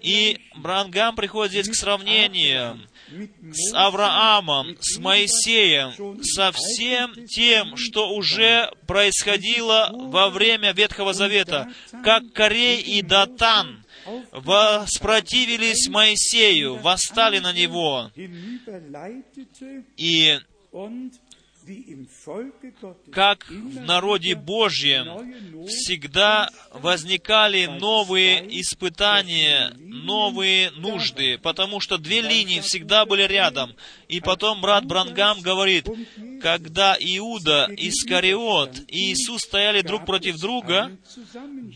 И 0.00 0.40
Брангам 0.56 1.16
приходит 1.16 1.52
здесь 1.52 1.68
к 1.68 1.74
сравнению 1.74 2.80
с 3.52 3.74
Авраамом, 3.74 4.76
с 4.80 4.98
Моисеем, 4.98 6.22
со 6.22 6.52
всем 6.52 7.26
тем, 7.26 7.76
что 7.76 8.14
уже 8.14 8.70
происходило 8.86 9.90
во 9.92 10.30
время 10.30 10.72
Ветхого 10.72 11.12
Завета, 11.12 11.70
как 12.02 12.32
Корей 12.32 12.80
и 12.80 13.02
Датан 13.02 13.84
воспротивились 14.32 15.88
Моисею, 15.88 16.76
восстали 16.76 17.38
на 17.38 17.52
него. 17.52 18.10
И 19.96 20.38
как 23.12 23.48
в 23.48 23.80
народе 23.80 24.34
Божьем 24.34 25.66
всегда 25.66 26.48
возникали 26.72 27.66
новые 27.66 28.60
испытания, 28.60 29.72
новые 29.78 30.70
нужды, 30.72 31.38
потому 31.38 31.80
что 31.80 31.98
две 31.98 32.20
линии 32.20 32.60
всегда 32.60 33.04
были 33.06 33.22
рядом. 33.22 33.74
И 34.08 34.20
потом 34.20 34.60
брат 34.60 34.84
Брангам 34.84 35.40
говорит, 35.40 35.88
когда 36.40 36.96
Иуда, 36.98 37.68
Искариот 37.76 38.80
и 38.88 39.12
Иисус 39.12 39.42
стояли 39.42 39.82
друг 39.82 40.06
против 40.06 40.38
друга, 40.38 40.96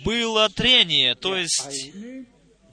было 0.04 0.48
трение, 0.48 1.14
то 1.14 1.36
есть 1.36 1.92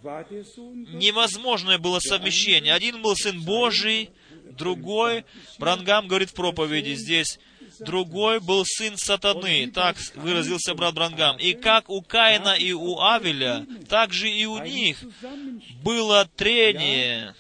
невозможное 0.04 1.78
было 1.78 2.00
совмещение. 2.00 2.74
Один 2.74 3.02
был 3.02 3.16
Сын 3.16 3.42
Божий, 3.42 4.10
другой, 4.56 5.26
Брангам 5.60 6.08
говорит 6.08 6.30
в 6.30 6.34
проповеди 6.34 6.96
здесь, 6.96 7.40
другой 7.80 8.40
был 8.40 8.64
сын 8.66 8.98
сатаны, 8.98 9.72
так 9.72 9.98
выразился 10.16 10.74
брат 10.74 10.94
Брангам. 10.94 11.38
И 11.38 11.54
как 11.54 11.90
у 11.90 12.02
Каина 12.02 12.56
и 12.56 12.72
у 12.72 13.00
Авеля, 13.00 13.66
так 13.90 14.14
же 14.14 14.30
и 14.30 14.46
у 14.46 14.60
них 14.60 15.04
было 15.84 16.30
трение. 16.36 17.36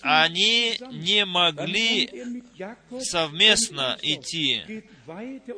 Они 0.00 0.78
не 0.90 1.24
могли 1.24 2.10
совместно 3.00 3.98
идти. 4.02 4.84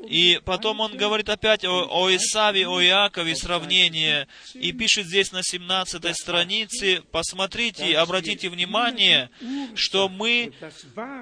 И 0.09 0.41
потом 0.45 0.81
он 0.81 0.97
говорит 0.97 1.29
опять 1.29 1.65
о, 1.65 1.87
о 1.91 2.15
Исаве, 2.15 2.67
о 2.69 2.81
Иакове 2.83 3.37
сравнение, 3.37 4.27
и 4.55 4.73
пишет 4.73 5.07
здесь 5.07 5.33
на 5.33 5.43
17 5.43 6.17
странице, 6.17 7.03
посмотрите, 7.11 7.97
обратите 7.99 8.49
внимание, 8.49 9.31
что 9.75 10.09
мы 10.09 10.53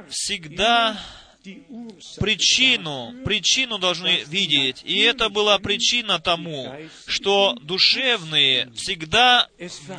всегда 0.09 0.99
причину, 2.19 3.15
причину 3.25 3.79
должны 3.79 4.23
видеть. 4.27 4.83
И 4.85 4.99
это 5.01 5.29
была 5.29 5.59
причина 5.59 6.19
тому, 6.19 6.73
что 7.07 7.55
душевные 7.63 8.71
всегда 8.75 9.49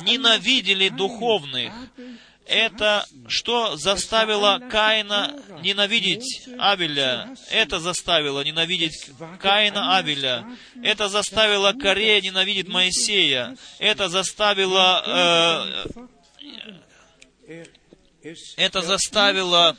ненавидели 0.04 0.88
духовных 0.88 1.72
это 2.46 3.06
что 3.28 3.76
заставило 3.76 4.60
Каина 4.70 5.34
ненавидеть 5.62 6.46
Авеля. 6.58 7.34
Это 7.50 7.80
заставило 7.80 8.44
ненавидеть 8.44 9.10
Каина 9.40 9.96
Авеля. 9.96 10.46
Это 10.82 11.08
заставило 11.08 11.72
Корея 11.72 12.20
ненавидеть 12.20 12.68
Моисея. 12.68 13.56
Это 13.78 14.08
заставило... 14.08 15.84
Э, 17.46 17.64
это 18.56 18.80
заставило 18.82 19.76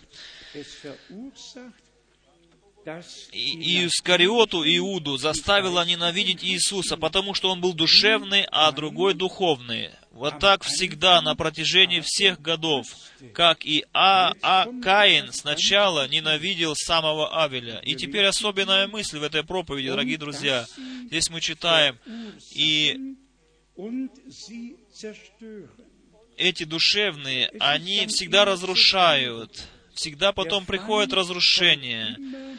и 3.31 3.86
Искариоту 3.88 4.63
Иуду 4.63 5.17
заставило 5.17 5.86
ненавидеть 5.86 6.43
Иисуса, 6.43 6.97
потому 6.97 7.33
что 7.33 7.49
он 7.49 7.61
был 7.61 7.73
душевный, 7.73 8.45
а 8.51 8.71
другой 8.71 9.13
духовный. 9.13 9.89
Вот 10.11 10.39
так 10.39 10.63
всегда 10.63 11.21
на 11.21 11.36
протяжении 11.36 11.99
всех 11.99 12.41
годов, 12.41 12.88
как 13.33 13.65
и 13.65 13.86
а, 13.93 14.33
а. 14.41 14.67
Каин 14.81 15.33
сначала 15.33 16.07
ненавидел 16.07 16.73
самого 16.75 17.43
Авеля. 17.43 17.79
И 17.79 17.95
теперь 17.95 18.25
особенная 18.25 18.88
мысль 18.88 19.19
в 19.19 19.23
этой 19.23 19.43
проповеди, 19.43 19.89
дорогие 19.89 20.17
друзья. 20.17 20.65
Здесь 21.07 21.29
мы 21.29 21.41
читаем, 21.41 21.97
и 22.51 23.15
эти 26.38 26.63
душевные, 26.63 27.51
они 27.59 28.07
всегда 28.07 28.45
разрушают, 28.45 29.67
всегда 29.93 30.31
потом 30.31 30.65
приходит 30.65 31.13
разрушение. 31.13 32.55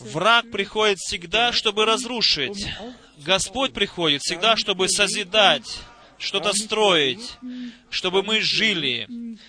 Враг 0.00 0.50
приходит 0.50 0.98
всегда, 0.98 1.52
чтобы 1.52 1.84
разрушить. 1.84 2.66
Господь 3.18 3.72
приходит 3.72 4.22
всегда, 4.22 4.56
чтобы 4.56 4.88
созидать 4.88 5.80
что-то 6.18 6.52
строить, 6.52 7.36
чтобы 7.90 8.22
мы 8.22 8.40
жили, 8.40 9.08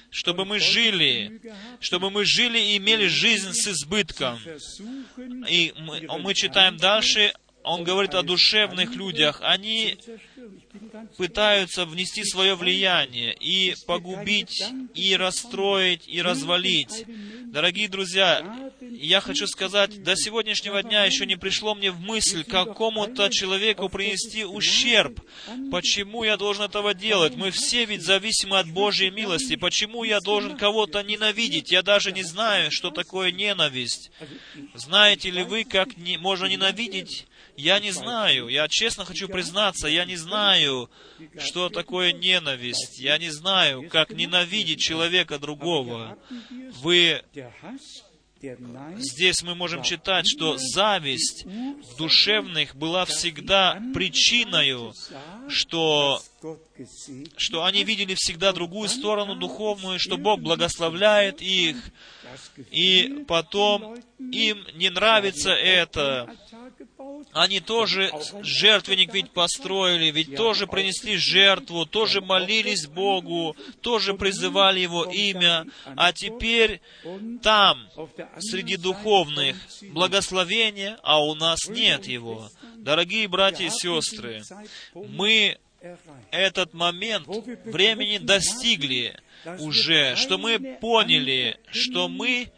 чтобы 0.10 0.46
мы 0.46 0.60
жили, 0.60 1.42
чтобы 1.80 2.10
мы 2.10 2.26
жили 2.26 2.60
и 2.60 2.78
имели 2.78 3.08
жизнь 3.08 3.54
с 3.54 3.68
избытком. 3.68 4.40
И 5.48 5.74
мы, 5.78 6.08
мы 6.20 6.34
читаем 6.34 6.78
дальше, 6.78 7.34
он 7.64 7.84
говорит 7.84 8.14
о 8.14 8.24
душевных 8.24 8.96
людях. 8.96 9.40
Они 9.42 9.98
пытаются 11.18 11.86
внести 11.86 12.24
свое 12.24 12.56
влияние 12.56 13.34
и 13.40 13.76
погубить, 13.88 14.64
и 14.94 15.16
расстроить, 15.16 16.08
и 16.08 16.22
развалить. 16.22 17.06
Дорогие 17.46 17.88
друзья, 17.88 18.72
я 18.82 19.22
хочу 19.22 19.48
сказать, 19.48 20.04
до 20.04 20.16
сегодняшнего 20.16 20.84
дня 20.84 21.06
еще 21.06 21.26
не 21.26 21.36
пришло 21.36 21.76
мне 21.76 21.92
в 21.92 22.00
мысль 22.00 22.44
какому-то 22.44 23.30
человеку 23.30 23.90
принести 23.90 24.44
ущерб. 24.44 25.22
Почему 25.72 26.24
я 26.24 26.36
должен 26.36 26.64
этого 26.64 26.94
делать? 26.94 27.36
Мы 27.36 27.52
все 27.52 27.86
ведь 27.86 28.02
зависимы 28.02 28.60
от 28.60 28.68
Божьей 28.68 29.10
милости. 29.10 29.56
Почему 29.56 30.04
я 30.04 30.20
должен 30.20 30.58
кого-то 30.58 31.02
ненавидеть? 31.02 31.72
Я 31.72 31.82
даже 31.82 32.12
не 32.12 32.24
знаю, 32.24 32.72
что 32.72 32.90
такое 32.90 33.32
ненависть. 33.32 34.12
Знаете 34.74 35.30
ли 35.30 35.44
вы, 35.44 35.64
как 35.64 35.96
не, 35.98 36.18
можно 36.18 36.46
ненавидеть 36.46 37.26
Я 37.56 37.80
не 37.80 37.92
знаю, 37.92 38.48
я 38.48 38.68
честно 38.68 39.06
хочу 39.06 39.28
признаться, 39.28 39.88
я 39.88 40.06
не 40.06 40.16
знаю, 40.16 40.90
что 41.38 41.70
такое 41.70 42.12
ненависть. 42.12 43.00
Я 43.00 43.18
не 43.18 43.30
знаю, 43.30 43.90
как 43.90 44.12
ненавидеть 44.12 44.80
человека 44.80 45.38
другого. 45.40 46.18
Вы 46.82 47.22
Здесь 48.98 49.42
мы 49.42 49.56
можем 49.56 49.84
читать, 49.84 50.26
что 50.28 50.58
зависть 50.58 51.46
в 51.46 51.96
душевных 51.98 52.76
была 52.76 53.06
всегда 53.06 53.82
причиной, 53.94 54.92
что, 55.48 56.22
что 57.38 57.64
они 57.64 57.86
видели 57.86 58.16
всегда 58.16 58.52
другую 58.52 58.90
сторону 58.90 59.36
духовную, 59.36 59.98
что 59.98 60.18
Бог 60.18 60.42
благословляет 60.42 61.42
их, 61.42 61.78
и 62.70 63.24
потом 63.30 63.96
им 64.20 64.66
не 64.74 64.90
нравится 64.90 65.52
это, 65.52 66.36
они 67.34 67.60
тоже 67.60 68.12
жертвенник 68.42 69.14
ведь 69.14 69.32
построили, 69.32 70.12
ведь 70.12 70.36
тоже 70.36 70.68
принесли 70.68 71.18
жертву, 71.18 71.86
тоже 71.86 72.22
молились 72.22 72.88
Богу, 72.88 73.56
тоже 73.82 74.14
призывали 74.14 74.80
Его 74.80 75.06
имя, 75.06 75.66
а 75.96 76.14
теперь 76.14 76.82
там, 77.42 77.88
среди 78.40 78.78
духовных, 78.78 79.56
благословения, 79.92 80.98
а 81.04 81.24
у 81.24 81.36
нас 81.36 81.68
нет 81.68 82.06
Его. 82.06 82.50
Дорогие 82.78 83.28
братья 83.28 83.66
и 83.66 83.70
сестры, 83.70 84.44
мы 84.94 85.58
этот 86.32 86.74
момент 86.74 87.28
времени 87.66 88.18
достигли 88.18 89.18
уже, 89.60 90.16
что 90.16 90.38
мы 90.38 90.78
поняли, 90.80 91.60
что 91.72 92.08
мы 92.08 92.52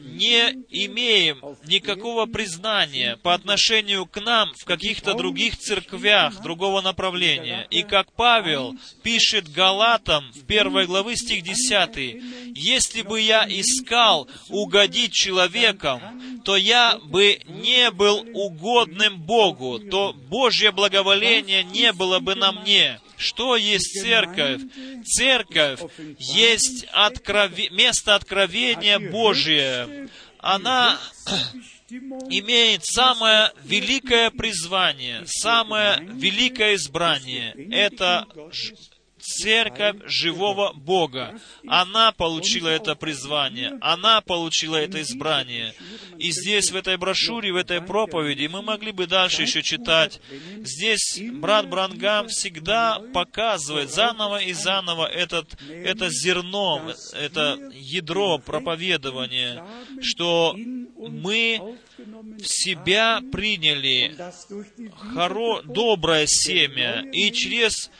не 0.00 0.52
имеем 0.70 1.40
никакого 1.66 2.26
признания 2.26 3.16
по 3.22 3.34
отношению 3.34 4.06
к 4.06 4.20
нам 4.20 4.52
в 4.54 4.64
каких-то 4.64 5.14
других 5.14 5.56
церквях 5.56 6.40
другого 6.42 6.80
направления. 6.80 7.66
И 7.70 7.82
как 7.82 8.12
Павел 8.12 8.74
пишет 9.02 9.50
Галатам 9.50 10.30
в 10.32 10.44
первой 10.46 10.86
главы 10.86 11.16
стих 11.16 11.42
10, 11.42 12.22
«Если 12.54 13.02
бы 13.02 13.20
я 13.20 13.46
искал 13.48 14.28
угодить 14.48 15.12
человеком, 15.12 16.00
то 16.44 16.56
я 16.56 16.98
бы 16.98 17.40
не 17.46 17.90
был 17.90 18.26
угодным 18.34 19.18
Богу, 19.20 19.78
то 19.78 20.12
Божье 20.12 20.72
благоволение 20.72 21.64
не 21.64 21.92
было 21.92 22.18
бы 22.20 22.34
на 22.34 22.52
мне». 22.52 23.00
Что 23.18 23.56
есть 23.56 24.00
церковь? 24.00 24.62
Церковь 25.04 25.80
есть 26.18 26.86
открови... 26.92 27.68
место 27.70 28.14
откровения 28.14 28.98
Божие. 28.98 30.08
Она 30.38 30.98
имеет 31.90 32.84
самое 32.84 33.52
великое 33.64 34.30
призвание, 34.30 35.24
самое 35.26 35.98
великое 36.00 36.76
избрание. 36.76 37.52
Это 37.70 38.26
церковь 39.28 39.96
живого 40.06 40.72
Бога. 40.72 41.38
Она 41.66 42.12
получила 42.12 42.68
это 42.68 42.94
призвание, 42.94 43.78
она 43.80 44.20
получила 44.20 44.76
это 44.76 45.02
избрание. 45.02 45.74
И 46.18 46.30
здесь, 46.32 46.70
в 46.70 46.76
этой 46.76 46.96
брошюре, 46.96 47.52
в 47.52 47.56
этой 47.56 47.80
проповеди, 47.80 48.46
мы 48.46 48.62
могли 48.62 48.92
бы 48.92 49.06
дальше 49.06 49.42
еще 49.42 49.62
читать. 49.62 50.20
Здесь 50.62 51.20
брат 51.32 51.68
Брангам 51.68 52.28
всегда 52.28 53.00
показывает 53.12 53.90
заново 53.90 54.42
и 54.42 54.52
заново 54.52 55.06
этот, 55.06 55.56
это 55.68 56.08
зерно, 56.10 56.92
это 57.12 57.58
ядро 57.72 58.38
проповедования, 58.38 59.64
что 60.00 60.56
мы 60.96 61.76
в 62.06 62.44
себя 62.44 63.20
приняли 63.32 64.16
хоро, 65.14 65.62
доброе 65.62 66.26
семя, 66.26 67.04
и 67.12 67.30
через 67.32 67.90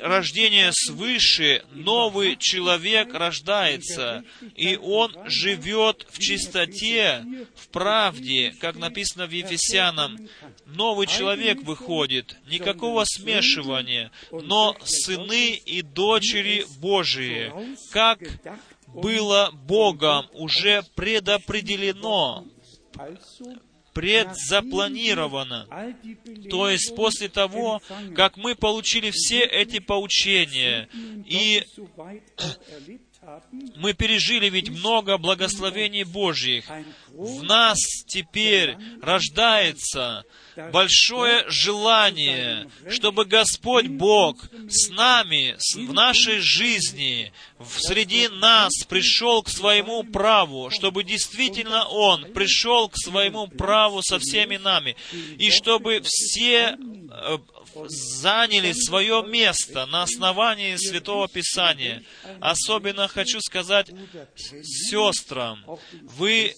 рождение 0.00 0.70
свыше 0.72 1.64
новый 1.72 2.36
человек 2.36 3.14
рождается, 3.14 4.24
и 4.54 4.76
он 4.76 5.16
живет 5.26 6.06
в 6.10 6.18
чистоте, 6.18 7.24
в 7.54 7.68
правде, 7.68 8.54
как 8.60 8.76
написано 8.76 9.26
в 9.26 9.30
Ефесянам. 9.30 10.18
Новый 10.66 11.06
человек 11.06 11.62
выходит, 11.62 12.36
никакого 12.48 13.04
смешивания, 13.04 14.10
но 14.30 14.76
сыны 14.84 15.54
и 15.54 15.82
дочери 15.82 16.66
Божии, 16.80 17.52
как 17.92 18.18
было 18.86 19.50
Богом 19.52 20.26
уже 20.32 20.82
предопределено, 20.94 22.44
предзапланировано. 23.96 25.66
То 26.50 26.68
есть 26.68 26.94
после 26.94 27.28
того, 27.28 27.80
как 28.14 28.36
мы 28.36 28.54
получили 28.54 29.10
все 29.10 29.40
эти 29.40 29.78
поучения 29.78 30.90
и 31.24 31.64
мы 33.76 33.92
пережили 33.92 34.48
ведь 34.48 34.70
много 34.70 35.18
благословений 35.18 36.04
Божьих. 36.04 36.64
В 37.08 37.42
нас 37.42 37.78
теперь 38.06 38.76
рождается 39.02 40.24
большое 40.72 41.44
желание, 41.48 42.68
чтобы 42.88 43.24
Господь 43.24 43.88
Бог 43.88 44.48
с 44.68 44.88
нами, 44.90 45.56
в 45.74 45.92
нашей 45.92 46.38
жизни, 46.38 47.32
среди 47.68 48.28
нас 48.28 48.72
пришел 48.88 49.42
к 49.42 49.48
своему 49.48 50.02
праву, 50.04 50.70
чтобы 50.70 51.04
действительно 51.04 51.86
Он 51.88 52.32
пришел 52.32 52.88
к 52.88 52.96
своему 52.96 53.48
праву 53.48 54.02
со 54.02 54.18
всеми 54.18 54.56
нами, 54.56 54.96
и 55.38 55.50
чтобы 55.50 56.00
все 56.02 56.76
э, 56.78 57.38
заняли 57.88 58.72
свое 58.72 59.24
место 59.26 59.86
на 59.86 60.02
основании 60.02 60.76
Святого 60.76 61.28
Писания. 61.28 62.02
Особенно 62.40 63.08
хочу 63.08 63.40
сказать 63.40 63.90
сестрам, 64.36 65.64
вы 66.02 66.54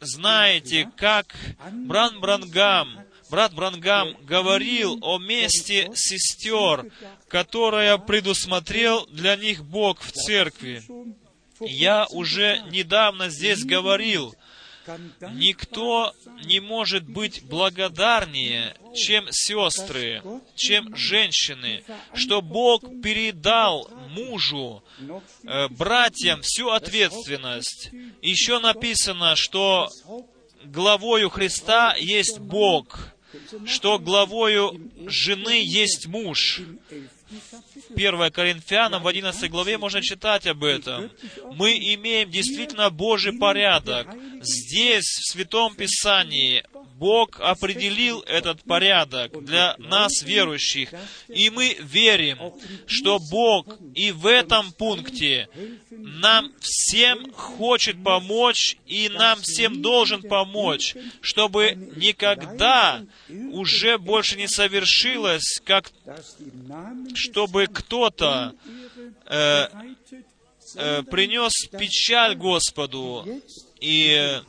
знаете, 0.00 0.90
как 0.96 1.34
Бран 1.72 2.20
Брангам, 2.20 3.00
брат 3.30 3.52
Брангам 3.54 4.16
говорил 4.22 4.98
о 5.02 5.18
месте 5.18 5.90
сестер, 5.94 6.90
которое 7.28 7.98
предусмотрел 7.98 9.06
для 9.06 9.36
них 9.36 9.64
Бог 9.64 10.00
в 10.00 10.12
церкви. 10.12 10.82
Я 11.60 12.06
уже 12.10 12.62
недавно 12.70 13.28
здесь 13.30 13.64
говорил, 13.64 14.34
Никто 15.34 16.14
не 16.44 16.60
может 16.60 17.08
быть 17.08 17.44
благодарнее, 17.44 18.74
чем 18.94 19.26
сестры, 19.30 20.22
чем 20.54 20.94
женщины, 20.96 21.84
что 22.14 22.42
Бог 22.42 22.82
передал 23.02 23.90
мужу, 24.10 24.82
э, 25.44 25.68
братьям 25.68 26.42
всю 26.42 26.70
ответственность. 26.70 27.90
Еще 28.22 28.58
написано, 28.60 29.36
что 29.36 29.88
главою 30.64 31.30
Христа 31.30 31.94
есть 31.96 32.38
Бог, 32.38 33.14
что 33.66 33.98
главою 33.98 34.90
жены 35.06 35.62
есть 35.64 36.06
муж. 36.06 36.60
1 37.94 38.30
Коринфянам 38.30 39.02
в 39.02 39.08
11 39.08 39.50
главе 39.50 39.78
можно 39.78 40.02
читать 40.02 40.46
об 40.46 40.64
этом. 40.64 41.10
Мы 41.54 41.72
имеем 41.94 42.30
действительно 42.30 42.90
Божий 42.90 43.32
порядок. 43.32 44.08
Здесь, 44.42 45.04
в 45.04 45.32
Святом 45.32 45.74
Писании, 45.74 46.64
Бог 46.98 47.40
определил 47.40 48.20
этот 48.20 48.62
порядок 48.64 49.44
для 49.44 49.76
нас, 49.78 50.22
верующих. 50.22 50.90
И 51.28 51.50
мы 51.50 51.76
верим, 51.80 52.38
что 52.86 53.18
Бог 53.30 53.78
и 53.94 54.10
в 54.12 54.26
этом 54.26 54.72
пункте 54.72 55.48
нам 55.90 56.52
всем 56.60 57.32
хочет 57.32 58.02
помочь, 58.02 58.76
и 58.86 59.08
нам 59.08 59.40
всем 59.40 59.80
должен 59.80 60.22
помочь, 60.22 60.96
чтобы 61.20 61.72
никогда 61.96 63.04
уже 63.28 63.98
больше 63.98 64.36
не 64.36 64.48
совершилось, 64.48 65.60
как 65.64 65.90
чтобы 67.14 67.66
кто-то 67.66 68.54
э, 69.26 69.68
э, 70.74 71.02
принес 71.04 71.52
печаль 71.70 72.34
Господу, 72.34 73.26
и, 73.80 74.40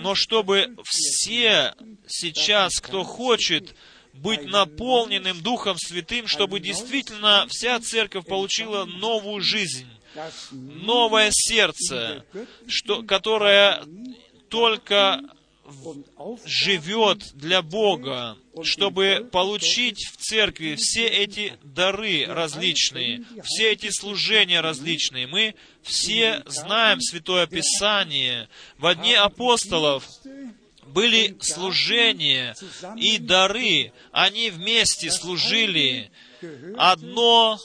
но 0.00 0.14
чтобы 0.14 0.76
все 0.84 1.74
сейчас, 2.06 2.80
кто 2.80 3.04
хочет 3.04 3.74
быть 4.12 4.44
наполненным 4.44 5.40
Духом 5.42 5.76
Святым, 5.78 6.26
чтобы 6.26 6.60
действительно 6.60 7.46
вся 7.48 7.80
церковь 7.80 8.26
получила 8.26 8.84
новую 8.84 9.40
жизнь, 9.40 9.86
новое 10.50 11.30
сердце, 11.32 12.24
что, 12.68 13.02
которое 13.02 13.82
только 14.48 15.20
живет 16.44 17.34
для 17.34 17.62
Бога, 17.62 18.36
чтобы 18.62 19.28
получить 19.30 20.06
в 20.06 20.16
церкви 20.16 20.74
все 20.76 21.06
эти 21.06 21.54
дары 21.62 22.26
различные, 22.26 23.24
все 23.42 23.72
эти 23.72 23.90
служения 23.90 24.60
различные. 24.60 25.26
Мы 25.26 25.54
все 25.82 26.42
знаем 26.46 27.00
Святое 27.00 27.46
Писание. 27.46 28.48
В 28.78 28.86
одни 28.86 29.14
апостолов 29.14 30.08
были 30.86 31.36
служения 31.40 32.54
и 32.96 33.18
дары, 33.18 33.92
они 34.12 34.50
вместе 34.50 35.10
служили, 35.10 36.10
одно 36.76 37.58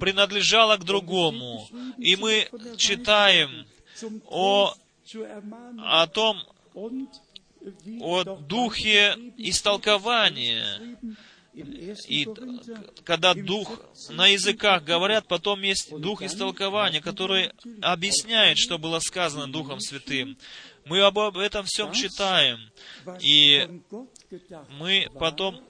принадлежало 0.00 0.76
к 0.76 0.84
другому. 0.84 1.68
И 1.98 2.16
мы 2.16 2.48
читаем 2.76 3.66
о, 4.26 4.74
о 5.78 6.06
том, 6.08 6.42
о 8.00 8.24
духе 8.24 9.16
истолкования. 9.36 10.98
И 12.08 12.26
когда 13.04 13.32
дух 13.34 13.80
на 14.10 14.26
языках 14.26 14.82
говорят, 14.82 15.28
потом 15.28 15.62
есть 15.62 15.96
дух 15.96 16.22
истолкования, 16.22 17.00
который 17.00 17.52
объясняет, 17.80 18.58
что 18.58 18.76
было 18.76 18.98
сказано 18.98 19.46
Духом 19.46 19.78
Святым. 19.80 20.36
Мы 20.84 21.00
об 21.00 21.18
этом 21.38 21.64
всем 21.64 21.92
читаем. 21.92 22.58
И 23.20 23.68
мы 24.78 25.08
потом 25.18 25.62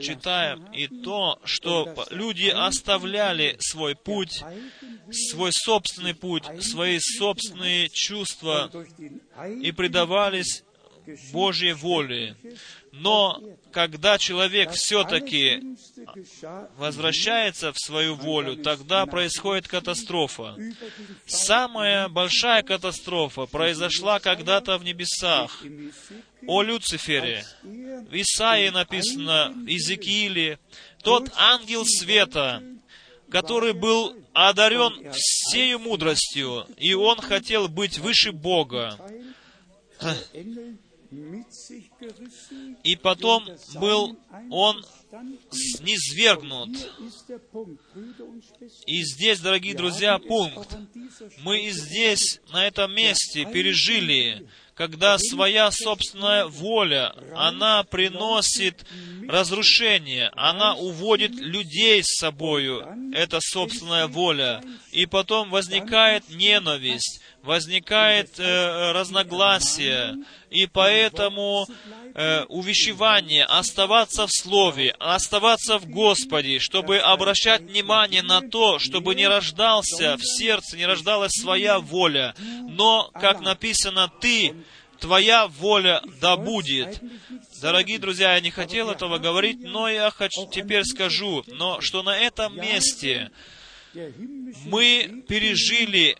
читаем 0.00 0.66
и 0.72 0.88
то, 0.88 1.38
что 1.44 1.94
люди 2.10 2.48
оставляли 2.48 3.56
свой 3.60 3.94
путь, 3.94 4.42
свой 5.10 5.52
собственный 5.52 6.14
путь, 6.14 6.44
свои 6.60 6.98
собственные 6.98 7.88
чувства 7.88 8.70
и 9.62 9.72
предавались 9.72 10.64
Божьей 11.32 11.72
воле. 11.72 12.36
Но 12.92 13.42
когда 13.72 14.18
человек 14.18 14.70
все-таки 14.72 15.62
возвращается 16.78 17.72
в 17.72 17.78
свою 17.78 18.14
волю, 18.14 18.56
тогда 18.56 19.06
происходит 19.06 19.68
катастрофа. 19.68 20.56
Самая 21.26 22.08
большая 22.08 22.62
катастрофа 22.62 23.46
произошла 23.46 24.18
когда-то 24.18 24.78
в 24.78 24.84
небесах. 24.84 25.62
О 26.46 26.62
Люцифере. 26.62 27.44
В 27.62 28.14
Исаии 28.14 28.68
написано, 28.68 29.52
в 29.54 29.66
Иезекииле, 29.66 30.58
тот 31.02 31.30
ангел 31.36 31.84
света, 31.84 32.62
который 33.30 33.72
был 33.72 34.16
одарен 34.32 35.12
всею 35.12 35.78
мудростью, 35.80 36.66
и 36.76 36.94
он 36.94 37.20
хотел 37.20 37.68
быть 37.68 37.98
выше 37.98 38.32
Бога. 38.32 38.98
И 42.82 42.96
потом 42.96 43.46
был 43.74 44.18
он 44.50 44.84
низвергнут. 45.80 46.70
И 48.86 49.02
здесь, 49.02 49.40
дорогие 49.40 49.74
друзья, 49.74 50.18
пункт. 50.18 50.76
Мы 51.42 51.66
и 51.66 51.70
здесь, 51.70 52.40
на 52.52 52.66
этом 52.66 52.94
месте, 52.94 53.44
пережили 53.46 54.46
когда 54.76 55.16
своя 55.16 55.70
собственная 55.70 56.46
воля, 56.46 57.14
она 57.34 57.82
приносит 57.82 58.84
разрушение, 59.26 60.30
она 60.36 60.74
уводит 60.74 61.30
людей 61.32 62.02
с 62.04 62.18
собою, 62.18 62.86
это 63.14 63.38
собственная 63.40 64.06
воля, 64.06 64.62
и 64.92 65.06
потом 65.06 65.50
возникает 65.50 66.28
ненависть, 66.28 67.22
возникает 67.46 68.38
э, 68.38 68.92
разногласие, 68.92 70.16
и 70.50 70.66
поэтому 70.66 71.66
э, 72.14 72.42
увещевание 72.48 73.44
оставаться 73.44 74.26
в 74.26 74.30
Слове, 74.30 74.94
оставаться 74.98 75.78
в 75.78 75.86
Господе, 75.86 76.58
чтобы 76.58 76.98
обращать 76.98 77.62
внимание 77.62 78.22
на 78.22 78.40
то, 78.40 78.78
чтобы 78.78 79.14
не 79.14 79.28
рождался 79.28 80.16
в 80.16 80.22
сердце, 80.22 80.76
не 80.76 80.86
рождалась 80.86 81.32
своя 81.32 81.78
воля, 81.78 82.34
но, 82.68 83.10
как 83.14 83.40
написано, 83.40 84.10
ты 84.20 84.54
Твоя 84.98 85.46
воля 85.46 86.02
да 86.20 86.36
будет. 86.36 87.02
Дорогие 87.60 87.98
друзья, 87.98 88.34
я 88.34 88.40
не 88.40 88.50
хотел 88.50 88.90
этого 88.90 89.18
говорить, 89.18 89.60
но 89.60 89.88
я 89.88 90.10
хочу, 90.10 90.48
теперь 90.50 90.84
скажу, 90.84 91.44
но 91.48 91.80
что 91.80 92.02
на 92.02 92.16
этом 92.16 92.56
месте 92.58 93.30
мы 94.66 95.24
пережили 95.28 96.16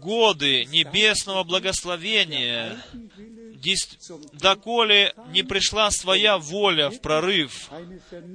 годы 0.00 0.64
небесного 0.66 1.44
благословения, 1.44 2.82
доколе 4.32 5.14
не 5.32 5.42
пришла 5.42 5.90
своя 5.90 6.38
воля 6.38 6.90
в 6.90 7.00
прорыв. 7.00 7.70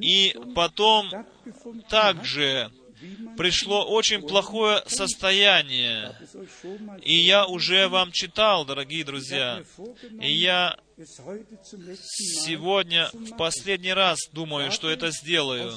И 0.02 0.36
потом 0.56 1.10
также 1.90 2.72
пришло 3.38 3.86
очень 3.86 4.22
плохое 4.22 4.84
состояние. 4.88 6.16
И 7.04 7.16
я 7.16 7.46
уже 7.46 7.88
вам 7.88 8.12
читал, 8.12 8.66
дорогие 8.66 9.04
друзья, 9.04 9.64
и 10.22 10.32
я 10.32 10.78
сегодня 12.46 13.10
в 13.14 13.36
последний 13.38 13.94
раз 13.94 14.20
думаю, 14.32 14.72
что 14.72 14.90
это 14.90 15.12
сделаю. 15.12 15.74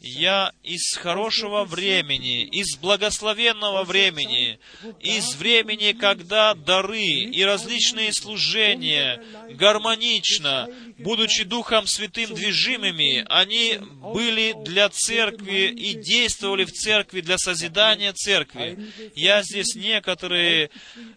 Я 0.00 0.52
из 0.62 0.96
хорошего 0.96 1.64
времени, 1.64 2.44
из 2.44 2.76
благословенного 2.78 3.84
времени, 3.84 4.58
из 5.00 5.34
времени, 5.34 5.92
когда 5.92 6.54
дары 6.54 7.04
и 7.04 7.42
различные 7.44 8.12
служения 8.12 9.22
гармонично, 9.50 10.68
будучи 11.02 11.44
Духом 11.44 11.86
Святым 11.86 12.34
движимыми, 12.34 13.24
они 13.28 13.78
были 13.78 14.54
для 14.64 14.88
церкви 14.88 15.68
и 15.68 15.94
действовали 15.94 16.64
в 16.64 16.72
церкви 16.72 17.20
для 17.20 17.38
созидания 17.38 18.12
церкви. 18.12 18.78
Я 19.14 19.42
здесь 19.42 19.74
некоторые 19.74 20.70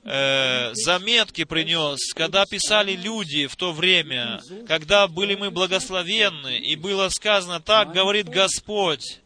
э, 0.03 0.71
заметки 0.73 1.43
принес, 1.43 2.13
когда 2.13 2.45
писали 2.45 2.93
люди, 2.93 3.47
в 3.47 3.55
то 3.55 3.71
время, 3.71 4.41
когда 4.67 5.07
были 5.07 5.35
мы 5.35 5.51
благословенны, 5.51 6.57
и 6.57 6.75
было 6.75 7.09
сказано, 7.09 7.59
так 7.59 7.93
говорит 7.93 8.29
Господь, 8.29 9.19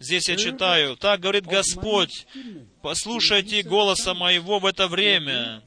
Здесь 0.00 0.28
я 0.28 0.36
читаю, 0.36 0.96
так 0.96 1.18
говорит 1.18 1.44
Господь, 1.44 2.26
послушайте 2.82 3.62
голоса 3.62 4.14
моего 4.14 4.60
в 4.60 4.66
это 4.66 4.86
время. 4.86 5.62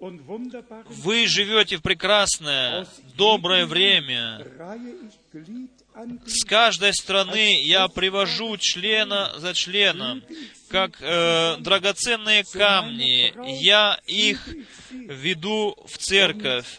Вы 0.00 1.26
живете 1.26 1.76
в 1.76 1.82
прекрасное, 1.82 2.86
доброе 3.16 3.66
время. 3.66 4.46
С 6.24 6.44
каждой 6.44 6.94
страны 6.94 7.60
я 7.64 7.88
привожу 7.88 8.56
члена 8.58 9.32
за 9.38 9.54
членом, 9.54 10.22
как 10.68 11.02
э, 11.02 11.56
драгоценные 11.58 12.44
камни. 12.44 13.34
Я 13.60 13.98
их 14.06 14.48
веду 14.92 15.76
в 15.84 15.98
церковь. 15.98 16.78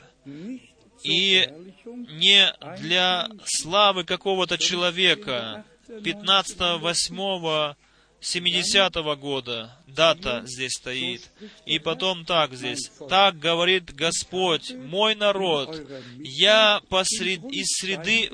И 1.03 1.49
не 1.85 2.53
для 2.79 3.27
славы 3.45 4.05
какого-то 4.05 4.57
человека. 4.57 5.65
15-8 5.89 7.75
70-го 8.21 9.15
года 9.15 9.75
дата 9.87 10.43
здесь 10.45 10.73
стоит. 10.73 11.29
И 11.65 11.79
потом 11.79 12.25
так 12.25 12.53
здесь. 12.53 12.91
Так 13.09 13.39
говорит 13.39 13.93
Господь, 13.95 14.71
мой 14.71 15.15
народ, 15.15 15.81
я 16.17 16.81
посред, 16.89 17.43
из 17.45 17.67
среды, 17.79 18.31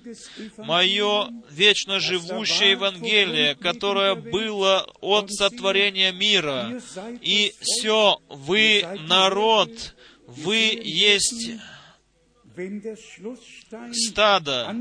мое 0.59 1.28
вечно 1.51 2.01
живущее 2.01 2.72
Евангелие, 2.72 3.55
которое 3.55 4.14
было 4.14 4.87
от 5.01 5.30
сотворения 5.30 6.12
мира. 6.12 6.80
И 7.20 7.53
все, 7.61 8.20
вы 8.28 8.84
народ, 9.09 9.70
вы 10.26 10.80
есть 10.82 11.51
стада. 13.92 14.74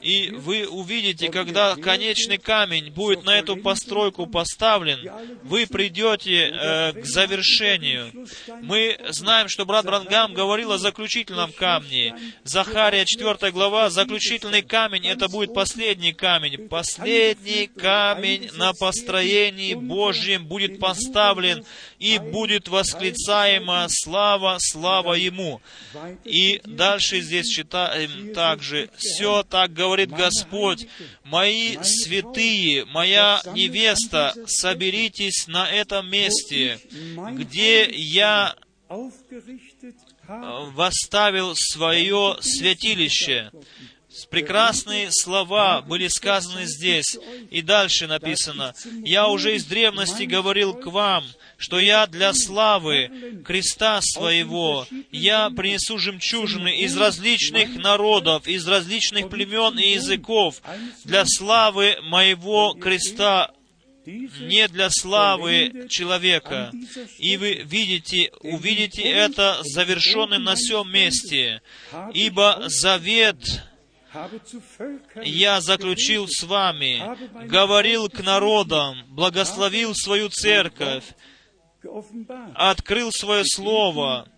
И 0.00 0.30
вы 0.30 0.66
увидите, 0.66 1.30
когда 1.30 1.76
конечный 1.76 2.38
камень 2.38 2.92
будет 2.92 3.24
на 3.24 3.38
эту 3.38 3.56
постройку 3.56 4.26
поставлен, 4.26 5.10
вы 5.42 5.66
придете 5.66 6.50
э, 6.50 6.92
к 6.92 7.04
завершению. 7.04 8.12
Мы 8.62 8.98
знаем, 9.10 9.48
что 9.48 9.64
брат 9.64 9.84
Брангам 9.84 10.34
говорил 10.34 10.72
о 10.72 10.78
заключительном 10.78 11.52
камне. 11.52 12.14
Захария 12.44 13.04
4 13.04 13.52
глава, 13.52 13.90
заключительный 13.90 14.62
камень, 14.62 15.06
это 15.06 15.28
будет 15.28 15.54
последний 15.54 16.12
камень. 16.12 16.68
Последний 16.68 17.66
камень 17.66 18.50
на 18.56 18.72
построении 18.72 19.74
Божьем 19.74 20.46
будет 20.46 20.78
поставлен, 20.78 21.64
и 21.98 22.18
будет 22.18 22.68
восклицаема 22.68 23.86
слава, 23.88 24.56
слава 24.60 25.14
Ему. 25.14 25.60
И 26.24 26.60
дальше 26.64 27.20
здесь 27.20 27.48
читаем 27.48 28.32
также, 28.34 28.90
«Все 28.96 29.42
так 29.42 29.72
говорит 29.72 30.10
Господь, 30.10 30.86
мои 31.24 31.76
святые, 31.82 32.84
моя 32.84 33.40
невеста, 33.54 34.34
соберитесь 34.46 35.46
на 35.48 35.70
этом 35.70 36.08
месте, 36.10 36.78
где 37.32 37.88
я 37.90 38.54
восставил 40.18 41.54
свое 41.56 42.36
святилище». 42.40 43.50
Прекрасные 44.30 45.08
слова 45.10 45.80
были 45.80 46.08
сказаны 46.08 46.66
здесь. 46.66 47.16
И 47.50 47.62
дальше 47.62 48.06
написано, 48.06 48.74
«Я 49.04 49.28
уже 49.28 49.56
из 49.56 49.64
древности 49.64 50.24
говорил 50.24 50.74
к 50.74 50.86
вам, 50.86 51.24
что 51.56 51.80
я 51.80 52.06
для 52.06 52.32
славы 52.34 53.42
креста 53.44 54.00
своего, 54.02 54.86
я 55.10 55.50
принесу 55.50 55.98
жемчужины 55.98 56.78
из 56.80 56.96
различных 56.96 57.76
народов, 57.76 58.46
из 58.46 58.66
различных 58.68 59.28
племен 59.28 59.78
и 59.78 59.92
языков, 59.92 60.62
для 61.04 61.24
славы 61.26 61.96
моего 62.02 62.74
креста, 62.74 63.52
не 64.06 64.68
для 64.68 64.88
славы 64.90 65.86
человека. 65.88 66.72
И 67.18 67.36
вы 67.36 67.62
видите, 67.64 68.30
увидите 68.40 69.02
это 69.02 69.58
завершенным 69.62 70.44
на 70.44 70.54
всем 70.54 70.90
месте. 70.90 71.60
Ибо 72.14 72.64
завет 72.68 73.38
я 75.24 75.60
заключил 75.60 76.26
с 76.28 76.42
вами, 76.42 77.02
говорил 77.46 78.08
к 78.08 78.20
народам, 78.20 79.04
благословил 79.08 79.94
свою 79.94 80.28
церковь, 80.28 81.04
открыл 82.54 83.10
свое 83.12 83.44
слово, 83.44 84.28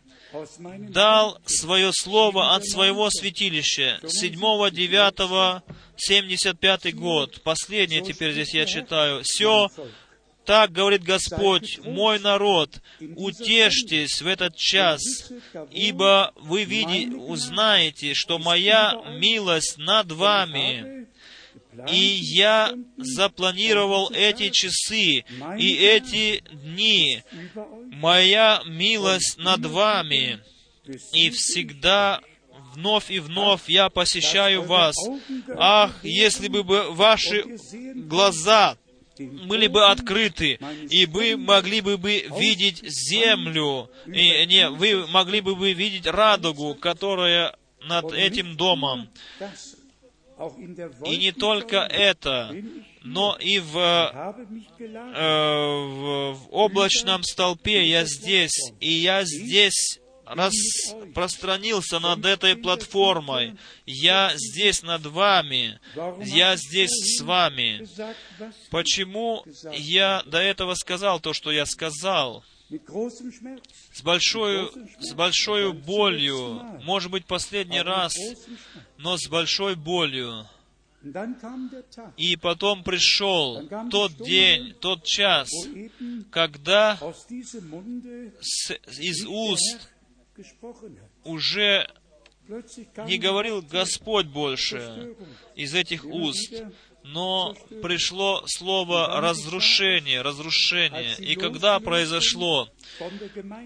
дал 0.90 1.40
свое 1.44 1.90
слово 1.92 2.54
от 2.54 2.66
своего 2.66 3.10
святилища. 3.10 4.00
7, 4.06 4.70
9, 4.70 5.62
75 5.96 6.94
год. 6.94 7.42
Последнее 7.42 8.02
теперь 8.02 8.32
здесь 8.32 8.54
я 8.54 8.66
читаю. 8.66 9.22
Все 9.24 9.68
так 10.45 10.72
говорит 10.72 11.03
Господь, 11.03 11.78
мой 11.84 12.18
народ, 12.18 12.80
утешьтесь 13.16 14.22
в 14.22 14.26
этот 14.26 14.57
час, 14.57 15.01
ибо 15.70 16.32
вы 16.36 16.64
видите, 16.64 17.14
узнаете, 17.14 18.14
что 18.14 18.38
моя 18.38 18.95
милость 19.18 19.78
над 19.78 20.12
вами, 20.12 21.07
и 21.88 21.97
я 21.97 22.74
запланировал 22.97 24.11
эти 24.11 24.51
часы 24.51 25.24
и 25.59 25.76
эти 25.76 26.43
дни. 26.51 27.22
Моя 27.93 28.62
милость 28.66 29.38
над 29.38 29.64
вами. 29.66 30.41
И 31.12 31.30
всегда 31.30 32.20
вновь 32.74 33.11
и 33.11 33.20
вновь 33.20 33.68
я 33.68 33.88
посещаю 33.88 34.62
вас. 34.62 34.97
Ах, 35.57 35.93
если 36.03 36.49
бы 36.49 36.62
ваши 36.62 37.45
глаза 37.95 38.76
были 39.26 39.66
бы 39.66 39.86
открыты, 39.86 40.58
и 40.88 41.06
вы 41.06 41.36
могли 41.36 41.80
бы, 41.80 41.98
бы 41.98 42.26
видеть 42.38 42.82
землю, 42.82 43.90
и, 44.06 44.46
не, 44.46 44.70
вы 44.70 45.06
могли 45.08 45.40
бы, 45.40 45.56
бы 45.56 45.72
видеть 45.72 46.06
радугу, 46.06 46.74
которая 46.74 47.56
над 47.82 48.12
этим 48.12 48.56
домом. 48.56 49.08
И 51.04 51.18
не 51.18 51.32
только 51.32 51.78
это, 51.78 52.54
но 53.02 53.36
и 53.38 53.58
в, 53.58 53.76
э, 53.76 54.32
в, 55.86 56.32
в 56.32 56.48
облачном 56.50 57.22
столпе 57.22 57.86
я 57.86 58.04
здесь, 58.06 58.72
и 58.80 58.90
я 58.90 59.24
здесь 59.24 59.99
распространился 60.31 61.99
над 61.99 62.24
этой 62.24 62.57
платформой. 62.57 63.57
Я 63.87 64.33
здесь 64.37 64.83
над 64.83 65.07
вами. 65.07 65.81
Я 66.24 66.57
здесь 66.57 66.91
с 66.91 67.20
вами. 67.20 67.87
Почему 68.70 69.45
я 69.72 70.22
до 70.26 70.39
этого 70.39 70.74
сказал 70.74 71.20
то, 71.20 71.33
что 71.33 71.51
я 71.51 71.66
сказал? 71.66 72.45
с 73.93 74.03
большой, 74.03 74.70
с 75.01 75.12
большой 75.12 75.72
болью, 75.72 76.62
может 76.85 77.11
быть, 77.11 77.26
последний 77.26 77.81
раз, 77.81 78.14
но 78.97 79.16
с 79.16 79.26
большой 79.26 79.74
болью. 79.74 80.47
И 82.16 82.37
потом 82.37 82.85
пришел 82.85 83.68
тот 83.91 84.14
день, 84.22 84.74
тот 84.74 85.03
час, 85.03 85.51
когда 86.31 86.97
с, 88.41 88.70
из 89.01 89.26
уст 89.26 89.91
уже 91.24 91.88
не 93.07 93.18
говорил 93.18 93.62
Господь 93.62 94.26
больше 94.26 95.14
из 95.55 95.74
этих 95.74 96.05
уст, 96.05 96.53
но 97.03 97.55
пришло 97.82 98.43
слово 98.47 99.20
разрушение, 99.20 100.22
разрушение. 100.22 101.14
И 101.18 101.34
когда 101.34 101.78
произошло, 101.80 102.68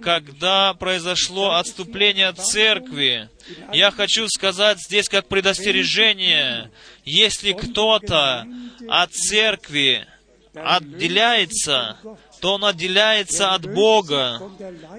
когда 0.02 0.74
произошло 0.74 1.54
отступление 1.54 2.28
от 2.28 2.38
церкви, 2.38 3.28
я 3.72 3.90
хочу 3.90 4.28
сказать 4.28 4.78
здесь 4.80 5.08
как 5.08 5.28
предостережение, 5.28 6.70
если 7.04 7.52
кто-то 7.52 8.46
от 8.88 9.12
церкви 9.12 10.06
отделяется, 10.54 11.98
то 12.44 12.56
он 12.56 12.64
отделяется 12.66 13.54
от 13.54 13.64
Бога. 13.64 14.38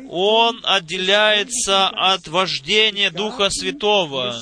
Он 0.10 0.62
отделяется 0.64 1.90
от 1.90 2.28
вождения 2.28 3.12
Духа 3.12 3.52
Святого. 3.52 4.36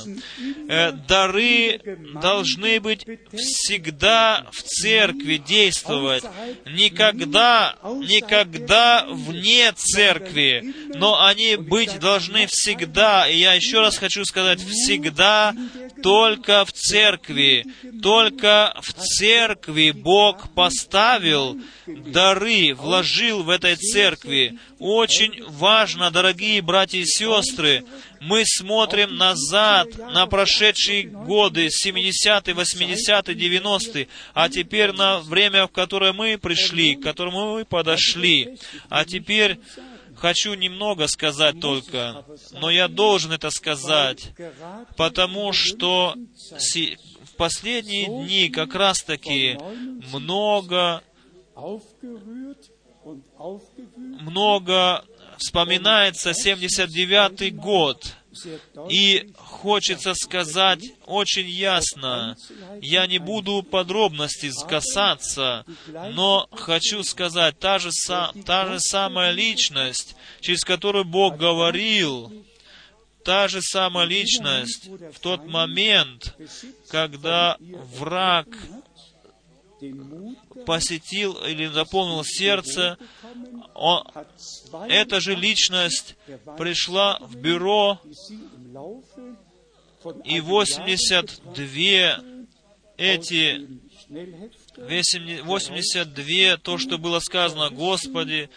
Э, 0.70 0.93
дары 0.93 1.82
должны 2.22 2.80
быть 2.80 3.06
всегда 3.34 4.47
в 4.54 4.64
церкви 4.64 5.36
действовать. 5.36 6.24
Никогда, 6.66 7.76
никогда 7.84 9.06
вне 9.10 9.74
церкви. 9.74 10.74
Но 10.95 11.26
они 11.26 11.58
быть 11.58 11.99
должны 11.99 12.47
всегда. 12.47 13.28
И 13.28 13.36
я 13.38 13.54
еще 13.54 13.82
раз 13.82 13.97
хочу 13.97 14.24
сказать, 14.24 14.62
всегда 14.62 15.54
только 16.01 16.64
в 16.64 16.72
церкви. 16.72 17.66
Только 18.01 18.74
в 18.82 18.93
церкви 18.93 19.91
Бог 19.91 20.54
поставил 20.54 21.60
дары, 21.86 22.74
вложил 22.94 23.44
в 23.44 23.50
этой 23.50 23.76
церкви. 23.76 24.60
Очень 24.80 25.44
важно, 25.48 26.12
дорогие 26.12 26.62
братья 26.62 27.00
и 27.00 27.06
сестры, 27.06 27.84
мы 28.22 28.44
смотрим 28.46 29.16
назад 29.16 29.88
на 29.98 30.28
прошедшие 30.28 31.04
годы, 31.04 31.68
70-е, 31.68 32.54
80-е, 32.54 33.36
90-е, 33.36 34.08
а 34.34 34.50
теперь 34.50 34.91
на 34.91 35.20
время, 35.20 35.66
в 35.66 35.72
которое 35.72 36.14
мы 36.14 36.38
пришли, 36.38 36.96
к 36.96 37.02
которому 37.02 37.56
мы 37.56 37.66
подошли. 37.66 38.58
А 38.89 39.06
теперь 39.06 39.60
хочу 40.16 40.54
немного 40.54 41.08
сказать 41.08 41.60
только, 41.60 42.24
но 42.52 42.70
я 42.70 42.88
должен 42.88 43.32
это 43.32 43.50
сказать, 43.50 44.34
потому 44.98 45.52
что 45.52 46.16
в 46.16 47.36
последние 47.38 48.06
дни 48.06 48.50
как 48.50 48.76
раз-таки 48.76 49.58
много 50.14 51.02
много 53.96 55.04
вспоминается 55.38 56.32
79-й 56.32 57.52
год, 57.52 58.16
и 58.89 59.32
хочется 59.38 60.15
сказать 60.15 60.84
очень 61.06 61.48
ясно, 61.48 62.36
я 62.82 63.06
не 63.06 63.20
буду 63.20 63.61
подробностей 63.64 64.52
касаться, 64.68 65.65
но 65.88 66.48
хочу 66.52 67.03
сказать, 67.03 67.60
та 67.60 67.80
же, 67.80 67.91
та 68.45 68.65
же 68.68 68.80
самая 68.80 69.32
личность, 69.32 70.15
через 70.41 70.64
которую 70.64 71.06
Бог 71.06 71.38
говорил, 71.38 72.32
та 73.24 73.48
же 73.48 73.61
самая 73.61 74.06
личность 74.06 74.88
в 74.88 75.20
тот 75.20 75.45
момент, 75.45 76.36
когда 76.90 77.57
враг 77.98 78.48
посетил 80.65 81.34
или 81.45 81.68
заполнил 81.68 82.23
сердце, 82.23 82.97
он, 83.73 84.03
эта 84.88 85.19
же 85.19 85.35
личность 85.35 86.15
пришла 86.57 87.18
в 87.19 87.35
бюро 87.35 87.99
И 90.26 90.41
82 90.41 92.32
эти 93.04 93.68
82, 95.44 96.58
то, 96.58 96.78
что 96.78 96.98
было 96.98 97.20
сказано 97.20 97.70
Господи, 97.70 98.50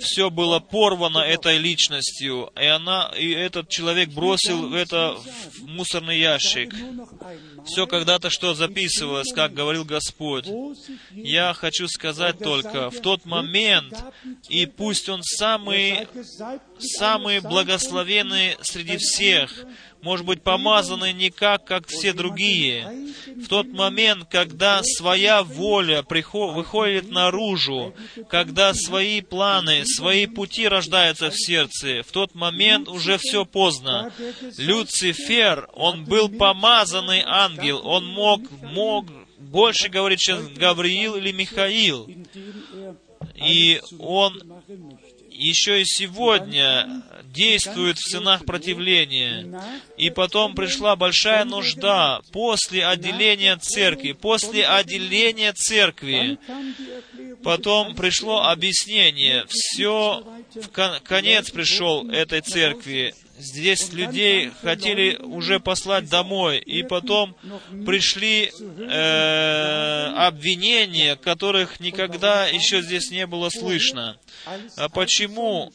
все 0.00 0.30
было 0.30 0.58
порвано 0.58 1.18
этой 1.18 1.58
личностью, 1.58 2.50
и, 2.60 2.64
она, 2.66 3.12
и 3.16 3.30
этот 3.30 3.68
человек 3.68 4.08
бросил 4.10 4.74
это 4.74 5.16
в 5.16 5.66
мусорный 5.66 6.18
ящик. 6.18 6.74
Все 7.66 7.86
когда-то 7.86 8.30
что 8.30 8.54
записывалось, 8.54 9.32
как 9.34 9.54
говорил 9.54 9.84
Господь. 9.84 10.46
Я 11.12 11.52
хочу 11.54 11.88
сказать 11.88 12.38
только, 12.38 12.90
в 12.90 13.00
тот 13.00 13.24
момент, 13.24 13.94
и 14.48 14.66
пусть 14.66 15.08
он 15.08 15.22
самый, 15.22 16.06
самый 16.78 17.40
благословенный 17.40 18.56
среди 18.62 18.96
всех, 18.98 19.66
может 20.06 20.24
быть, 20.24 20.40
помазаны 20.40 21.12
не 21.12 21.30
как, 21.30 21.64
как 21.64 21.88
все 21.88 22.12
другие. 22.12 22.88
В 23.26 23.48
тот 23.48 23.66
момент, 23.66 24.28
когда 24.30 24.80
своя 24.84 25.42
воля 25.42 26.04
приход, 26.04 26.54
выходит 26.54 27.10
наружу, 27.10 27.92
когда 28.28 28.72
свои 28.72 29.20
планы, 29.20 29.84
свои 29.84 30.26
пути 30.26 30.68
рождаются 30.68 31.30
в 31.30 31.34
сердце, 31.36 32.04
в 32.04 32.12
тот 32.12 32.36
момент 32.36 32.86
уже 32.86 33.18
все 33.18 33.44
поздно. 33.44 34.12
Люцифер, 34.58 35.68
он 35.72 36.04
был 36.04 36.28
помазанный 36.28 37.24
ангел, 37.26 37.84
он 37.84 38.06
мог, 38.06 38.42
мог 38.62 39.06
больше 39.40 39.88
говорить, 39.88 40.20
чем 40.20 40.54
Гавриил 40.54 41.16
или 41.16 41.32
Михаил. 41.32 42.08
И 43.34 43.80
он 43.98 44.40
еще 45.36 45.82
и 45.82 45.84
сегодня 45.84 47.02
действует 47.36 47.98
в 47.98 48.10
сынах 48.10 48.44
противления. 48.44 49.62
И 49.96 50.10
потом 50.10 50.54
пришла 50.54 50.96
большая 50.96 51.44
нужда 51.44 52.20
после 52.32 52.86
отделения 52.86 53.56
церкви, 53.56 54.12
после 54.12 54.66
отделения 54.66 55.52
церкви. 55.52 56.38
Потом 57.44 57.94
пришло 57.94 58.46
объяснение. 58.48 59.44
Все, 59.48 60.24
в 60.54 60.68
конец 60.68 61.50
пришел 61.50 62.10
этой 62.10 62.40
церкви. 62.40 63.14
Здесь 63.38 63.92
людей 63.92 64.50
хотели 64.62 65.16
уже 65.16 65.60
послать 65.60 66.08
домой, 66.08 66.58
и 66.58 66.82
потом 66.82 67.36
пришли 67.84 68.50
э, 68.50 70.12
обвинения, 70.16 71.16
которых 71.16 71.78
никогда 71.78 72.46
еще 72.46 72.80
здесь 72.80 73.10
не 73.10 73.26
было 73.26 73.50
слышно. 73.50 74.16
А 74.78 74.88
почему 74.88 75.70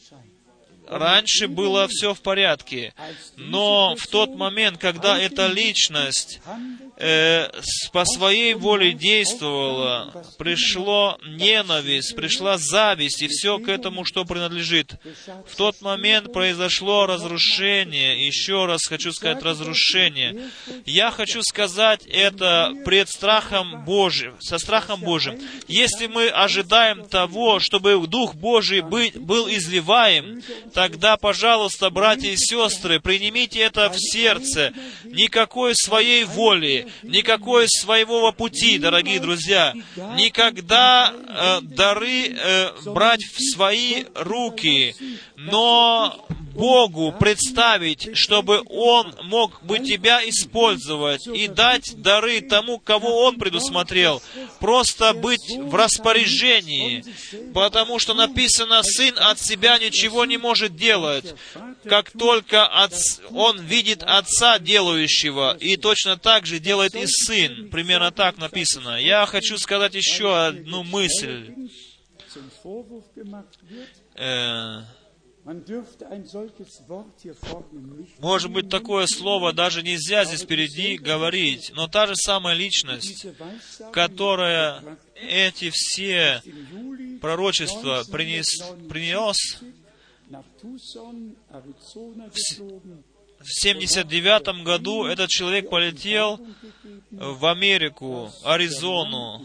раньше 0.98 1.48
было 1.48 1.88
все 1.88 2.14
в 2.14 2.20
порядке, 2.20 2.94
но 3.36 3.96
в 3.96 4.06
тот 4.06 4.34
момент, 4.34 4.78
когда 4.78 5.18
эта 5.18 5.46
личность 5.46 6.40
э, 6.96 7.48
по 7.92 8.04
своей 8.04 8.54
воле 8.54 8.92
действовала, 8.92 10.24
пришло 10.38 11.18
ненависть, 11.26 12.14
пришла 12.14 12.58
зависть 12.58 13.22
и 13.22 13.28
все 13.28 13.58
к 13.58 13.68
этому, 13.68 14.04
что 14.04 14.24
принадлежит. 14.24 14.94
В 15.48 15.56
тот 15.56 15.80
момент 15.80 16.32
произошло 16.32 17.06
разрушение, 17.06 18.26
еще 18.26 18.66
раз 18.66 18.86
хочу 18.86 19.12
сказать 19.12 19.42
разрушение. 19.42 20.50
Я 20.86 21.10
хочу 21.10 21.42
сказать 21.42 22.06
это 22.06 22.72
пред 22.84 23.08
страхом 23.08 23.84
Божьим, 23.84 24.36
со 24.40 24.58
страхом 24.58 25.00
Божьим. 25.00 25.40
Если 25.68 26.06
мы 26.06 26.28
ожидаем 26.28 27.06
того, 27.08 27.58
чтобы 27.58 28.06
Дух 28.06 28.34
Божий 28.34 28.80
быть, 28.80 29.16
был 29.16 29.48
изливаем, 29.48 30.42
тогда, 30.82 31.16
пожалуйста, 31.16 31.90
братья 31.90 32.28
и 32.28 32.36
сестры, 32.36 32.98
принимите 32.98 33.60
это 33.60 33.88
в 33.88 33.94
сердце. 33.96 34.72
Никакой 35.04 35.76
своей 35.76 36.24
воли, 36.24 36.88
никакой 37.04 37.68
своего 37.68 38.32
пути, 38.32 38.78
дорогие 38.78 39.20
друзья. 39.20 39.74
Никогда 40.16 41.14
э, 41.14 41.60
дары 41.62 42.34
э, 42.36 42.70
брать 42.86 43.22
в 43.22 43.38
свои 43.54 44.06
руки, 44.16 44.96
но 45.36 46.26
Богу 46.54 47.14
представить, 47.18 48.16
чтобы 48.16 48.62
Он 48.68 49.14
мог 49.24 49.62
бы 49.62 49.78
тебя 49.78 50.20
использовать 50.28 51.26
и 51.26 51.48
дать 51.48 51.94
дары 51.96 52.40
тому, 52.40 52.78
кого 52.78 53.24
Он 53.24 53.36
предусмотрел. 53.36 54.22
Просто 54.60 55.14
быть 55.14 55.56
в 55.58 55.74
распоряжении, 55.74 57.04
потому 57.54 57.98
что 57.98 58.14
написано, 58.14 58.82
сын 58.82 59.14
от 59.18 59.40
себя 59.40 59.78
ничего 59.78 60.24
не 60.24 60.36
может 60.36 60.71
делать, 60.76 61.34
как 61.84 62.10
только 62.10 62.66
от... 62.66 62.92
он 63.30 63.60
видит 63.60 64.02
отца 64.02 64.58
делающего, 64.58 65.56
и 65.58 65.76
точно 65.76 66.16
так 66.16 66.46
же 66.46 66.58
делает 66.58 66.94
и 66.94 67.06
сын. 67.06 67.70
Примерно 67.70 68.10
так 68.10 68.38
написано. 68.38 69.00
Я 69.00 69.26
хочу 69.26 69.58
сказать 69.58 69.94
еще 69.94 70.36
одну 70.36 70.82
мысль. 70.82 71.54
Э, 74.14 74.82
может 78.18 78.50
быть, 78.52 78.68
такое 78.68 79.06
слово 79.06 79.52
даже 79.52 79.82
нельзя 79.82 80.24
здесь 80.24 80.42
впереди 80.42 80.96
говорить, 80.96 81.72
но 81.74 81.88
та 81.88 82.06
же 82.06 82.14
самая 82.14 82.54
личность, 82.54 83.26
которая 83.92 84.98
эти 85.16 85.70
все 85.70 86.40
пророчества 87.20 88.04
принес, 88.10 88.62
принес 88.88 89.58
в 93.42 93.60
79 93.60 94.64
году 94.64 95.04
этот 95.04 95.30
человек 95.30 95.68
полетел 95.68 96.40
в 97.10 97.46
Америку, 97.46 98.30
Аризону, 98.44 99.42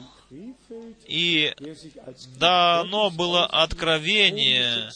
и 1.06 1.54
дано 2.38 3.10
было 3.10 3.46
откровение, 3.46 4.92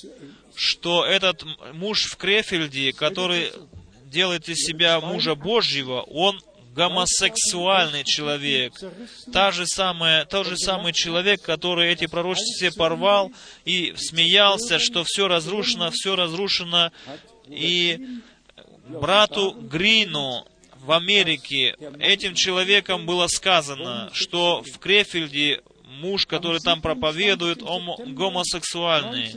что 0.55 1.05
этот 1.05 1.43
муж 1.73 2.05
в 2.05 2.17
Крефельде, 2.17 2.93
который 2.93 3.51
делает 4.05 4.49
из 4.49 4.57
себя 4.65 4.99
мужа 4.99 5.35
Божьего, 5.35 6.01
он 6.01 6.39
гомосексуальный 6.73 8.03
человек. 8.03 8.73
Та 9.31 9.51
же 9.51 9.67
самая, 9.67 10.25
тот 10.25 10.47
же 10.47 10.57
самый 10.57 10.93
человек, 10.93 11.41
который 11.41 11.91
эти 11.91 12.07
пророчества 12.07 12.69
порвал 12.75 13.31
и 13.65 13.93
смеялся, 13.97 14.79
что 14.79 15.03
все 15.03 15.27
разрушено, 15.27 15.91
все 15.91 16.15
разрушено. 16.15 16.91
И 17.47 17.99
брату 18.87 19.51
Грину 19.51 20.45
в 20.79 20.91
Америке 20.91 21.75
этим 21.99 22.35
человеком 22.35 23.05
было 23.05 23.27
сказано, 23.27 24.09
что 24.13 24.63
в 24.63 24.79
Крефельде 24.79 25.61
муж, 25.99 26.25
который 26.25 26.59
там 26.59 26.81
проповедует, 26.81 27.61
он 27.61 28.13
гомосексуальный. 28.15 29.31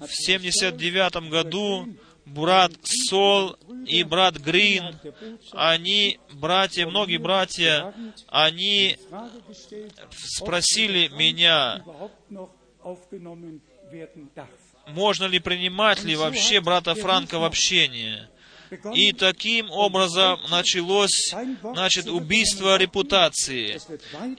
В 0.00 0.08
79 0.10 1.30
году 1.30 1.88
брат 2.26 2.72
Сол 2.82 3.56
и 3.86 4.02
брат 4.02 4.36
Грин, 4.36 4.98
они, 5.52 6.18
братья, 6.32 6.86
многие 6.86 7.18
братья, 7.18 7.92
они 8.28 8.96
спросили 10.10 11.08
меня, 11.08 11.84
можно 14.88 15.24
ли 15.24 15.38
принимать 15.38 16.02
ли 16.04 16.16
вообще 16.16 16.60
брата 16.60 16.94
Франка 16.94 17.38
в 17.38 17.44
общение. 17.44 18.28
И 18.94 19.12
таким 19.12 19.70
образом 19.70 20.40
началось, 20.50 21.34
значит, 21.62 22.06
убийство 22.08 22.76
репутации. 22.76 23.80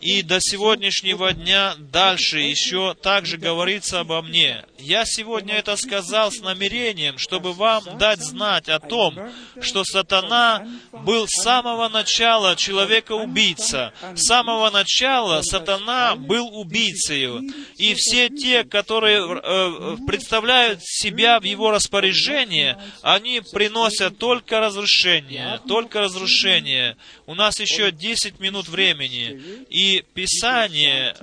И 0.02 0.22
до 0.22 0.40
сегодняшнего 0.40 1.34
дня 1.34 1.76
дальше 1.78 2.40
еще 2.40 2.96
также 3.02 3.38
говорится 3.38 4.02
обо 4.02 4.22
мне. 4.22 4.64
Я 4.78 5.06
сегодня 5.06 5.56
это 5.56 5.76
сказал 5.78 6.32
с 6.32 6.42
намерением, 6.42 7.18
чтобы 7.18 7.54
вам 7.54 7.84
дать 7.98 8.20
знать 8.20 8.70
о 8.70 8.80
том, 8.80 9.18
что 9.62 9.84
сатана 9.84 10.68
был 10.92 11.26
с 11.28 11.42
самого 11.42 11.90
начала 11.90 12.56
человека-убийца. 12.56 13.94
С 14.16 14.24
самого 14.24 14.70
начала 14.70 15.42
сатана 15.42 16.16
был 16.16 16.48
убийцей. 16.60 17.52
И 17.78 17.94
все 17.96 18.30
те, 18.30 18.64
которые 18.64 19.22
э, 19.22 19.98
представляют 20.06 20.80
себя 20.84 21.40
в 21.40 21.44
его 21.44 21.72
распоряжение, 21.72 22.78
они 23.02 23.42
приносят 23.42 24.18
только 24.26 24.60
разрушение, 24.60 25.62
только 25.68 26.02
разрушение. 26.02 26.98
У 27.28 27.36
нас 27.36 27.60
еще 27.60 27.92
10 27.92 28.40
минут 28.40 28.68
времени. 28.68 29.66
И 29.70 30.04
Писание, 30.16 31.16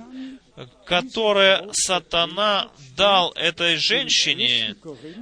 которое 0.85 1.67
сатана 1.73 2.71
дал 2.95 3.33
этой 3.33 3.75
женщине, 3.75 4.77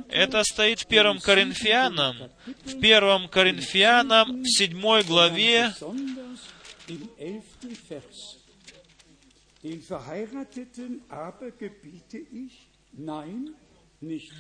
это 0.10 0.44
стоит 0.44 0.82
в 0.82 0.86
первом 0.86 1.18
Коринфянам, 1.18 2.30
в 2.66 2.80
первом 2.80 3.28
Коринфянам, 3.28 4.44
в 4.44 4.48
седьмой 4.48 5.04
главе, 5.04 5.74
Den 9.64 9.84
Verheirateten 9.84 11.04
aber 11.08 11.52
gebiete 11.52 12.18
ich, 12.18 12.68
nein, 12.94 13.54
nicht 14.00 14.32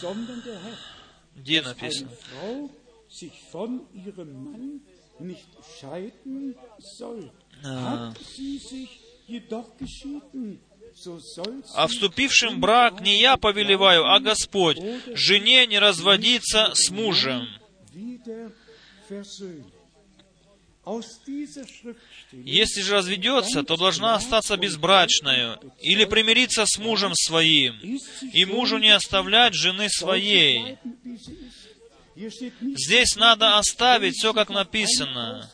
sondern 0.00 0.42
der 0.42 0.62
Herr 0.62 0.78
где 1.36 1.62
написано? 1.62 2.10
А, 7.64 8.12
А 11.74 11.86
вступившим 11.86 12.56
в 12.56 12.58
брак 12.58 13.00
не 13.00 13.20
я 13.20 13.36
повелеваю, 13.36 14.04
а 14.06 14.18
Господь, 14.18 14.78
жене 15.14 15.66
не 15.66 15.78
разводиться 15.78 16.72
с 16.74 16.90
мужем. 16.90 17.46
Если 22.32 22.82
же 22.82 22.94
разведется, 22.94 23.64
то 23.64 23.76
должна 23.76 24.14
остаться 24.14 24.56
безбрачною 24.56 25.58
или 25.80 26.04
примириться 26.04 26.64
с 26.64 26.78
мужем 26.78 27.12
своим, 27.14 27.74
и 28.32 28.44
мужу 28.44 28.78
не 28.78 28.90
оставлять 28.90 29.54
жены 29.54 29.88
своей. 29.88 30.78
Здесь 32.14 33.16
надо 33.16 33.58
оставить 33.58 34.14
все, 34.14 34.32
как 34.32 34.48
написано. 34.48 35.50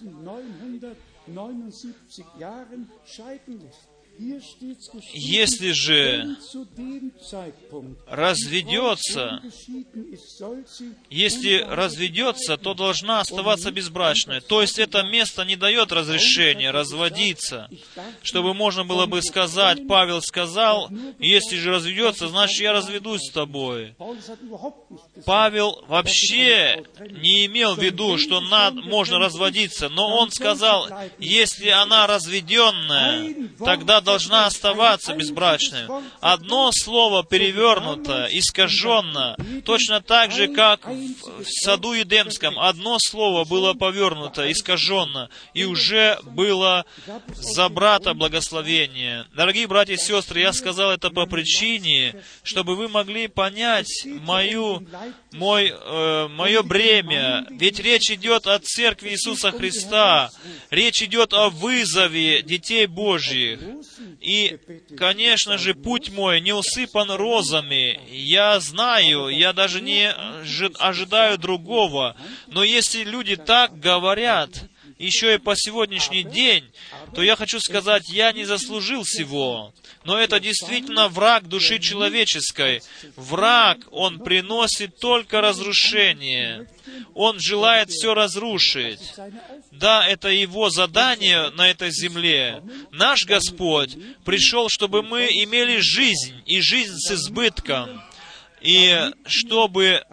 1979 4.19 4.21
Jahren 4.21 4.21
scheiden 4.21 4.21
lässt. 4.21 4.21
Hier 4.21 4.41
steht's 4.41 4.91
geschrieben, 4.91 5.13
Если 5.15 5.73
же 5.73 6.37
разведется, 8.07 9.43
если 11.11 11.65
разведется, 11.69 12.57
то 12.57 12.75
должна 12.75 13.21
оставаться 13.21 13.71
безбрачной. 13.71 14.41
То 14.41 14.61
есть 14.61 14.79
это 14.79 15.03
место 15.03 15.45
не 15.45 15.57
дает 15.57 15.93
разрешения 15.93 16.71
разводиться. 16.71 17.69
Чтобы 18.23 18.55
можно 18.55 18.85
было 18.85 19.07
бы 19.07 19.23
сказать, 19.23 19.87
Павел 19.89 20.21
сказал, 20.21 20.91
если 21.19 21.57
же 21.57 21.71
разведется, 21.71 22.29
значит 22.29 22.61
я 22.61 22.73
разведусь 22.73 23.23
с 23.23 23.33
тобой. 23.33 23.95
Павел 25.25 25.85
вообще 25.89 26.85
не 27.11 27.47
имел 27.47 27.75
в 27.75 27.83
виду, 27.83 28.19
что 28.19 28.41
над, 28.41 28.75
можно 28.75 29.19
разводиться, 29.19 29.89
но 29.89 30.19
он 30.19 30.31
сказал, 30.31 30.89
если 31.19 31.69
она 31.69 32.07
разведенная, 32.07 33.49
тогда 33.59 34.02
должна 34.03 34.47
оставаться 34.47 35.15
безбрачной. 35.15 35.87
Одно 36.21 36.71
слово 36.73 37.25
перевернуто, 37.25 38.29
искаженно, 38.31 39.37
точно 39.65 40.01
так 40.01 40.33
же, 40.33 40.49
как 40.49 40.87
в 40.87 41.45
саду 41.45 41.93
Едемском. 41.93 42.59
Одно 42.59 42.99
слово 42.99 43.45
было 43.45 43.75
повернуто, 43.75 44.51
искаженно, 44.51 45.29
и 45.55 45.65
уже 45.65 46.19
было 46.25 46.85
за 47.35 47.69
брата 47.69 48.15
благословение. 48.15 49.27
Дорогие 49.35 49.67
братья 49.67 49.95
и 49.95 49.99
сестры, 49.99 50.41
я 50.41 50.53
сказал 50.53 50.93
это 50.93 51.11
по 51.11 51.27
причине, 51.27 52.23
чтобы 52.43 52.77
вы 52.77 52.89
могли 52.89 53.29
понять 53.29 54.05
мою 54.05 54.87
мой, 55.33 55.73
э, 55.75 56.29
мое 56.29 56.63
бремя. 56.63 57.47
Ведь 57.51 57.81
речь 57.81 58.11
идет 58.11 58.47
о 58.47 58.59
Церкви 58.59 59.11
Иисуса 59.11 59.51
Христа. 59.51 60.31
Речь 60.71 61.03
идет 61.03 61.33
о 61.33 61.51
вызове 61.51 62.43
детей 62.43 62.87
Божьих. 62.87 63.61
И, 64.21 64.59
конечно 64.97 65.59
же, 65.59 65.75
путь 65.75 66.11
мой 66.11 66.41
не 66.41 66.53
усыпан 66.53 67.11
розами. 67.11 68.01
Я 68.11 68.61
знаю, 68.61 69.29
я 69.29 69.53
даже 69.53 69.81
не 69.81 70.11
ожи- 70.43 70.75
ожидаю 70.79 71.39
другого. 71.39 72.17
Но 72.49 72.65
если 72.65 73.05
люди 73.05 73.37
так 73.37 73.79
говорят, 73.79 74.65
еще 75.03 75.35
и 75.35 75.39
по 75.39 75.55
сегодняшний 75.57 76.23
день, 76.23 76.65
то 77.15 77.23
я 77.23 77.37
хочу 77.37 77.59
сказать, 77.61 78.09
я 78.09 78.33
не 78.33 78.45
заслужил 78.45 79.03
всего. 79.03 79.75
Но 80.05 80.19
это 80.19 80.41
действительно 80.41 81.09
враг 81.09 81.49
души 81.49 81.79
человеческой. 81.79 82.83
Враг, 83.17 83.79
он 83.91 84.21
приносит 84.21 84.99
только 84.99 85.41
разрушение. 85.41 86.69
Он 87.15 87.41
желает 87.41 87.91
все 87.91 88.15
разрушить. 88.15 89.15
Да, 89.73 90.07
это 90.07 90.29
его 90.29 90.71
задание 90.71 91.51
на 91.51 91.69
этой 91.69 91.91
земле. 91.91 92.63
Наш 92.91 93.25
Господь 93.27 93.97
пришел, 94.25 94.69
чтобы 94.69 95.03
мы 95.03 95.27
имели 95.27 95.79
жизнь, 95.79 96.43
и 96.47 96.61
жизнь 96.61 96.95
с 96.97 97.13
избытком. 97.13 98.03
И 98.61 99.11
чтобы 99.27 100.05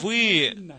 вы 0.00 0.72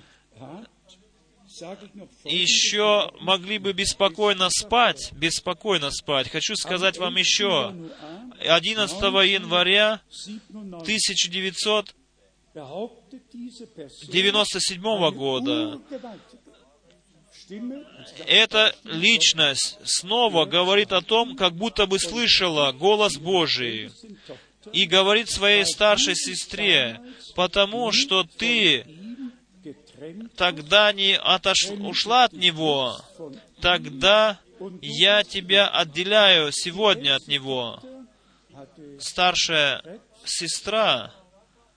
еще 2.23 3.11
могли 3.21 3.57
бы 3.57 3.73
беспокойно 3.73 4.49
спать, 4.49 5.11
беспокойно 5.13 5.91
спать. 5.91 6.29
Хочу 6.29 6.55
сказать 6.55 6.97
вам 6.97 7.15
еще, 7.15 7.75
11 8.39 8.97
января 9.29 10.01
97 10.25 10.75
1997 10.75 12.05
behauptet 12.55 13.21
diese 13.33 13.65
Person, 13.65 15.11
года 15.11 15.81
эта 18.25 18.75
личность 18.85 19.77
снова 19.83 20.45
говорит 20.45 20.91
о 20.91 21.01
том, 21.01 21.35
как 21.35 21.53
будто 21.53 21.85
бы 21.85 21.99
слышала 21.99 22.71
голос 22.71 23.17
Божий 23.17 23.91
и 24.71 24.85
говорит 24.85 25.29
своей 25.29 25.65
старшей 25.65 26.15
сестре, 26.15 26.99
потому 27.35 27.91
что 27.91 28.23
ты 28.23 28.85
тогда 30.35 30.91
не 30.93 31.17
отош... 31.17 31.69
ушла 31.71 32.25
от 32.25 32.33
него, 32.33 32.97
тогда 33.61 34.39
я 34.81 35.23
тебя 35.23 35.67
отделяю 35.67 36.51
сегодня 36.51 37.15
от 37.15 37.27
него. 37.27 37.81
Старшая 38.99 39.99
сестра, 40.23 41.13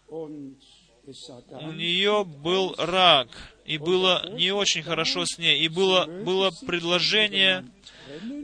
у 0.08 1.72
нее 1.72 2.24
был 2.24 2.74
рак, 2.78 3.28
и 3.64 3.78
было 3.78 4.30
не 4.32 4.52
очень 4.52 4.82
хорошо 4.82 5.24
с 5.26 5.38
ней, 5.38 5.60
и 5.60 5.68
было, 5.68 6.06
было 6.06 6.50
предложение, 6.66 7.66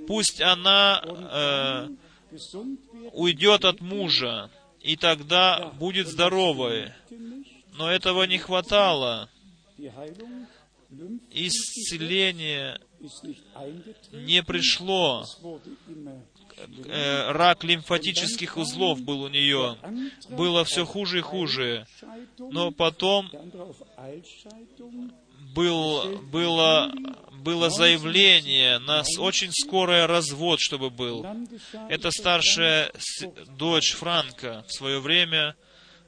пусть 0.07 0.41
она 0.41 1.03
э, 1.05 1.89
уйдет 3.13 3.65
от 3.65 3.81
мужа, 3.81 4.51
и 4.81 4.97
тогда 4.97 5.73
будет 5.79 6.09
здоровой. 6.09 6.93
Но 7.75 7.91
этого 7.91 8.25
не 8.25 8.39
хватало. 8.39 9.29
Исцеление 11.31 12.79
не 14.13 14.43
пришло. 14.43 15.25
Э, 16.87 17.33
рак 17.33 17.65
лимфатических 17.65 18.57
узлов 18.57 19.01
был 19.01 19.23
у 19.23 19.29
нее. 19.29 19.77
Было 20.31 20.65
все 20.65 20.85
хуже 20.85 21.19
и 21.19 21.23
хуже. 21.23 21.87
Но 22.39 22.71
потом 22.71 23.31
был, 25.55 26.19
было, 26.19 26.93
было 27.33 27.71
заявление 27.71 28.79
на 28.79 29.03
очень 29.19 29.51
скорый 29.53 30.07
развод, 30.07 30.61
чтобы 30.61 30.91
был. 30.91 31.27
Это 31.89 32.11
старшая 32.11 32.93
дочь 33.59 33.93
Франка 33.93 34.65
в 34.69 34.73
свое 34.73 35.01
время, 35.01 35.57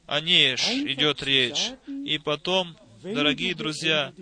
о 0.06 0.20
ней 0.20 0.54
идет 0.54 1.22
речь. 1.22 1.72
И 1.86 2.18
потом, 2.18 2.76
дорогие 3.14 3.54
друзья, 3.54 4.12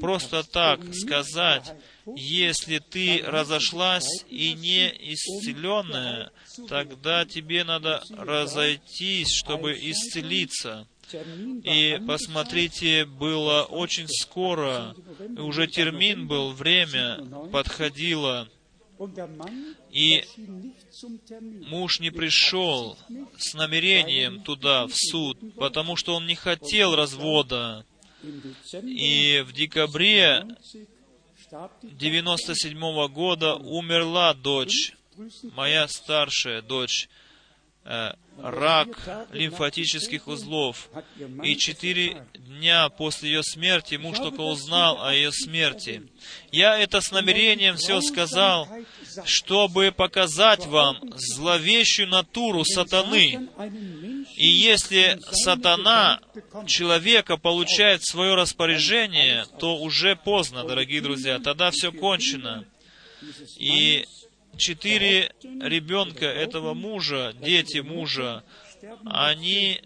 просто 0.00 0.42
так 0.42 0.80
сказать, 0.94 1.72
если 2.16 2.78
ты 2.78 3.22
разошлась 3.24 4.24
и 4.28 4.54
не 4.54 4.88
исцеленная, 4.88 6.30
тогда 6.68 7.24
тебе 7.24 7.64
надо 7.64 8.02
разойтись, 8.10 9.32
чтобы 9.34 9.72
исцелиться. 9.72 10.86
И 11.64 12.00
посмотрите, 12.06 13.04
было 13.04 13.64
очень 13.64 14.08
скоро, 14.08 14.94
уже 15.36 15.66
термин 15.66 16.26
был, 16.26 16.52
время 16.52 17.22
подходило, 17.52 18.48
и 19.90 20.24
муж 21.68 22.00
не 22.00 22.10
пришел 22.10 22.96
с 23.36 23.54
намерением 23.54 24.42
туда, 24.42 24.86
в 24.86 24.94
суд, 24.94 25.38
потому 25.56 25.96
что 25.96 26.14
он 26.14 26.26
не 26.26 26.34
хотел 26.34 26.94
развода. 26.94 27.84
И 28.82 29.44
в 29.46 29.52
декабре 29.52 30.44
90 30.44 30.94
starb 31.54 31.70
die 31.82 32.10
97 32.10 33.08
года 33.08 33.54
умерла 33.54 34.34
дочь, 34.34 34.94
моя 35.54 35.86
старшая 35.88 36.62
дочь, 36.62 37.08
э, 37.84 38.12
рак 38.38 39.28
лимфатических 39.32 40.26
узлов. 40.26 40.88
И 41.42 41.56
четыре 41.56 42.26
дня 42.34 42.88
после 42.88 43.30
ее 43.30 43.42
смерти 43.42 43.96
муж 43.96 44.18
только 44.18 44.40
узнал 44.40 45.04
о 45.04 45.14
ее 45.14 45.30
смерти. 45.32 46.02
Я 46.50 46.78
это 46.78 47.00
с 47.00 47.12
намерением 47.12 47.76
все 47.76 48.00
сказал, 48.00 48.68
чтобы 49.24 49.92
показать 49.92 50.66
вам 50.66 50.98
зловещую 51.16 52.08
натуру 52.08 52.64
сатаны. 52.64 53.48
И 54.36 54.46
если 54.46 55.18
сатана 55.30 56.20
человека 56.66 57.36
получает 57.36 58.04
свое 58.04 58.34
распоряжение, 58.34 59.46
то 59.60 59.78
уже 59.78 60.16
поздно, 60.16 60.64
дорогие 60.64 61.00
друзья, 61.00 61.38
тогда 61.38 61.70
все 61.70 61.92
кончено. 61.92 62.64
И 63.56 64.06
четыре 64.56 65.32
ребенка 65.42 66.26
этого 66.26 66.74
мужа, 66.74 67.34
дети 67.40 67.78
мужа, 67.78 68.42
они 69.04 69.80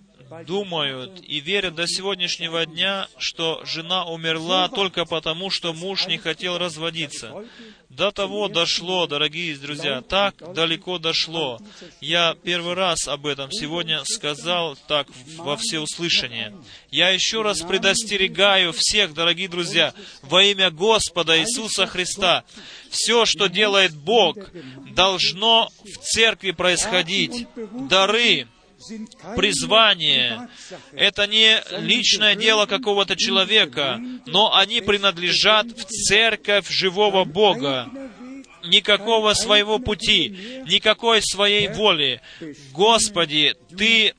думают 0.46 1.20
и 1.22 1.40
верят 1.40 1.74
до 1.74 1.86
сегодняшнего 1.86 2.66
дня, 2.66 3.08
что 3.18 3.62
жена 3.64 4.04
умерла 4.06 4.68
только 4.68 5.04
потому, 5.04 5.50
что 5.50 5.72
муж 5.72 6.06
не 6.06 6.18
хотел 6.18 6.58
разводиться. 6.58 7.44
До 7.88 8.10
того 8.10 8.48
дошло, 8.48 9.06
дорогие 9.06 9.56
друзья, 9.56 10.02
так 10.02 10.34
далеко 10.54 10.98
дошло. 10.98 11.58
Я 12.00 12.36
первый 12.42 12.74
раз 12.74 13.08
об 13.08 13.26
этом 13.26 13.50
сегодня 13.50 14.02
сказал 14.04 14.76
так 14.86 15.08
во 15.36 15.56
всеуслышание. 15.56 16.54
Я 16.90 17.10
еще 17.10 17.42
раз 17.42 17.62
предостерегаю 17.62 18.72
всех, 18.72 19.14
дорогие 19.14 19.48
друзья, 19.48 19.94
во 20.22 20.42
имя 20.44 20.70
Господа 20.70 21.40
Иисуса 21.40 21.86
Христа. 21.86 22.44
Все, 22.90 23.24
что 23.24 23.48
делает 23.48 23.94
Бог, 23.94 24.36
должно 24.90 25.68
в 25.82 25.98
церкви 25.98 26.50
происходить. 26.50 27.46
Дары, 27.88 28.46
призвание. 29.36 30.48
Это 30.92 31.26
не 31.26 31.62
личное 31.80 32.34
дело 32.34 32.66
какого-то 32.66 33.16
человека, 33.16 34.00
но 34.26 34.54
они 34.54 34.80
принадлежат 34.80 35.66
в 35.66 35.84
церковь 35.84 36.68
живого 36.70 37.24
Бога. 37.24 37.90
Никакого 38.64 39.34
своего 39.34 39.78
пути, 39.78 40.62
никакой 40.68 41.22
своей 41.22 41.68
воли. 41.68 42.20
Господи, 42.72 43.54
Ты 43.76 44.14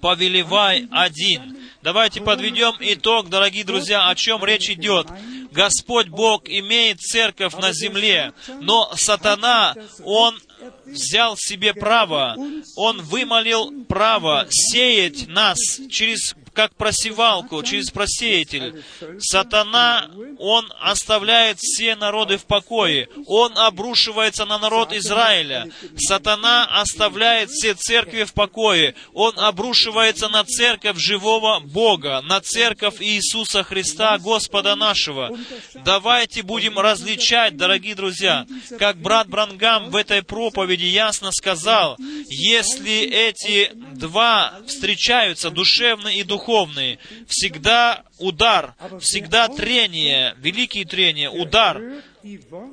повелевай 0.00 0.86
один. 0.90 1.58
Давайте 1.82 2.20
подведем 2.20 2.74
итог, 2.80 3.28
дорогие 3.28 3.64
друзья, 3.64 4.08
о 4.08 4.14
чем 4.14 4.44
речь 4.44 4.70
идет. 4.70 5.06
Господь 5.50 6.08
Бог 6.08 6.48
имеет 6.48 7.00
церковь 7.00 7.54
на 7.54 7.72
земле, 7.72 8.32
но 8.60 8.92
сатана, 8.96 9.74
он 10.04 10.38
взял 10.84 11.36
себе 11.36 11.74
право, 11.74 12.36
Он 12.76 13.00
вымолил 13.02 13.84
право 13.84 14.46
сеять 14.50 15.28
нас 15.28 15.58
через 15.90 16.34
как 16.52 16.74
просевалку, 16.74 17.62
через 17.62 17.90
просеятель. 17.90 18.82
Сатана, 19.18 20.08
он 20.38 20.70
оставляет 20.80 21.58
все 21.58 21.96
народы 21.96 22.36
в 22.36 22.44
покое. 22.44 23.08
Он 23.26 23.56
обрушивается 23.58 24.44
на 24.44 24.58
народ 24.58 24.92
Израиля. 24.92 25.70
Сатана 25.96 26.66
оставляет 26.80 27.50
все 27.50 27.74
церкви 27.74 28.24
в 28.24 28.32
покое. 28.32 28.94
Он 29.12 29.38
обрушивается 29.38 30.28
на 30.28 30.44
церковь 30.44 30.98
живого 30.98 31.60
Бога, 31.60 32.20
на 32.22 32.40
церковь 32.40 33.00
Иисуса 33.00 33.62
Христа, 33.62 34.18
Господа 34.18 34.76
нашего. 34.76 35.36
Давайте 35.84 36.42
будем 36.42 36.78
различать, 36.78 37.56
дорогие 37.56 37.94
друзья, 37.94 38.46
как 38.78 38.96
брат 38.98 39.28
Брангам 39.28 39.90
в 39.90 39.96
этой 39.96 40.22
проповеди 40.22 40.84
ясно 40.84 41.30
сказал, 41.32 41.96
если 42.28 43.00
эти 43.00 43.70
два 43.74 44.60
встречаются, 44.66 45.50
душевный 45.50 46.16
и 46.16 46.22
духовный, 46.22 46.47
духовные. 46.48 46.98
Всегда 47.28 48.04
удар, 48.18 48.74
всегда 49.00 49.48
трение, 49.48 50.34
великие 50.38 50.84
трения, 50.84 51.30
удар. 51.30 51.80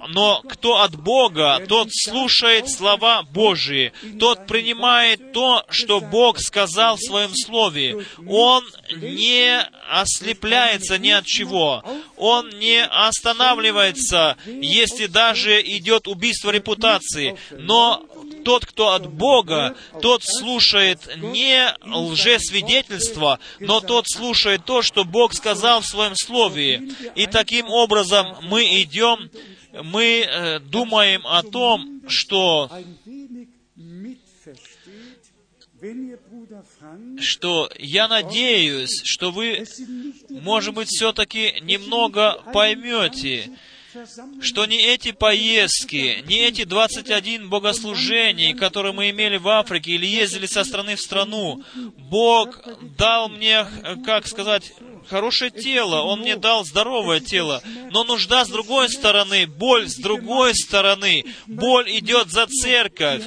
Но 0.09 0.41
кто 0.49 0.81
от 0.81 0.95
Бога, 0.95 1.63
тот 1.67 1.89
слушает 1.91 2.67
слова 2.67 3.21
Божии, 3.23 3.93
тот 4.19 4.47
принимает 4.47 5.33
то, 5.33 5.63
что 5.69 6.01
Бог 6.01 6.39
сказал 6.39 6.95
в 6.95 7.01
Своем 7.01 7.31
Слове. 7.35 8.05
Он 8.27 8.65
не 8.97 9.61
ослепляется 9.89 10.97
ни 10.97 11.11
от 11.11 11.25
чего. 11.25 11.83
Он 12.17 12.49
не 12.49 12.83
останавливается, 12.83 14.35
если 14.45 15.05
даже 15.05 15.61
идет 15.61 16.07
убийство 16.07 16.49
репутации. 16.49 17.37
Но 17.51 18.03
тот, 18.45 18.65
кто 18.65 18.93
от 18.93 19.11
Бога, 19.11 19.75
тот 20.01 20.21
слушает 20.23 20.99
не 21.17 21.73
лжесвидетельство, 21.83 23.39
но 23.59 23.81
тот 23.81 24.05
слушает 24.07 24.63
то, 24.63 24.83
что 24.83 25.03
Бог 25.03 25.33
сказал 25.33 25.81
в 25.81 25.87
Своем 25.87 26.15
Слове. 26.15 26.89
И 27.15 27.25
таким 27.25 27.67
образом 27.67 28.37
мы 28.43 28.63
идем, 28.81 29.29
мы 29.83 30.21
э, 30.21 30.59
думаем 30.59 31.25
о 31.25 31.41
том, 31.43 32.03
что 32.07 32.71
что 37.19 37.69
я 37.77 38.07
надеюсь, 38.07 39.01
что 39.03 39.31
вы, 39.31 39.65
может 40.29 40.73
быть, 40.73 40.87
все-таки 40.87 41.55
немного 41.61 42.41
поймете, 42.53 43.51
что 44.41 44.65
не 44.65 44.81
эти 44.81 45.11
поездки, 45.11 46.23
не 46.27 46.39
эти 46.39 46.63
21 46.63 47.49
богослужений, 47.49 48.53
которые 48.53 48.93
мы 48.93 49.09
имели 49.09 49.37
в 49.37 49.47
Африке 49.47 49.91
или 49.91 50.05
ездили 50.05 50.45
со 50.45 50.63
страны 50.63 50.95
в 50.95 51.01
страну, 51.01 51.63
Бог 51.97 52.61
дал 52.97 53.29
мне, 53.29 53.65
как 54.05 54.27
сказать, 54.27 54.73
хорошее 55.05 55.51
тело, 55.51 56.01
Он 56.01 56.21
мне 56.21 56.35
дал 56.35 56.65
здоровое 56.65 57.19
тело. 57.19 57.61
Но 57.91 58.03
нужда 58.03 58.45
с 58.45 58.49
другой 58.49 58.89
стороны, 58.89 59.47
боль 59.47 59.87
с 59.87 59.95
другой 59.95 60.55
стороны. 60.55 61.25
Боль 61.47 61.89
идет 61.97 62.29
за 62.29 62.47
церковь. 62.47 63.23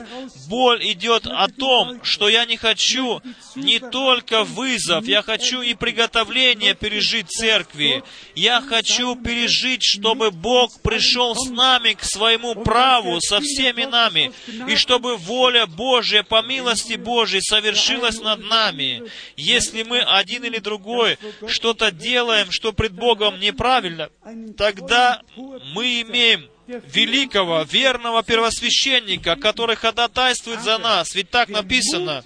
Боль 0.49 0.85
идет 0.93 1.27
о 1.27 1.49
том, 1.49 2.03
что 2.05 2.29
я 2.29 2.45
не 2.45 2.57
хочу 2.57 3.21
не 3.55 3.79
только 3.79 4.45
вызов, 4.45 5.07
я 5.07 5.23
хочу 5.23 5.63
и 5.63 5.75
приготовление 5.75 6.75
пережить 6.75 7.29
церкви. 7.29 8.03
Я 8.35 8.61
хочу 8.61 9.17
пережить, 9.17 9.83
чтобы 9.83 10.31
Бог 10.31 10.81
пришел 10.83 11.35
с 11.35 11.51
нами 11.51 11.93
к 11.93 12.03
своему 12.05 12.55
праву, 12.55 13.21
со 13.21 13.41
всеми 13.41 13.85
нами, 13.85 14.33
и 14.69 14.77
чтобы 14.77 15.17
воля 15.17 15.67
Божья 15.67 16.23
по 16.23 16.43
милости 16.43 16.95
Божьей 16.95 17.41
совершилась 17.41 18.21
над 18.21 18.41
нами. 18.41 19.03
Если 19.37 19.83
мы 19.83 20.01
один 20.01 20.45
или 20.45 20.59
другой, 20.59 21.19
что 21.47 21.68
что-то 21.69 21.91
делаем, 21.91 22.51
что 22.51 22.73
пред 22.73 22.93
Богом 22.93 23.39
неправильно, 23.41 24.09
тогда 24.57 25.21
мы 25.37 26.01
имеем 26.01 26.49
великого, 26.67 27.63
верного 27.63 28.23
первосвященника, 28.23 29.37
который 29.37 29.77
ходатайствует 29.77 30.63
за 30.63 30.79
нас. 30.79 31.15
Ведь 31.15 31.29
так 31.29 31.51
написано. 31.51 32.25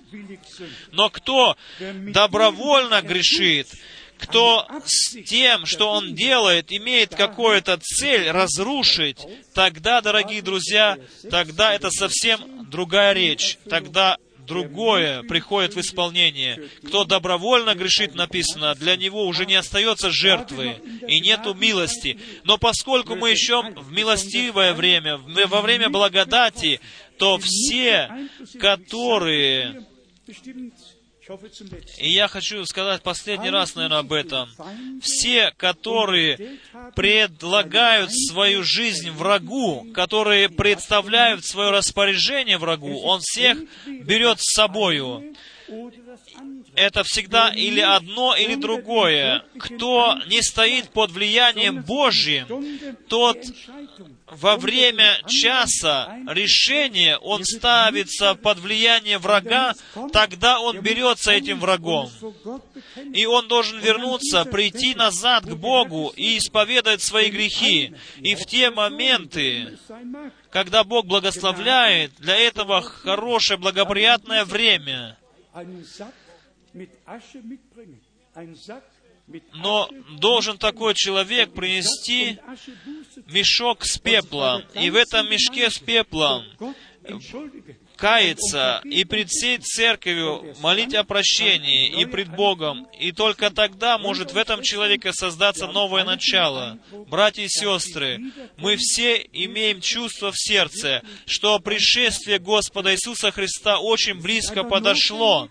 Но 0.93 1.10
кто 1.10 1.56
добровольно 1.81 3.02
грешит, 3.02 3.66
кто 4.16 4.69
с 4.85 5.20
тем, 5.24 5.66
что 5.66 5.90
он 5.90 6.14
делает, 6.14 6.70
имеет 6.70 7.12
какую-то 7.12 7.78
цель 7.78 8.31
разрушить, 8.31 9.19
тогда, 9.55 10.01
дорогие 10.02 10.40
друзья, 10.40 10.98
тогда 11.31 11.74
это 11.74 11.90
совсем 11.90 12.70
другая 12.70 13.12
речь. 13.12 13.59
Тогда 13.69 14.19
другое 14.52 15.22
приходит 15.22 15.74
в 15.74 15.80
исполнение. 15.80 16.68
Кто 16.86 17.04
добровольно 17.04 17.74
грешит, 17.74 18.14
написано, 18.14 18.74
для 18.74 18.96
него 18.96 19.26
уже 19.26 19.46
не 19.46 19.54
остается 19.54 20.10
жертвы 20.10 20.76
и 21.08 21.20
нету 21.20 21.54
милости. 21.54 22.18
Но 22.44 22.58
поскольку 22.58 23.16
мы 23.16 23.30
еще 23.30 23.62
в 23.62 23.90
милостивое 23.92 24.74
время, 24.74 25.16
во 25.16 25.62
время 25.62 25.88
благодати, 25.88 26.80
то 27.18 27.38
все, 27.38 28.10
которые 28.58 29.86
и 31.98 32.10
я 32.10 32.28
хочу 32.28 32.64
сказать 32.66 33.02
последний 33.02 33.50
раз, 33.50 33.74
наверное, 33.74 33.98
об 33.98 34.12
этом. 34.12 34.48
Все, 35.02 35.52
которые 35.56 36.59
предлагают 36.94 38.10
свою 38.12 38.62
жизнь 38.62 39.10
врагу, 39.10 39.86
которые 39.94 40.48
представляют 40.48 41.44
свое 41.44 41.70
распоряжение 41.70 42.59
врагу, 42.59 43.00
он 43.02 43.20
всех 43.20 43.59
берет 43.86 44.40
с 44.40 44.54
собою 44.54 45.34
это 46.74 47.03
всегда 47.05 47.51
или 47.51 47.81
одно, 47.81 48.35
или 48.35 48.55
другое. 48.55 49.44
Кто 49.59 50.19
не 50.27 50.43
стоит 50.43 50.90
под 50.90 51.11
влиянием 51.11 51.82
Божьим, 51.82 52.47
тот 53.09 53.39
во 54.27 54.57
время 54.57 55.20
часа 55.27 56.16
решения 56.28 57.19
он 57.19 57.44
ставится 57.44 58.35
под 58.35 58.59
влияние 58.59 59.19
врага, 59.19 59.74
тогда 60.12 60.61
он 60.61 60.81
берется 60.81 61.32
этим 61.32 61.61
врагом. 61.61 62.11
И 63.12 63.27
он 63.27 63.49
должен 63.49 63.78
вернуться, 63.81 64.44
прийти 64.44 64.94
назад 64.94 65.44
к 65.44 65.55
Богу 65.55 66.12
и 66.16 66.39
исповедать 66.39 67.03
свои 67.03 67.31
грехи. 67.31 67.94
И 68.20 68.35
в 68.35 68.47
те 68.47 68.70
моменты, 68.70 69.78
когда 70.51 70.85
Бог 70.85 71.07
благословляет, 71.07 72.12
для 72.19 72.36
этого 72.36 72.81
хорошее, 72.81 73.59
благоприятное 73.59 74.44
время, 74.44 75.19
но 79.54 79.88
должен 80.18 80.58
такой 80.58 80.94
человек 80.94 81.52
принести 81.52 82.38
мешок 83.26 83.84
с 83.84 83.98
пеплом. 83.98 84.62
И 84.74 84.90
в 84.90 84.96
этом 84.96 85.30
мешке 85.30 85.70
с 85.70 85.78
пеплом 85.78 86.44
каяться 88.02 88.80
и 88.82 89.04
пред 89.04 89.30
всей 89.30 89.58
церковью 89.58 90.56
молить 90.60 90.92
о 90.92 91.04
прощении 91.04 92.00
и 92.00 92.04
пред 92.04 92.34
Богом, 92.34 92.88
и 92.98 93.12
только 93.12 93.48
тогда 93.50 93.96
может 93.96 94.32
в 94.32 94.36
этом 94.36 94.60
человеке 94.60 95.12
создаться 95.12 95.68
новое 95.68 96.02
начало. 96.02 96.80
Братья 97.06 97.42
и 97.42 97.48
сестры, 97.48 98.20
мы 98.56 98.76
все 98.76 99.24
имеем 99.32 99.80
чувство 99.80 100.32
в 100.32 100.36
сердце, 100.36 101.02
что 101.26 101.60
пришествие 101.60 102.40
Господа 102.40 102.92
Иисуса 102.92 103.30
Христа 103.30 103.78
очень 103.78 104.20
близко 104.20 104.64
подошло. 104.64 105.48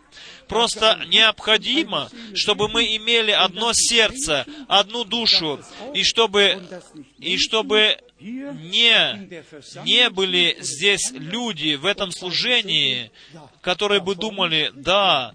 Просто 0.51 0.99
необходимо, 1.07 2.09
чтобы 2.35 2.67
мы 2.67 2.83
имели 2.97 3.31
одно 3.31 3.71
сердце, 3.73 4.45
одну 4.67 5.05
душу, 5.05 5.61
и 5.93 6.03
чтобы, 6.03 6.61
и 7.19 7.37
чтобы 7.37 7.97
не, 8.19 9.29
не 9.85 10.09
были 10.09 10.57
здесь 10.59 11.09
люди 11.13 11.75
в 11.75 11.85
этом 11.85 12.11
служении, 12.11 13.11
которые 13.61 14.01
бы 14.01 14.15
думали, 14.15 14.71
да, 14.73 15.33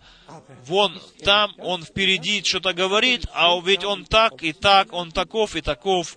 вон 0.66 1.00
там 1.24 1.54
он 1.58 1.84
впереди 1.84 2.42
что-то 2.42 2.72
говорит, 2.72 3.26
а 3.32 3.58
ведь 3.60 3.84
он 3.84 4.04
так 4.04 4.42
и 4.42 4.52
так, 4.52 4.92
он 4.92 5.12
таков 5.12 5.54
и 5.56 5.60
таков. 5.60 6.16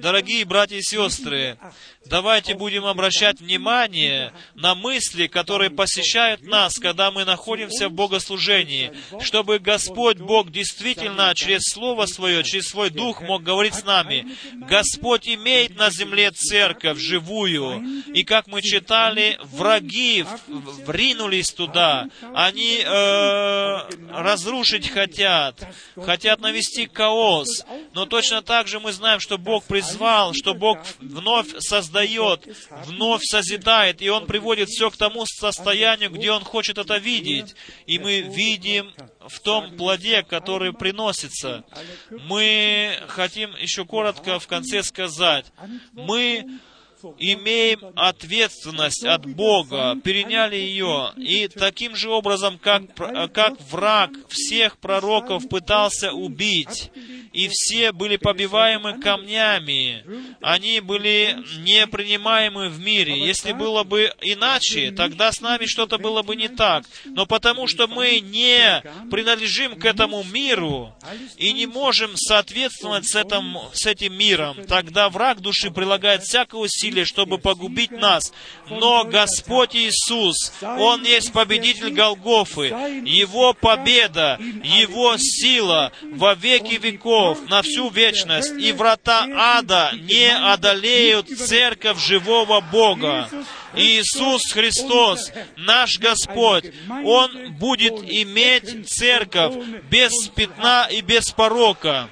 Дорогие 0.00 0.44
братья 0.44 0.76
и 0.76 0.82
сестры, 0.82 1.58
давайте 2.04 2.54
будем 2.54 2.84
обращать 2.84 3.40
внимание 3.40 4.32
на 4.54 4.74
мысли, 4.74 5.26
которые 5.26 5.70
посещают 5.70 6.42
нас, 6.42 6.78
когда 6.78 7.10
мы 7.10 7.24
находимся 7.24 7.88
в 7.88 7.92
богослужении, 7.92 8.92
чтобы 9.20 9.58
Господь 9.58 10.18
Бог 10.18 10.50
действительно 10.50 11.34
через 11.34 11.62
Слово 11.72 12.06
Свое, 12.06 12.44
через 12.44 12.68
Свой 12.68 12.90
Дух 12.90 13.22
мог 13.22 13.42
говорить 13.42 13.74
с 13.74 13.84
нами. 13.84 14.26
Господь 14.54 15.26
имеет 15.28 15.76
на 15.76 15.90
земле 15.90 16.30
церковь 16.30 16.98
живую, 16.98 17.82
и 18.12 18.24
как 18.24 18.46
мы 18.46 18.60
читали, 18.62 19.38
враги 19.44 20.24
вринулись 21.38 21.52
туда, 21.52 22.08
они 22.34 22.82
э, 22.84 24.12
разрушить 24.12 24.88
хотят, 24.88 25.66
хотят 25.96 26.40
навести 26.40 26.88
хаос, 26.92 27.64
но 27.94 28.06
точно 28.06 28.42
так 28.42 28.68
же 28.68 28.80
мы 28.80 28.92
знаем, 28.92 29.20
что 29.20 29.38
Бог 29.38 29.64
призвал, 29.64 30.34
что 30.34 30.54
Бог 30.54 30.78
вновь 31.00 31.48
создает, 31.58 32.46
вновь 32.86 33.22
созидает, 33.24 34.02
и 34.02 34.08
Он 34.08 34.26
приводит 34.26 34.68
все 34.68 34.90
к 34.90 34.96
тому 34.96 35.24
состоянию, 35.26 36.10
где 36.10 36.30
Он 36.30 36.42
хочет 36.44 36.78
это 36.78 36.96
видеть. 36.98 37.54
И 37.86 37.98
мы 37.98 38.20
видим 38.20 38.92
в 39.20 39.40
том 39.40 39.76
плоде, 39.76 40.22
который 40.22 40.72
приносится. 40.72 41.64
Мы 42.10 42.98
хотим 43.08 43.54
еще 43.56 43.84
коротко 43.84 44.38
в 44.38 44.46
конце 44.46 44.82
сказать. 44.82 45.46
Мы 45.92 46.60
имеем 47.18 47.80
ответственность 47.96 49.04
от 49.04 49.26
Бога, 49.26 49.96
переняли 50.02 50.56
ее, 50.56 51.12
и 51.16 51.48
таким 51.48 51.94
же 51.94 52.10
образом, 52.10 52.58
как, 52.58 52.82
как 53.32 53.60
враг 53.70 54.10
всех 54.28 54.78
пророков 54.78 55.48
пытался 55.48 56.12
убить, 56.12 56.90
и 57.32 57.48
все 57.48 57.92
были 57.92 58.16
побиваемы 58.16 59.00
камнями, 59.00 60.04
они 60.40 60.80
были 60.80 61.36
не 61.58 61.86
принимаемы 61.86 62.68
в 62.68 62.80
мире. 62.80 63.18
Если 63.18 63.52
было 63.52 63.84
бы 63.84 64.12
иначе, 64.20 64.90
тогда 64.90 65.30
с 65.32 65.40
нами 65.40 65.66
что-то 65.66 65.98
было 65.98 66.22
бы 66.22 66.36
не 66.36 66.48
так. 66.48 66.84
Но 67.04 67.26
потому 67.26 67.66
что 67.66 67.86
мы 67.86 68.20
не 68.20 68.82
принадлежим 69.10 69.78
к 69.78 69.84
этому 69.84 70.24
миру 70.24 70.94
и 71.36 71.52
не 71.52 71.66
можем 71.66 72.16
соответствовать 72.16 73.06
с 73.06 73.14
этим, 73.14 73.58
с 73.72 73.86
этим 73.86 74.16
миром, 74.16 74.56
тогда 74.66 75.08
враг 75.08 75.40
души 75.40 75.70
прилагает 75.70 76.22
всякое 76.22 76.60
усилие 76.62 76.87
усилия, 76.88 77.04
чтобы 77.04 77.38
погубить 77.38 77.90
нас. 77.90 78.32
Но 78.68 79.04
Господь 79.04 79.74
Иисус, 79.74 80.52
Он 80.62 81.04
есть 81.04 81.32
победитель 81.32 81.92
Голгофы. 81.92 82.66
Его 83.04 83.52
победа, 83.54 84.38
Его 84.62 85.16
сила 85.18 85.92
во 86.02 86.34
веки 86.34 86.74
веков, 86.74 87.38
на 87.48 87.62
всю 87.62 87.90
вечность. 87.90 88.52
И 88.58 88.72
врата 88.72 89.26
ада 89.36 89.92
не 89.94 90.32
одолеют 90.32 91.28
церковь 91.28 92.04
живого 92.04 92.60
Бога. 92.60 93.28
Иисус 93.74 94.50
Христос, 94.52 95.30
наш 95.56 95.98
Господь, 95.98 96.64
Он 97.04 97.52
будет 97.58 97.94
иметь 98.02 98.88
церковь 98.88 99.54
без 99.90 100.28
пятна 100.28 100.88
и 100.90 101.00
без 101.00 101.30
порока. 101.30 102.08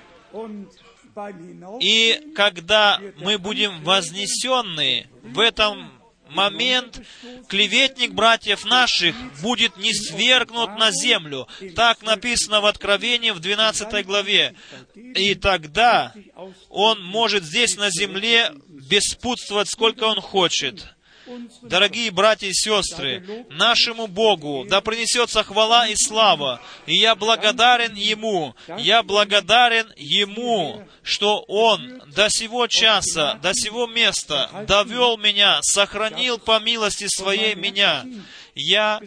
И 1.81 2.33
когда 2.35 3.01
мы 3.19 3.39
будем 3.39 3.83
вознесенны 3.83 5.09
в 5.23 5.41
этом 5.41 5.97
момент 6.29 7.01
клеветник 7.49 8.13
братьев 8.13 8.65
наших 8.65 9.15
будет 9.43 9.77
не 9.77 9.93
свергнут 9.95 10.79
на 10.79 10.91
землю. 10.91 11.49
Так 11.75 12.03
написано 12.03 12.61
в 12.61 12.67
Откровении 12.67 13.31
в 13.31 13.41
12 13.41 14.05
главе. 14.05 14.55
И 14.95 15.35
тогда 15.35 16.15
он 16.69 17.03
может 17.03 17.45
здесь 17.45 17.77
на 17.77 17.91
земле 17.91 18.53
беспутствовать 18.69 19.69
сколько 19.69 20.05
он 20.05 20.21
хочет. 20.21 20.96
Дорогие 21.63 22.11
братья 22.11 22.47
и 22.47 22.53
сестры, 22.53 23.47
нашему 23.51 24.07
Богу 24.07 24.65
да 24.69 24.81
принесется 24.81 25.43
хвала 25.43 25.89
и 25.89 25.95
слава. 25.97 26.61
И 26.87 26.97
я 26.97 27.15
благодарен 27.15 27.95
Ему, 27.95 28.55
я 28.79 29.03
благодарен 29.03 29.93
Ему, 29.97 30.87
что 31.03 31.41
Он 31.49 32.03
до 32.15 32.29
сего 32.31 32.67
часа, 32.67 33.35
до 33.43 33.53
сего 33.55 33.87
места 33.87 34.51
довел 34.69 35.17
меня, 35.17 35.59
сохранил 35.63 36.39
по 36.39 36.61
милости 36.61 37.07
Своей 37.09 37.55
меня. 37.55 38.05
Я 38.55 39.03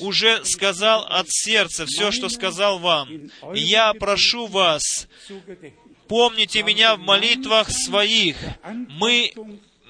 уже 0.00 0.44
сказал 0.44 1.04
от 1.08 1.26
сердца 1.28 1.84
все, 1.86 2.12
что 2.12 2.28
сказал 2.28 2.78
вам. 2.78 3.08
Я 3.54 3.92
прошу 3.94 4.46
вас, 4.46 5.08
помните 6.06 6.62
меня 6.62 6.96
в 6.96 7.00
молитвах 7.00 7.70
своих. 7.70 8.36
Мы 8.88 9.32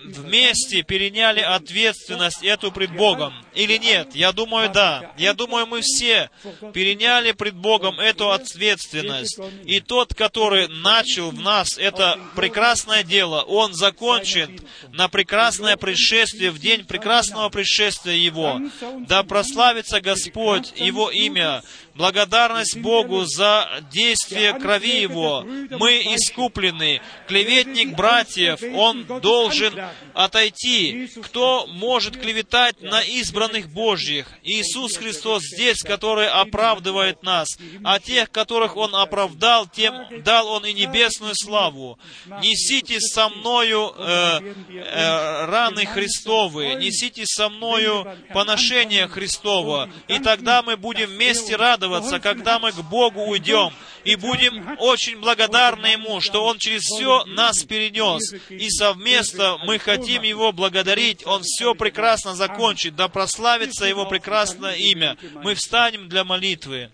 вместе 0.04 0.82
переняли 0.82 1.40
ответственность 1.40 2.42
эту 2.42 2.70
пред 2.72 2.96
Богом? 2.96 3.32
Или 3.54 3.76
нет? 3.76 4.14
Я 4.14 4.32
думаю, 4.32 4.70
да. 4.70 5.12
Я 5.16 5.32
думаю, 5.32 5.66
мы 5.66 5.80
все 5.82 6.30
переняли 6.72 7.32
пред 7.32 7.54
Богом 7.54 8.00
эту 8.00 8.30
ответственность. 8.30 9.38
И 9.64 9.80
тот, 9.80 10.14
который 10.14 10.68
начал 10.68 11.30
в 11.30 11.40
нас 11.40 11.78
это 11.78 12.18
прекрасное 12.34 13.04
дело, 13.04 13.42
он 13.42 13.74
закончит 13.74 14.50
на 14.92 15.08
прекрасное 15.08 15.76
пришествие, 15.76 16.50
в 16.50 16.58
день 16.58 16.84
прекрасного 16.84 17.48
пришествия 17.48 18.16
Его. 18.16 18.60
Да 19.06 19.22
прославится 19.22 20.00
Господь, 20.00 20.72
Его 20.76 21.10
имя, 21.10 21.62
благодарность 21.94 22.76
Богу 22.78 23.24
за 23.24 23.68
действие 23.92 24.54
крови 24.54 25.00
Его. 25.00 25.42
Мы 25.42 26.02
искуплены. 26.14 27.00
Клеветник 27.28 27.94
братьев, 27.94 28.60
он 28.74 29.04
должен 29.20 29.74
отойти. 30.12 31.08
Кто 31.22 31.66
может 31.68 32.16
клеветать 32.16 32.80
на 32.82 33.00
избранных 33.00 33.43
Божьих? 33.68 34.26
Иисус 34.42 34.96
Христос 34.96 35.42
здесь, 35.42 35.82
который 35.82 36.28
оправдывает 36.28 37.22
нас. 37.22 37.48
А 37.84 38.00
тех, 38.00 38.30
которых 38.30 38.76
Он 38.76 38.94
оправдал, 38.94 39.66
тем 39.66 40.22
дал 40.22 40.48
Он 40.48 40.66
и 40.66 40.72
небесную 40.72 41.34
славу. 41.34 41.98
Несите 42.42 43.00
со 43.00 43.28
мною 43.28 43.94
э, 43.96 44.54
э, 44.68 45.44
раны 45.46 45.86
Христовы, 45.86 46.74
несите 46.74 47.24
со 47.26 47.48
мною 47.48 48.06
поношение 48.32 49.08
Христова, 49.08 49.90
и 50.08 50.18
тогда 50.18 50.62
мы 50.62 50.76
будем 50.76 51.10
вместе 51.10 51.56
радоваться, 51.56 52.18
когда 52.20 52.58
мы 52.58 52.72
к 52.72 52.80
Богу 52.82 53.22
уйдем, 53.22 53.72
и 54.04 54.16
будем 54.16 54.76
очень 54.78 55.18
благодарны 55.20 55.86
Ему, 55.86 56.20
что 56.20 56.44
Он 56.44 56.58
через 56.58 56.82
все 56.82 57.24
нас 57.24 57.62
перенес, 57.64 58.34
и 58.50 58.68
совместно 58.70 59.58
мы 59.64 59.78
хотим 59.78 60.22
Его 60.22 60.52
благодарить, 60.52 61.26
Он 61.26 61.42
все 61.42 61.74
прекрасно 61.74 62.34
закончит, 62.34 62.96
да 62.96 63.08
прославится 63.08 63.84
Его 63.84 64.06
прекрасное 64.06 64.76
имя. 64.76 65.16
Мы 65.42 65.54
встанем 65.54 66.08
для 66.08 66.24
молитвы. 66.24 66.90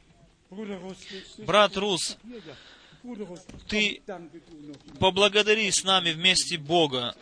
Брат 1.38 1.76
Рус, 1.76 2.16
ты 3.68 4.02
поблагодари 4.98 5.70
с 5.70 5.84
нами 5.84 6.12
вместе 6.12 6.58
Бога. 6.58 7.14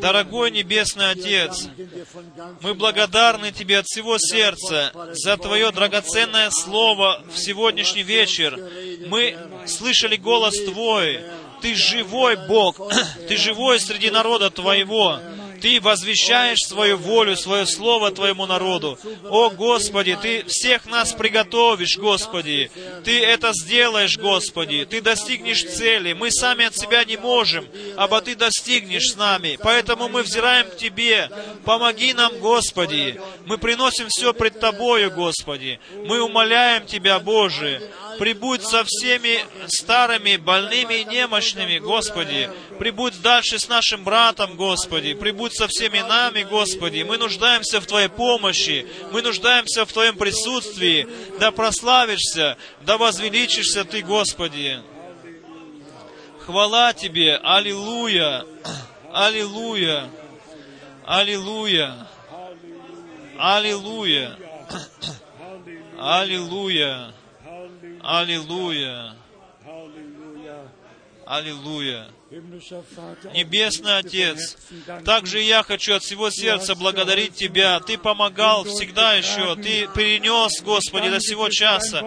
Дорогой 0.00 0.50
Небесный 0.50 1.10
Отец, 1.10 1.68
мы 2.60 2.74
благодарны 2.74 3.52
Тебе 3.52 3.78
от 3.78 3.86
всего 3.86 4.18
сердца 4.18 4.92
за 5.12 5.36
Твое 5.36 5.70
драгоценное 5.70 6.50
Слово 6.50 7.22
в 7.32 7.38
сегодняшний 7.38 8.02
вечер. 8.02 8.58
Мы 9.06 9.36
слышали 9.66 10.16
голос 10.16 10.54
Твой. 10.64 11.20
Ты 11.62 11.74
живой 11.74 12.36
Бог, 12.48 12.80
Ты 13.28 13.36
живой 13.36 13.78
среди 13.78 14.10
народа 14.10 14.50
Твоего. 14.50 15.20
Ты 15.64 15.80
возвещаешь 15.80 16.58
свою 16.58 16.98
волю, 16.98 17.38
свое 17.38 17.64
слово 17.64 18.10
Твоему 18.10 18.44
народу. 18.44 18.98
О, 19.30 19.48
Господи, 19.48 20.14
Ты 20.20 20.44
всех 20.44 20.84
нас 20.84 21.14
приготовишь, 21.14 21.96
Господи. 21.96 22.70
Ты 23.02 23.24
это 23.24 23.54
сделаешь, 23.54 24.18
Господи. 24.18 24.84
Ты 24.84 25.00
достигнешь 25.00 25.64
цели. 25.64 26.12
Мы 26.12 26.30
сами 26.30 26.66
от 26.66 26.76
себя 26.76 27.02
не 27.04 27.16
можем, 27.16 27.66
а 27.96 28.08
Ты 28.20 28.36
достигнешь 28.36 29.12
с 29.12 29.16
нами. 29.16 29.58
Поэтому 29.62 30.10
мы 30.10 30.22
взираем 30.22 30.68
к 30.68 30.76
Тебе. 30.76 31.30
Помоги 31.64 32.12
нам, 32.12 32.38
Господи. 32.40 33.18
Мы 33.46 33.56
приносим 33.56 34.08
все 34.10 34.34
пред 34.34 34.60
Тобою, 34.60 35.12
Господи. 35.12 35.80
Мы 36.04 36.20
умоляем 36.20 36.84
Тебя, 36.84 37.18
Боже. 37.20 37.80
Прибудь 38.18 38.62
со 38.62 38.84
всеми 38.84 39.44
старыми, 39.66 40.36
больными 40.36 40.94
и 40.94 41.04
немощными, 41.04 41.78
Господи. 41.78 42.50
Прибудь 42.78 43.20
дальше 43.22 43.58
с 43.58 43.68
нашим 43.68 44.04
братом, 44.04 44.56
Господи. 44.56 45.14
Прибудь 45.14 45.53
со 45.54 45.68
всеми 45.68 46.00
нами, 46.00 46.42
Господи. 46.42 47.02
Мы 47.02 47.16
нуждаемся 47.16 47.80
в 47.80 47.86
Твоей 47.86 48.08
помощи. 48.08 48.86
Мы 49.12 49.22
нуждаемся 49.22 49.86
в 49.86 49.92
Твоем 49.92 50.16
присутствии. 50.16 51.06
Да 51.38 51.50
прославишься, 51.50 52.56
да 52.82 52.98
возвеличишься 52.98 53.84
Ты, 53.84 54.02
Господи. 54.02 54.82
Хвала 56.40 56.92
Тебе, 56.92 57.36
Аллилуйя, 57.36 58.44
Аллилуйя, 59.12 60.10
Аллилуйя, 61.06 62.06
Аллилуйя, 63.38 64.38
Аллилуйя, 65.98 67.14
Аллилуйя, 68.02 69.16
Аллилуйя. 71.24 72.08
Небесный 73.32 73.98
Отец, 73.98 74.56
также 75.04 75.40
я 75.40 75.62
хочу 75.62 75.94
от 75.94 76.02
всего 76.02 76.30
сердца 76.30 76.74
благодарить 76.74 77.34
Тебя. 77.34 77.78
Ты 77.80 77.96
помогал 77.96 78.64
всегда 78.64 79.14
еще, 79.14 79.54
Ты 79.56 79.88
перенес, 79.94 80.60
Господи, 80.62 81.10
до 81.10 81.20
сего 81.20 81.48
часа. 81.48 82.02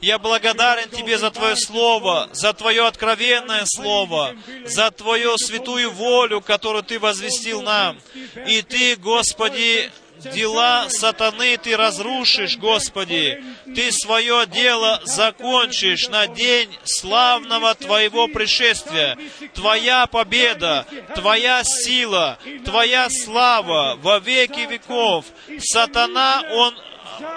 Я 0.00 0.18
благодарен 0.18 0.88
Тебе 0.88 1.18
за 1.18 1.30
Твое 1.30 1.56
Слово, 1.56 2.28
за 2.32 2.52
Твое 2.52 2.86
откровенное 2.86 3.64
Слово, 3.66 4.36
за 4.66 4.90
Твою 4.90 5.36
святую 5.36 5.90
волю, 5.90 6.40
которую 6.40 6.84
Ты 6.84 7.00
возвестил 7.00 7.62
нам. 7.62 7.98
И 8.46 8.62
Ты, 8.62 8.96
Господи, 8.96 9.90
дела 10.24 10.88
сатаны 10.90 11.56
Ты 11.56 11.76
разрушишь, 11.76 12.56
Господи. 12.56 13.42
Ты 13.64 13.92
свое 13.92 14.46
дело 14.46 15.00
закончишь 15.04 16.08
на 16.08 16.26
день 16.26 16.70
славного 16.84 17.74
Твоего 17.74 18.28
пришествия. 18.28 19.18
Твоя 19.54 20.06
победа, 20.06 20.86
Твоя 21.14 21.62
сила, 21.64 22.38
Твоя 22.64 23.08
слава 23.10 23.96
во 23.96 24.18
веки 24.18 24.60
веков. 24.60 25.26
Сатана, 25.58 26.44
он 26.50 26.74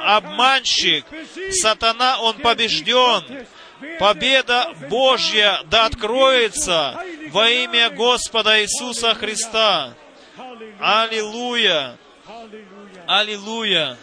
обманщик. 0.04 1.06
Сатана, 1.52 2.20
он 2.20 2.38
побежден. 2.40 3.46
Победа 4.00 4.74
Божья 4.90 5.62
да 5.66 5.86
откроется 5.86 6.98
во 7.30 7.50
имя 7.50 7.90
Господа 7.90 8.62
Иисуса 8.62 9.14
Христа. 9.14 9.94
Аллилуйя! 10.80 11.98
Аллилуйя! 13.08 13.98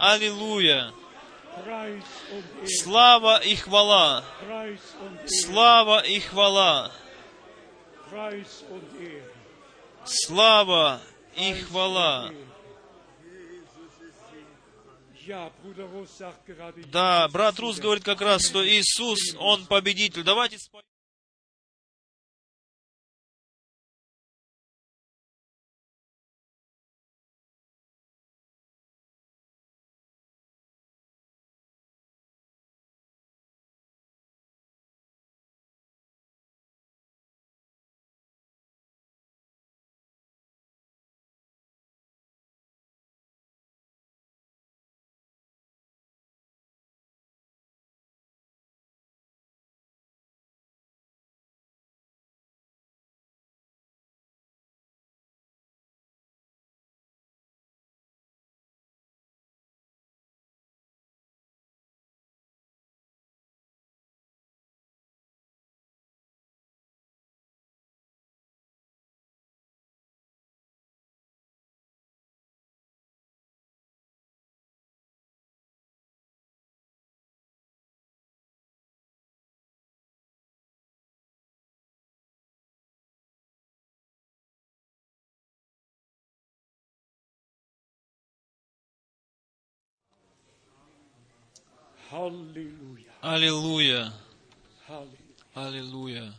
Аллилуйя! 0.00 0.92
Слава 2.82 3.38
и 3.38 3.54
хвала! 3.56 4.24
Слава 5.26 6.00
и 6.00 6.20
хвала! 6.20 6.92
Слава 10.04 11.00
и 11.36 11.52
хвала! 11.54 12.30
Да, 16.86 17.28
брат 17.28 17.58
Рус 17.60 17.78
говорит 17.78 18.04
как 18.04 18.20
раз, 18.20 18.44
что 18.44 18.66
Иисус, 18.66 19.36
Он 19.38 19.66
победитель. 19.66 20.24
Давайте 20.24 20.58
споем. 20.58 20.84
Аллилуйя! 93.22 94.12
Аллилуйя! 95.54 96.34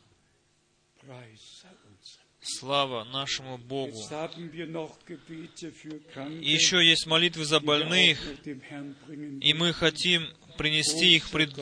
Слава 2.42 3.06
нашему 3.06 3.58
Богу! 3.58 3.98
И 6.30 6.52
еще 6.52 6.86
есть 6.86 7.08
молитвы 7.08 7.46
за 7.46 7.60
больных, 7.60 8.20
и 8.46 9.54
мы 9.56 9.74
хотим 9.74 10.28
принести 10.60 11.16
их 11.16 11.32
пред 11.32 11.58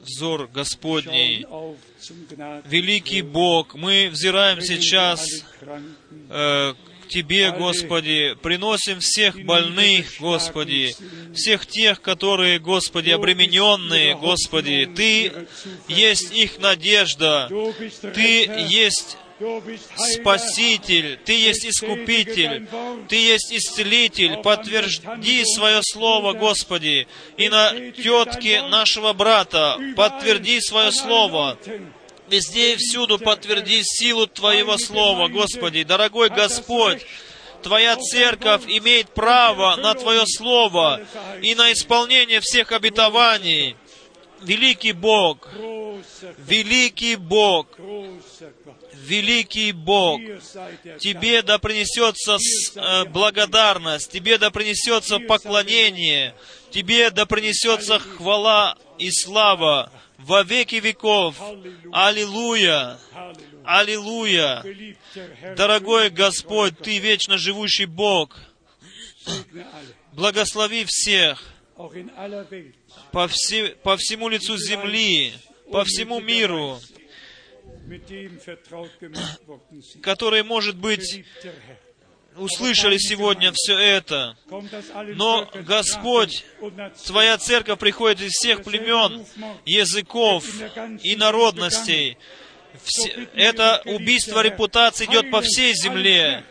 взор 0.00 0.46
Господний. 0.48 1.46
Великий 2.66 3.22
Бог, 3.22 3.74
мы 3.74 4.10
взираем 4.10 4.60
сейчас 4.60 5.26
э, 6.28 6.74
Тебе, 7.14 7.52
Господи, 7.52 8.34
приносим 8.42 8.98
всех 8.98 9.40
больных, 9.44 10.16
Господи, 10.18 10.96
всех 11.32 11.64
тех, 11.64 12.00
которые, 12.00 12.58
Господи, 12.58 13.10
обремененные, 13.10 14.16
Господи, 14.16 14.90
Ты 14.96 15.32
есть 15.86 16.32
их 16.34 16.58
надежда, 16.58 17.48
Ты 18.14 18.50
есть 18.68 19.16
Спаситель, 19.96 21.20
Ты 21.24 21.34
есть 21.34 21.64
Искупитель, 21.64 22.66
Ты 23.08 23.14
есть 23.14 23.52
Исцелитель. 23.52 24.38
Подтверди 24.42 25.44
свое 25.44 25.82
слово, 25.84 26.32
Господи, 26.32 27.06
и 27.36 27.48
на 27.48 27.92
тетке 27.92 28.62
нашего 28.62 29.12
брата 29.12 29.78
подтверди 29.94 30.60
свое 30.60 30.90
слово. 30.90 31.58
Везде 32.28 32.72
и 32.72 32.76
всюду 32.76 33.18
подтверди 33.18 33.82
силу 33.82 34.26
Твоего 34.26 34.78
Слова, 34.78 35.28
Господи. 35.28 35.82
Дорогой 35.82 36.30
Господь, 36.30 37.04
Твоя 37.62 37.96
церковь 37.96 38.62
имеет 38.66 39.08
право 39.10 39.76
на 39.76 39.94
Твое 39.94 40.24
Слово 40.26 41.00
и 41.42 41.54
на 41.54 41.72
исполнение 41.72 42.40
всех 42.40 42.72
обетований. 42.72 43.76
Великий 44.42 44.92
Бог, 44.92 45.48
великий 46.36 47.16
Бог, 47.16 47.66
великий 48.92 49.72
Бог, 49.72 50.20
Тебе 51.00 51.42
да 51.42 51.58
принесется 51.58 52.36
э, 52.74 53.04
благодарность, 53.06 54.10
Тебе 54.10 54.36
да 54.36 54.50
принесется 54.50 55.18
поклонение, 55.18 56.34
Тебе 56.70 57.10
да 57.10 57.24
принесется 57.24 57.98
хвала 57.98 58.76
и 58.98 59.10
слава 59.10 59.90
во 60.18 60.42
веки 60.42 60.76
веков. 60.76 61.36
Аллилуйя! 61.92 62.98
Аллилуйя! 63.64 64.62
Дорогой 65.56 66.10
Господь, 66.10 66.78
Ты 66.78 66.98
вечно 66.98 67.38
живущий 67.38 67.86
Бог, 67.86 68.36
благослови 70.12 70.84
всех 70.86 71.42
по, 73.12 73.26
все- 73.28 73.70
по 73.82 73.96
всему 73.96 74.28
лицу 74.28 74.56
земли, 74.56 75.32
по 75.72 75.84
всему 75.84 76.20
миру, 76.20 76.78
которые, 80.02 80.42
может 80.42 80.76
быть, 80.76 81.24
услышали 82.36 82.98
сегодня 82.98 83.52
все 83.54 83.78
это. 83.78 84.36
Но, 85.14 85.48
Господь, 85.54 86.44
Твоя 87.06 87.38
церковь. 87.38 87.78
приходит 87.78 88.20
из 88.20 88.32
всех 88.32 88.62
племен, 88.62 89.24
языков 89.64 90.44
и 91.02 91.16
народностей. 91.16 92.18
Это 93.34 93.82
убийство 93.84 94.40
репутации 94.40 95.06
идет 95.06 95.30
по 95.30 95.40
всей 95.40 95.74
земле. 95.74 96.44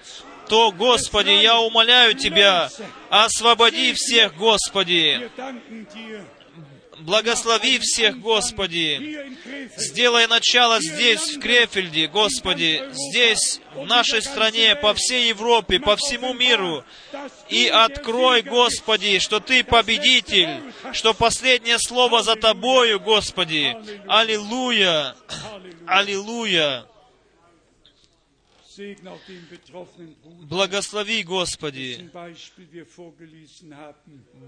То, 0.47 0.72
Господи, 0.72 1.31
я 1.31 1.60
умоляю 1.60 2.15
Тебя, 2.15 2.69
освободи 3.10 3.93
всех, 3.93 4.35
Господи. 4.35 5.30
Благослови 7.03 7.80
всех, 7.80 8.19
Господи. 8.19 9.38
Сделай 9.75 10.27
начало 10.27 10.80
здесь, 10.81 11.35
в 11.35 11.39
Крефельде, 11.39 12.07
Господи, 12.07 12.81
здесь, 12.91 13.59
в 13.75 13.85
нашей 13.85 14.21
стране, 14.21 14.75
по 14.75 14.93
всей 14.93 15.27
Европе, 15.30 15.80
по 15.80 15.97
всему 15.97 16.34
миру. 16.34 16.85
И 17.49 17.67
открой, 17.67 18.41
Господи, 18.41 19.19
что 19.19 19.41
Ты 19.41 19.63
победитель, 19.65 20.49
что 20.93 21.13
последнее 21.13 21.77
слово 21.77 22.23
за 22.23 22.35
Тобою, 22.35 22.99
Господи. 23.01 23.75
Аллилуйя! 24.07 25.15
Аллилуйя! 25.85 26.85
Благослови, 30.43 31.23
Господи, 31.23 32.09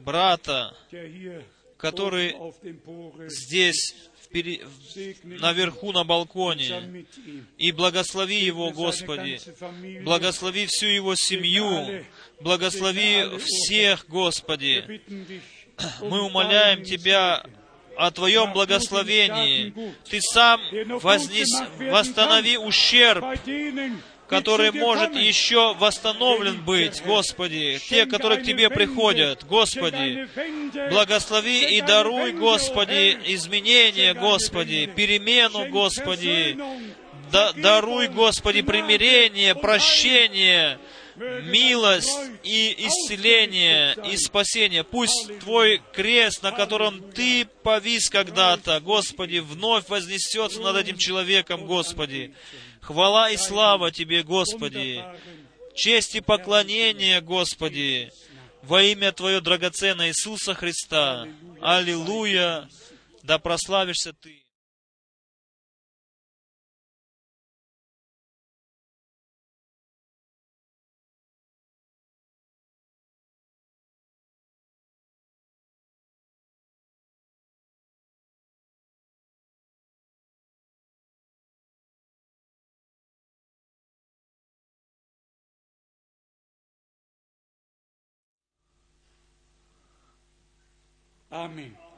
брата, 0.04 0.76
который 1.86 2.36
здесь 3.28 3.94
наверху 5.24 5.92
на 5.92 6.04
балконе. 6.04 7.06
И 7.60 7.72
благослови 7.72 8.44
его, 8.44 8.72
Господи. 8.72 9.40
Благослови 10.04 10.66
всю 10.66 10.88
его 10.88 11.16
семью. 11.16 12.04
Благослови 12.42 13.38
всех, 13.40 14.08
Господи. 14.08 15.02
Мы 16.02 16.22
умоляем 16.24 16.84
Тебя 16.84 17.46
о 17.98 18.10
Твоем 18.10 18.52
благословении. 18.52 19.72
Ты 20.10 20.20
сам 20.22 20.60
вознес, 21.02 21.50
восстанови 21.80 22.58
ущерб 22.58 23.24
который 24.28 24.72
может 24.72 25.16
еще 25.16 25.74
восстановлен 25.76 26.64
быть, 26.64 27.02
Господи, 27.04 27.80
те, 27.90 28.06
которые 28.06 28.42
к 28.42 28.46
Тебе 28.46 28.70
приходят, 28.70 29.46
Господи, 29.46 30.28
благослови 30.90 31.78
и 31.78 31.82
даруй, 31.82 32.34
Господи, 32.34 33.18
изменения, 33.26 34.14
Господи, 34.14 34.92
перемену, 34.96 35.70
Господи, 35.70 36.58
да, 37.32 37.54
даруй, 37.54 38.08
Господи, 38.08 38.62
примирение, 38.62 39.56
прощение, 39.56 40.80
милость 41.16 42.18
и 42.44 42.76
исцеление, 42.88 43.96
и 44.12 44.18
спасение. 44.18 44.84
Пусть 44.84 45.40
Твой 45.40 45.82
крест, 45.94 46.44
на 46.44 46.52
котором 46.52 47.12
Ты 47.12 47.48
повис 47.64 48.10
когда-то, 48.10 48.80
Господи, 48.80 49.40
вновь 49.40 49.88
вознесется 49.88 50.60
над 50.62 50.78
этим 50.78 50.98
человеком, 50.98 51.66
Господи. 51.66 52.34
Хвала 52.86 53.32
и 53.32 53.38
слава 53.38 53.92
Тебе, 53.92 54.22
Господи! 54.22 55.04
Честь 55.74 56.14
и 56.14 56.22
поклонение, 56.22 57.20
Господи! 57.20 58.12
Во 58.62 58.84
имя 58.84 59.12
Твое 59.12 59.42
драгоценное 59.42 60.10
Иисуса 60.10 60.54
Христа! 60.54 61.28
Аллилуйя! 61.62 62.70
Да 63.24 63.40
прославишься 63.40 64.14
Ты! 64.14 64.45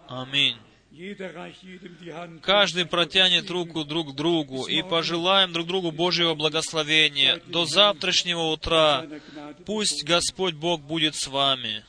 Аминь. 0.08 0.58
Каждый 2.42 2.86
протянет 2.86 3.50
руку 3.52 3.84
друг 3.84 4.14
к 4.14 4.16
другу 4.16 4.66
и 4.66 4.82
пожелаем 4.82 5.54
друг 5.54 5.68
другу 5.68 5.92
Божьего 5.92 6.34
благословения. 6.34 7.40
До 7.46 7.66
завтрашнего 7.66 8.52
утра. 8.52 9.06
Пусть 9.66 10.04
Господь 10.04 10.56
Бог 10.56 10.82
будет 10.82 11.16
с 11.16 11.28
вами. 11.28 11.84